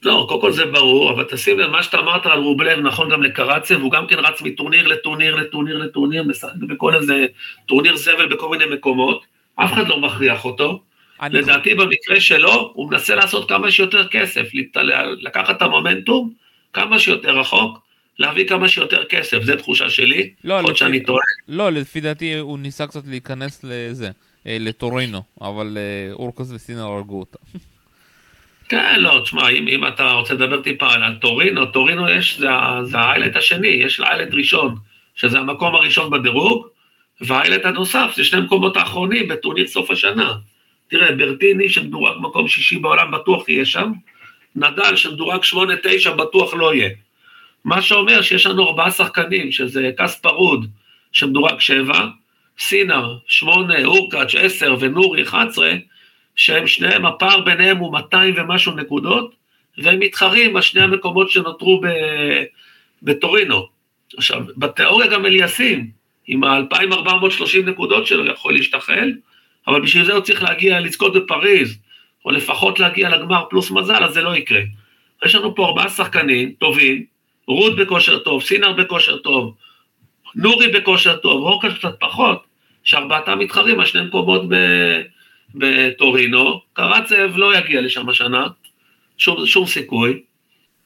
לא, 0.04 0.26
קודם 0.30 0.42
כל 0.42 0.52
זה 0.52 0.66
ברור, 0.66 1.12
אבל 1.12 1.24
תשים 1.24 1.60
לב, 1.60 1.70
מה 1.70 1.84
שאתה 1.84 2.00
אמרת 2.00 2.26
על 2.26 2.40
רובלב 2.40 2.80
נכון 2.80 3.10
גם 3.10 3.24
לקרצב, 3.24 3.82
הוא 3.82 3.92
גם 3.92 4.08
כן 4.08 4.20
רץ 4.20 4.42
מטורניר 4.42 4.88
לטורניר 4.88 5.36
לטורניר 5.36 5.78
לטורניר, 5.78 6.24
משחק 6.24 6.56
בכל 6.68 6.96
איזה 6.96 7.26
טורניר 7.66 7.96
זבל 7.96 8.36
בכל 8.36 8.50
מיני 8.50 8.76
מקומות, 8.76 9.26
אף 9.56 9.74
אחד 9.74 9.88
לא 9.88 10.00
מכריח 10.00 10.46
אותו. 10.46 10.84
לדעתי 11.30 11.76
במקרה 11.76 12.20
שלו, 12.20 12.72
הוא 12.74 12.92
מנסה 12.92 13.16
לעשות 13.16 13.50
כמה 13.50 13.72
שיותר 13.72 14.08
כסף, 14.08 14.50
לקחת 15.20 15.58
את 15.58 15.62
המומנטום 15.62 16.34
כמה 16.74 17.00
שיותר 17.00 17.40
רחוק, 17.40 17.87
להביא 18.20 18.48
כמה 18.48 18.68
שיותר 18.68 19.06
כסף, 19.06 19.44
זו 19.44 19.56
תחושה 19.56 19.90
שלי, 19.90 20.34
לא, 20.44 20.60
עוד 20.60 20.70
לפי, 20.70 20.80
שאני 20.80 21.04
טועה. 21.04 21.24
לא, 21.48 21.72
לפי 21.72 22.02
דעתי 22.02 22.38
הוא 22.38 22.60
ניסה 22.60 22.88
קצת 22.88 23.08
להיכנס 23.08 23.64
לזה, 23.64 24.10
אה, 24.48 24.58
לטורינו, 24.60 25.24
אבל 25.42 25.78
אה, 25.78 26.14
אורקוס 26.14 26.52
וסינר 26.52 26.84
הרגו 26.84 27.20
אותה. 27.20 27.38
כן, 28.70 29.00
לא, 29.00 29.20
תשמע, 29.24 29.50
אם, 29.50 29.68
אם 29.68 29.88
אתה 29.88 30.12
רוצה 30.12 30.34
לדבר 30.34 30.62
טיפה 30.62 30.94
על 30.94 31.16
טורינו, 31.16 31.66
טורינו 31.66 32.10
יש, 32.10 32.40
זה, 32.40 32.48
זה 32.84 32.98
האיילט 32.98 33.36
השני, 33.36 33.68
יש 33.68 34.00
לאיילט 34.00 34.34
ראשון, 34.34 34.76
שזה 35.16 35.40
המקום 35.40 35.76
הראשון 35.76 36.10
בדירוג, 36.10 36.68
והאיילט 37.22 37.66
הנוסף 37.66 38.12
זה 38.16 38.24
שני 38.24 38.42
מקומות 38.42 38.78
האחרונים 38.78 39.28
בטורניר 39.28 39.68
סוף 39.68 39.92
השנה. 39.92 40.34
תראה, 40.88 41.12
ברטיני 41.12 41.70
שמדורג 41.70 42.18
מקום 42.22 42.48
שישי 42.48 42.80
בעולם 42.80 43.12
בטוח 43.12 43.50
יהיה 43.50 43.66
שם, 43.66 43.92
נדל 44.56 44.96
שמדורג 44.96 45.44
שמונה 45.44 45.74
תשע 45.84 46.14
בטוח 46.16 46.54
לא 46.54 46.74
יהיה. 46.74 46.90
מה 47.66 47.82
שאומר 47.82 48.22
שיש 48.22 48.46
לנו 48.46 48.68
ארבעה 48.68 48.92
שחקנים, 48.92 49.52
שזה 49.52 49.92
קספר 49.98 50.30
רוד, 50.30 50.66
שמדורג 51.12 51.60
שבע, 51.60 52.08
סינר, 52.60 53.18
שמונה, 53.28 53.86
אורקאץ', 53.86 54.36
עשר 54.36 54.76
ונורי, 54.80 55.24
אחת 55.24 55.48
עשרה, 55.48 55.74
שהם 56.36 56.68
שניהם, 56.68 57.06
הפער 57.06 57.42
ביניהם 57.42 57.78
הוא 57.78 57.94
200 57.94 58.34
ומשהו 58.38 58.76
נקודות, 58.76 59.36
והם 59.78 60.00
מתחרים 60.00 60.56
על 60.56 60.62
שני 60.62 60.82
המקומות 60.82 61.32
שנותרו 61.32 61.82
ב, 61.82 61.88
בטורינו. 63.04 63.68
עכשיו, 64.18 64.44
בתיאוריה 64.58 65.08
גם 65.08 65.26
אליאסים, 65.26 65.90
עם 66.28 66.44
ה-2430 66.44 67.66
נקודות 67.66 68.08
שלו 68.08 68.26
יכול 68.26 68.54
להשתחל, 68.54 69.14
אבל 69.68 69.82
בשביל 69.82 70.06
זה 70.06 70.14
הוא 70.14 70.22
צריך 70.22 70.44
להגיע, 70.44 70.80
לזכות 70.80 71.14
בפריז, 71.16 71.78
או 72.26 72.32
לפחות 72.32 72.80
להגיע 72.80 73.10
לגמר 73.10 73.44
פלוס 73.50 73.72
מזל, 73.72 74.04
אז 74.04 74.14
זה 74.14 74.22
לא 74.22 74.36
יקרה. 74.36 74.62
יש 75.26 75.36
לנו 75.36 75.56
פה 75.56 75.66
ארבעה 75.66 75.90
שחקנים 75.90 76.52
טובים, 76.52 77.06
רות 77.48 77.76
בכושר 77.76 78.20
טוב, 78.20 78.44
סינר 78.44 78.74
בכושר 78.74 79.18
טוב, 79.18 79.56
נורי 80.36 80.68
בכושר 80.68 81.18
טוב, 81.18 81.44
הורקה 81.44 81.74
קצת 81.76 81.96
פחות, 82.00 82.44
שארבעתם 82.84 83.40
מתחרים 83.40 83.80
על 83.80 83.86
שני 83.86 84.02
מקומות 84.02 84.42
בטורינו, 85.56 86.62
קרצב 86.74 87.36
לא 87.36 87.58
יגיע 87.58 87.82
לשם 87.82 88.10
השנה, 88.10 88.48
שום, 89.18 89.46
שום 89.46 89.66
סיכוי. 89.66 90.22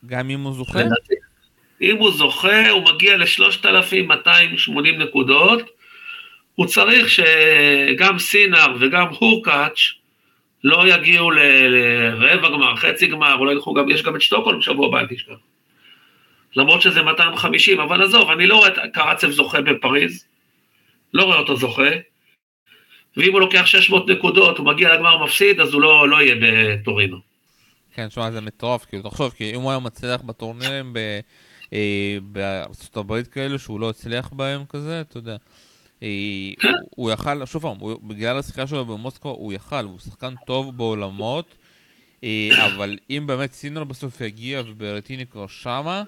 גם 0.06 0.30
אם 0.30 0.42
הוא 0.42 0.54
זוכה? 0.54 0.80
אם 1.82 1.98
הוא 1.98 2.12
זוכה, 2.12 2.70
הוא 2.70 2.84
מגיע 2.94 3.18
ל-3,280 3.18 4.72
נקודות, 4.98 5.62
הוא 6.56 6.66
צריך 6.66 7.08
שגם 7.10 8.20
סינר 8.20 8.76
וגם 8.80 9.08
הורקאץ' 9.20 9.80
לא 10.64 10.88
יגיעו 10.88 11.32
לרבע 11.32 12.50
גמר, 12.50 12.76
חצי 12.76 13.08
גמר, 13.08 13.36
אולי 13.36 13.54
ילכו 13.54 13.74
גם, 13.74 13.90
יש 13.90 14.04
גם 14.04 14.16
את 14.16 14.22
שטוקהולם 14.22 14.60
בשבוע 14.60 14.88
הבא, 14.88 15.00
אל 15.00 15.08
תשכח. 15.08 15.34
למרות 16.56 16.82
שזה 16.82 17.02
250, 17.02 17.80
אבל 17.80 18.04
עזוב, 18.04 18.30
אני 18.30 18.48
לא 18.48 18.56
רואה 18.56 18.68
את 18.68 18.74
קרצב 18.94 19.30
זוכה 19.30 19.62
בפריז, 19.62 20.26
לא 21.14 21.24
רואה 21.24 21.38
אותו 21.38 21.56
זוכה, 21.56 21.90
ואם 23.18 23.32
הוא 23.32 23.40
לוקח 23.40 23.66
600 23.66 24.10
נקודות, 24.10 24.58
הוא 24.58 24.66
מגיע 24.66 24.94
לגמר 24.94 25.24
מפסיד, 25.24 25.60
אז 25.60 25.74
הוא 25.74 25.82
לא, 25.82 26.10
לא 26.10 26.22
יהיה 26.22 26.36
בטורינו. 26.42 27.18
כן, 27.94 28.08
תשמע, 28.08 28.32
זה 28.32 28.42
מטורף, 28.42 28.86
כאילו, 28.86 29.10
תחשוב, 29.10 29.34
כי 29.38 29.56
אם 29.56 29.62
הוא 29.62 29.72
היה 29.72 29.80
מצליח 29.80 30.22
בטורנירים 30.22 30.94
ב... 30.94 31.20
אה, 31.74 32.18
בארצות 32.24 32.98
הברית 32.98 33.28
כאלו, 33.28 33.60
שהוא 33.60 33.80
לא 33.80 33.90
הצליח 33.90 34.30
בהם 34.34 34.66
כזה, 34.70 35.02
אתה 35.02 35.18
יודע. 35.18 35.38
אה, 36.04 36.08
כן. 36.60 36.74
הוא 36.96 37.12
יכל, 37.12 37.46
שוב 37.46 37.62
פעם, 37.62 37.78
בגלל 38.08 38.38
השיחה 38.38 38.68
שלו 38.68 38.86
במוסקו, 38.86 39.30
הוא 39.30 39.54
יכל, 39.54 39.86
הוא 39.86 40.00
שחקן 40.00 40.34
טוב 40.46 40.78
בעולמות, 40.78 41.56
אה, 42.24 42.50
אבל 42.66 42.98
אם 43.10 43.24
באמת 43.28 43.54
סינר 43.54 43.84
בסוף 43.84 44.22
יגיע 44.22 44.62
וברטיני 44.66 45.26
כבר 45.26 45.48
שמה, 45.48 46.04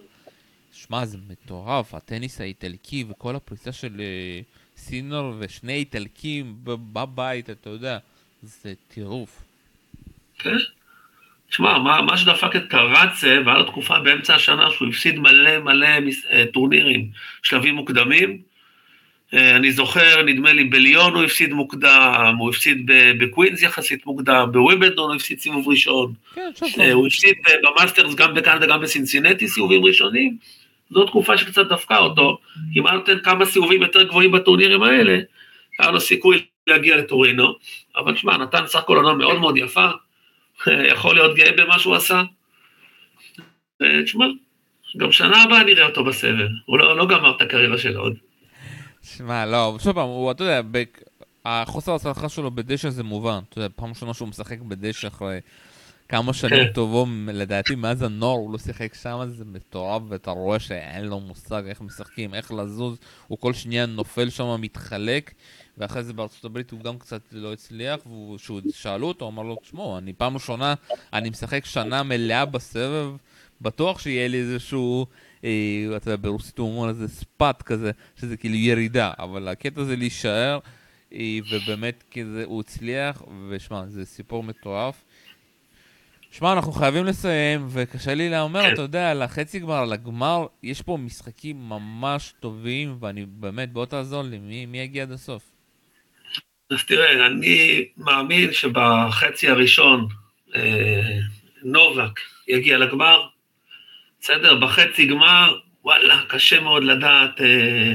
שמע, 0.73 1.05
זה 1.05 1.17
מטורף, 1.29 1.93
הטניס 1.93 2.41
האיטלקי 2.41 3.05
וכל 3.09 3.35
הפריסה 3.35 3.71
של 3.71 3.91
uh, 3.97 4.79
סינור 4.79 5.33
ושני 5.39 5.73
איטלקים 5.73 6.55
בבית, 6.63 7.49
אתה 7.49 7.69
יודע, 7.69 7.97
זה 8.43 8.73
טירוף. 8.87 9.41
כן. 10.39 10.49
שמע, 11.49 11.77
מה, 11.77 12.01
מה 12.01 12.17
שדפק 12.17 12.55
את 12.55 12.63
קרצב, 12.69 13.37
היה 13.45 13.57
לו 13.57 13.63
תקופה 13.63 13.99
באמצע 13.99 14.35
השנה 14.35 14.71
שהוא 14.71 14.87
הפסיד 14.87 15.19
מלא 15.19 15.59
מלא 15.59 15.99
מס, 15.99 16.25
אה, 16.25 16.29
טורנירים, 16.53 17.09
שלבים 17.43 17.75
מוקדמים, 17.75 18.41
אה, 19.33 19.55
אני 19.55 19.71
זוכר, 19.71 20.23
נדמה 20.25 20.53
לי 20.53 20.63
בליון 20.63 21.13
הוא 21.13 21.23
הפסיד 21.23 21.53
מוקדם, 21.53 22.35
הוא 22.39 22.49
הפסיד 22.49 22.91
בקווינס 23.19 23.61
יחסית 23.61 24.05
מוקדם, 24.05 24.49
בווימבלדון 24.51 25.09
הוא 25.09 25.15
הפסיד 25.15 25.39
סיבוב 25.39 25.67
ראשון. 25.67 26.13
כן, 26.35 26.51
אה, 26.79 26.91
הוא 26.91 27.07
הפסיד 27.07 27.35
במאסטרס 27.63 28.15
גם 28.15 28.33
בקנדה, 28.33 28.65
גם 28.65 28.81
בסינסינטי 28.81 29.47
סיבובים 29.47 29.85
ראשונים. 29.85 30.37
זו 30.93 31.05
תקופה 31.05 31.37
שקצת 31.37 31.65
דפקה 31.65 31.97
אותו, 31.97 32.37
אם 32.75 32.87
היה 32.87 32.95
נותן 32.95 33.19
כמה 33.23 33.45
סיבובים 33.45 33.81
יותר 33.81 34.03
גבוהים 34.03 34.31
בטורנירים 34.31 34.83
האלה, 34.83 35.19
היה 35.79 35.91
לו 35.91 35.99
סיכוי 35.99 36.45
להגיע 36.67 36.97
לטורינו, 36.97 37.53
אבל 37.95 38.15
שמע, 38.15 38.37
נתן 38.37 38.67
סך 38.67 38.79
הכל 38.79 38.97
עונה 38.97 39.13
מאוד 39.13 39.39
מאוד 39.39 39.57
יפה, 39.57 39.87
יכול 40.93 41.15
להיות 41.15 41.35
גאה 41.35 41.51
במה 41.57 41.79
שהוא 41.79 41.95
עשה. 41.95 42.21
תשמע, 44.03 44.25
גם 44.97 45.11
שנה 45.11 45.43
הבאה 45.43 45.63
נראה 45.63 45.85
אותו 45.85 46.03
בסבב, 46.03 46.47
הוא 46.65 46.79
לא, 46.79 46.97
לא 46.97 47.07
גמר 47.07 47.35
את 47.35 47.41
הקריירה 47.41 47.77
שלו 47.77 48.01
עוד. 48.01 48.13
שמע, 49.03 49.45
לא, 49.45 49.77
שוב 49.83 49.93
פעם, 49.93 50.07
הוא, 50.07 50.31
אתה 50.31 50.43
יודע, 50.43 50.61
החוסר 51.45 51.95
הצלחה 51.95 52.29
שלו 52.29 52.51
בדשא 52.51 52.89
זה 52.89 53.03
מובן, 53.03 53.39
אתה 53.49 53.57
יודע, 53.57 53.69
פעם 53.75 53.89
ראשונה 53.89 54.13
שהוא 54.13 54.27
משחק 54.27 54.59
בדשא 54.59 55.07
אחרי 55.07 55.39
כמה 56.09 56.33
שנים 56.33 56.67
כן. 56.67 56.73
טובות, 56.73 57.07
לדעתי 57.27 57.75
מאז 57.75 58.01
הנוער 58.01 58.37
הוא 58.37 58.53
לא 58.53 58.57
שיחק 58.57 58.93
שם, 58.93 59.23
זה 59.27 59.45
מטורף, 59.45 60.01
ואתה 60.09 60.31
רואה 60.31 60.59
שאין 60.59 61.05
לו 61.05 61.19
מושג 61.19 61.63
איך 61.67 61.81
משחקים, 61.81 62.33
איך 62.33 62.51
לזוז, 62.51 62.97
הוא 63.27 63.37
כל 63.37 63.53
שנייה 63.53 63.85
נופל 63.85 64.29
שם, 64.29 64.61
מתחלק, 64.61 65.33
ואחרי 65.77 66.03
זה 66.03 66.13
בארצות 66.13 66.45
הברית 66.45 66.71
הוא 66.71 66.79
גם 66.79 66.99
קצת 66.99 67.21
לא 67.31 67.53
הצליח, 67.53 67.99
וכשהוא 68.07 68.61
שאלו 68.73 69.07
אותו, 69.07 69.25
הוא 69.25 69.31
אמר 69.31 69.43
לו, 69.43 69.55
תשמעו, 69.55 69.97
אני 69.97 70.13
פעם 70.13 70.33
ראשונה, 70.33 70.73
אני 71.13 71.29
משחק 71.29 71.65
שנה 71.65 72.03
מלאה 72.03 72.45
בסבב, 72.45 73.15
בטוח 73.61 73.99
שיהיה 73.99 74.27
לי 74.27 74.37
איזשהו, 74.37 75.05
אה, 75.43 75.49
אתה 75.97 76.11
יודע, 76.11 76.21
ברוסית 76.21 76.57
הוא 76.57 76.77
אומר 76.77 76.89
איזה 76.89 77.07
ספאט 77.07 77.61
כזה, 77.61 77.91
שזה 78.19 78.37
כאילו 78.37 78.55
ירידה, 78.55 79.11
אבל 79.19 79.47
הקטע 79.47 79.83
זה 79.83 79.95
להישאר, 79.95 80.59
אה, 81.13 81.37
ובאמת 81.51 82.03
כזה 82.11 82.43
הוא 82.45 82.59
הצליח, 82.59 83.23
ושמע, 83.49 83.85
זה 83.87 84.05
סיפור 84.05 84.43
מטורף. 84.43 85.03
שמע, 86.33 86.53
אנחנו 86.53 86.71
חייבים 86.71 87.05
לסיים, 87.05 87.67
וקשה 87.69 88.13
לי 88.13 88.29
להמר. 88.29 88.73
אתה 88.73 88.81
יודע, 88.81 89.11
על 89.11 89.21
החצי 89.21 89.59
גמר, 89.59 89.75
על 89.75 89.93
הגמר, 89.93 90.45
יש 90.63 90.81
פה 90.81 90.97
משחקים 90.97 91.55
ממש 91.69 92.33
טובים, 92.39 92.95
ואני 92.99 93.25
באמת, 93.27 93.73
בוא 93.73 93.85
תעזור 93.85 94.23
לי, 94.23 94.37
מי, 94.37 94.65
מי 94.65 94.79
יגיע 94.79 95.03
עד 95.03 95.11
הסוף? 95.11 95.43
אז 96.71 96.85
תראה, 96.85 97.25
אני 97.25 97.85
מאמין 97.97 98.53
שבחצי 98.53 99.49
הראשון 99.49 100.07
אה, 100.55 101.19
נובק 101.63 102.19
יגיע 102.47 102.77
לגמר, 102.77 103.27
בסדר? 104.21 104.55
בחצי 104.55 105.05
גמר, 105.05 105.57
וואלה, 105.83 106.21
קשה 106.27 106.59
מאוד 106.59 106.83
לדעת 106.83 107.41
אה, 107.41 107.93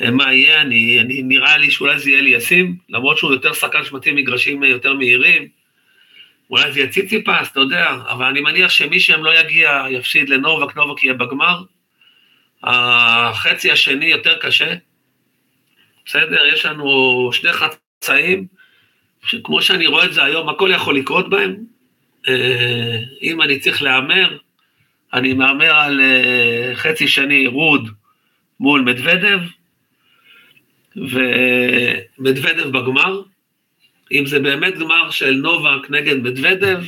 אה, 0.00 0.10
מה 0.10 0.34
יהיה, 0.34 0.62
אני, 0.62 1.00
אני, 1.00 1.22
נראה 1.22 1.58
לי 1.58 1.70
שאולי 1.70 1.98
זה 1.98 2.10
יהיה 2.10 2.22
לי 2.22 2.30
ישים, 2.30 2.76
למרות 2.88 3.18
שהוא 3.18 3.32
יותר 3.32 3.52
שחקן 3.52 3.84
שמתאים 3.84 4.14
מגרשים 4.14 4.64
יותר 4.64 4.94
מהירים, 4.94 5.57
אולי 6.50 6.72
זה 6.72 6.78
יהיה 6.78 6.90
ציציפס, 6.90 7.52
אתה 7.52 7.60
יודע, 7.60 7.90
אבל 8.08 8.26
אני 8.26 8.40
מניח 8.40 8.70
שמי 8.70 9.00
שהם 9.00 9.24
לא 9.24 9.38
יגיע 9.40 9.84
יפסיד 9.90 10.28
לנובק, 10.28 10.76
נובק 10.76 11.04
יהיה 11.04 11.14
בגמר. 11.14 11.62
החצי 12.62 13.70
השני 13.70 14.06
יותר 14.06 14.38
קשה, 14.40 14.74
בסדר? 16.06 16.46
יש 16.52 16.66
לנו 16.66 17.30
שני 17.32 17.50
חצאים, 17.52 18.46
שכמו 19.26 19.62
שאני 19.62 19.86
רואה 19.86 20.04
את 20.04 20.12
זה 20.12 20.24
היום, 20.24 20.48
הכל 20.48 20.70
יכול 20.72 20.96
לקרות 20.96 21.30
בהם. 21.30 21.56
אה, 22.28 22.98
אם 23.22 23.42
אני 23.42 23.58
צריך 23.58 23.82
להמר, 23.82 24.36
אני 25.12 25.34
מהמר 25.34 25.74
על 25.74 26.00
uh, 26.00 26.76
חצי 26.76 27.08
שני 27.08 27.46
רוד 27.46 27.88
מול 28.60 28.80
מדוודב, 28.80 29.38
ומדוודב 30.96 32.68
בגמר. 32.68 33.22
אם 34.12 34.26
זה 34.26 34.40
באמת 34.40 34.78
גמר 34.78 35.10
של 35.10 35.32
נובק 35.32 35.90
נגד 35.90 36.16
מדוודב, 36.16 36.80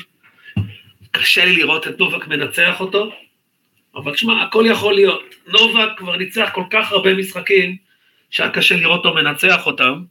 קשה 1.11 1.45
לי 1.45 1.57
לראות 1.57 1.89
את 1.89 1.99
נובק 1.99 2.29
מנצח 2.29 2.81
אותו, 2.81 3.13
אבל 3.95 4.15
תשמע, 4.15 4.43
הכל 4.43 4.65
יכול 4.69 4.95
להיות. 4.95 5.35
נובק 5.47 5.89
כבר 5.97 6.17
ניצח 6.17 6.51
כל 6.55 6.65
כך 6.71 6.93
הרבה 6.93 7.15
משחקים, 7.15 7.77
שהיה 8.31 8.51
קשה 8.51 8.77
לראות 8.77 9.05
אותו 9.05 9.17
מנצח 9.17 9.67
אותם, 9.67 10.03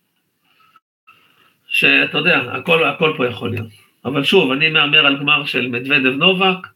שאתה 1.68 2.18
יודע, 2.18 2.42
הכל, 2.52 2.84
הכל 2.84 3.14
פה 3.18 3.28
יכול 3.28 3.52
להיות. 3.52 3.68
אבל 4.06 4.24
שוב, 4.24 4.52
אני 4.52 4.70
מהמר 4.70 5.06
על 5.06 5.20
גמר 5.20 5.46
של 5.46 5.68
מדוודב 5.68 6.12
נובק, 6.12 6.68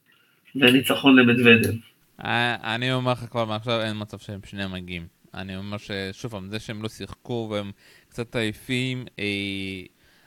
וניצחון 0.56 1.16
למדוודב. 1.16 1.74
אה, 2.26 2.76
אני 2.76 2.94
אומר 2.94 3.12
לך 3.12 3.20
כבר 3.20 3.46
מעכשיו 3.46 3.82
אין 3.82 3.96
מצב 4.00 4.18
שהם 4.18 4.40
שניהם 4.46 4.72
מגיעים. 4.72 5.08
אני 5.34 5.58
אומר 5.58 5.78
ששוב 5.78 6.32
פעם, 6.32 6.50
זה 6.50 6.60
שהם 6.60 6.84
לא 6.84 6.90
שיחקו 6.90 7.50
והם 7.52 7.72
קצת 8.10 8.36
עייפים, 8.36 9.06
אה, 9.20 9.26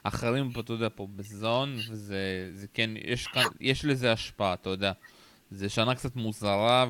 אחרים 0.09 0.50
פה, 0.50 0.61
אתה 0.61 0.72
יודע, 0.72 0.88
פה 0.94 1.07
בזון, 1.16 1.76
וזה 1.90 2.48
זה 2.52 2.66
כן, 2.74 2.90
יש, 3.04 3.26
יש 3.61 3.84
לזה 3.84 4.12
השפעה, 4.12 4.54
אתה 4.54 4.70
יודע. 4.70 4.92
זה 5.50 5.68
שנה 5.68 5.94
קצת 5.94 6.16
מוזרה, 6.16 6.86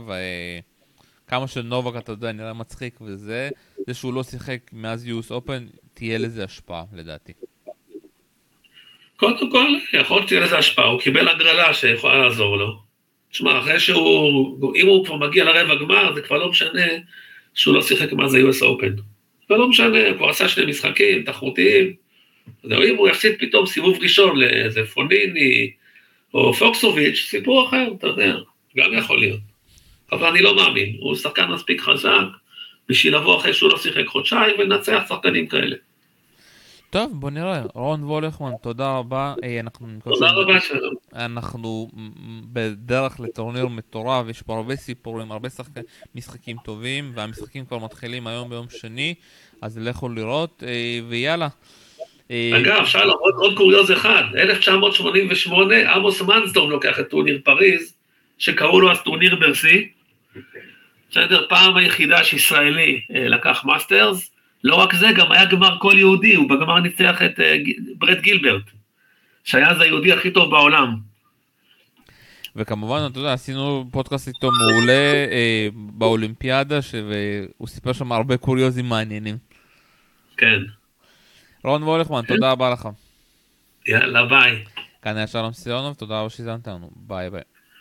וכמה 1.26 1.48
שנובק, 1.48 1.96
אתה 1.98 2.12
יודע, 2.12 2.32
נראה 2.32 2.52
מצחיק 2.52 3.00
וזה, 3.00 3.48
זה 3.86 3.94
שהוא 3.94 4.14
לא 4.14 4.22
שיחק 4.22 4.60
מאז 4.72 5.06
יוס 5.06 5.30
אופן, 5.30 5.66
תהיה 5.94 6.18
לזה 6.18 6.44
השפעה, 6.44 6.84
לדעתי. 6.92 7.32
קודם 9.16 9.50
כל, 9.50 9.68
יכול 9.92 10.16
להיות 10.16 10.28
שתהיה 10.28 10.40
לזה 10.40 10.58
השפעה, 10.58 10.86
הוא 10.86 11.00
קיבל 11.00 11.28
הגרלה 11.28 11.74
שיכולה 11.74 12.18
לעזור 12.18 12.56
לו. 12.56 12.82
תשמע, 13.30 13.58
אחרי 13.58 13.80
שהוא, 13.80 14.76
אם 14.76 14.86
הוא 14.86 15.06
כבר 15.06 15.16
מגיע 15.16 15.44
לרבע 15.44 15.74
גמר, 15.74 16.14
זה 16.14 16.22
כבר 16.22 16.38
לא 16.38 16.50
משנה 16.50 16.86
שהוא 17.54 17.74
לא 17.74 17.82
שיחק 17.82 18.12
מאז 18.12 18.34
ה-US 18.34 18.62
Open. 18.62 19.00
זה 19.48 19.54
לא 19.54 19.68
משנה, 19.68 20.08
הוא 20.08 20.16
כבר 20.16 20.28
עשה 20.28 20.48
שני 20.48 20.66
משחקים 20.66 21.22
תחרותיים. 21.22 22.05
אם 22.64 22.96
הוא 22.96 23.08
יפסיד 23.08 23.32
פתאום 23.38 23.66
סיבוב 23.66 23.98
ראשון 24.02 24.36
לאיזה 24.36 24.84
פוניני 24.84 25.70
או 26.34 26.54
פוקסוביץ', 26.54 27.26
סיפור 27.30 27.68
אחר, 27.68 27.88
אתה 27.98 28.06
יודע, 28.06 28.36
גם 28.76 28.92
יכול 28.98 29.20
להיות. 29.20 29.40
אבל 30.12 30.26
אני 30.26 30.42
לא 30.42 30.56
מאמין, 30.56 30.96
הוא 31.00 31.16
שחקן 31.16 31.46
מספיק 31.46 31.80
חזק 31.80 32.26
בשביל 32.88 33.16
לבוא 33.16 33.40
אחרי 33.40 33.54
שהוא 33.54 33.70
לא 33.70 33.78
שיחק 33.78 34.06
חודשיים 34.06 34.54
ולנצח 34.58 35.04
שחקנים 35.08 35.46
כאלה. 35.46 35.76
טוב, 36.90 37.12
בוא 37.14 37.30
נראה. 37.30 37.62
רון 37.74 38.04
וולכמן, 38.04 38.52
תודה 38.62 38.98
רבה. 38.98 39.34
אה, 39.44 39.60
אנחנו 39.60 39.88
תודה 40.04 40.30
רבה, 40.30 40.60
שלום. 40.60 40.94
אנחנו 41.14 41.90
בדרך 42.52 43.20
לטורניר 43.20 43.68
מטורף, 43.68 44.26
יש 44.28 44.42
פה 44.42 44.56
הרבה 44.56 44.76
סיפורים, 44.76 45.32
הרבה 45.32 45.50
שחק... 45.50 45.70
משחקים 46.14 46.56
טובים, 46.64 47.12
והמשחקים 47.14 47.66
כבר 47.66 47.78
מתחילים 47.78 48.26
היום 48.26 48.50
ביום 48.50 48.66
שני, 48.70 49.14
אז 49.62 49.78
לכו 49.78 50.08
לראות, 50.08 50.62
אה, 50.66 50.98
ויאללה. 51.08 51.48
אה, 52.30 52.50
אגב, 52.56 52.86
שלום, 52.86 53.16
עוד, 53.20 53.34
עוד 53.34 53.56
קוריוז 53.56 53.92
אחד, 53.92 54.24
1988, 54.36 55.92
עמוס 55.94 56.22
מנסדורף 56.22 56.70
לוקח 56.70 57.00
את 57.00 57.10
טורניר 57.10 57.40
פריז, 57.44 57.94
שקראו 58.38 58.80
לו 58.80 58.90
אז 58.90 59.02
טורניר 59.02 59.36
ברסי. 59.36 59.88
בסדר, 61.10 61.46
פעם 61.48 61.76
היחידה 61.76 62.24
שישראלי 62.24 63.00
לקח 63.10 63.64
מאסטרס, 63.64 64.30
לא 64.64 64.74
רק 64.74 64.94
זה, 64.94 65.06
גם 65.16 65.32
היה 65.32 65.44
גמר 65.44 65.76
כל 65.78 65.94
יהודי, 65.96 66.34
הוא 66.34 66.50
בגמר 66.50 66.80
ניצח 66.80 67.22
את 67.22 67.38
אה, 67.38 67.42
ברד 67.98 68.20
גילברט, 68.20 68.62
שהיה 69.44 69.70
אז 69.70 69.80
היהודי 69.80 70.12
הכי 70.12 70.30
טוב 70.30 70.50
בעולם. 70.50 70.96
וכמובן, 72.56 73.06
אתה 73.10 73.18
יודע, 73.18 73.32
עשינו 73.32 73.88
פודקאסט 73.90 74.28
איתו 74.28 74.50
מעולה 74.50 75.26
אה, 75.30 75.68
באולימפיאדה, 75.74 76.78
והוא 76.92 77.68
סיפר 77.68 77.92
שם 77.92 78.12
הרבה 78.12 78.36
קוריוזים 78.36 78.88
מעניינים. 78.88 79.36
כן. 80.36 80.62
רון 81.66 81.82
וולכמן, 81.82 82.22
כן. 82.22 82.34
תודה 82.34 82.52
רבה 82.52 82.70
לך. 82.70 82.88
יאללה, 83.86 84.26
ביי. 84.26 84.64
כאן 85.02 85.16
היה 85.16 85.26
שלום 85.26 85.52
סיונוב, 85.52 85.94
תודה 85.94 86.20
רבה 86.20 86.30
שהאזנת 86.30 86.68
לנו. 86.68 86.90
ביי 86.96 87.30
ביי. 87.30 87.42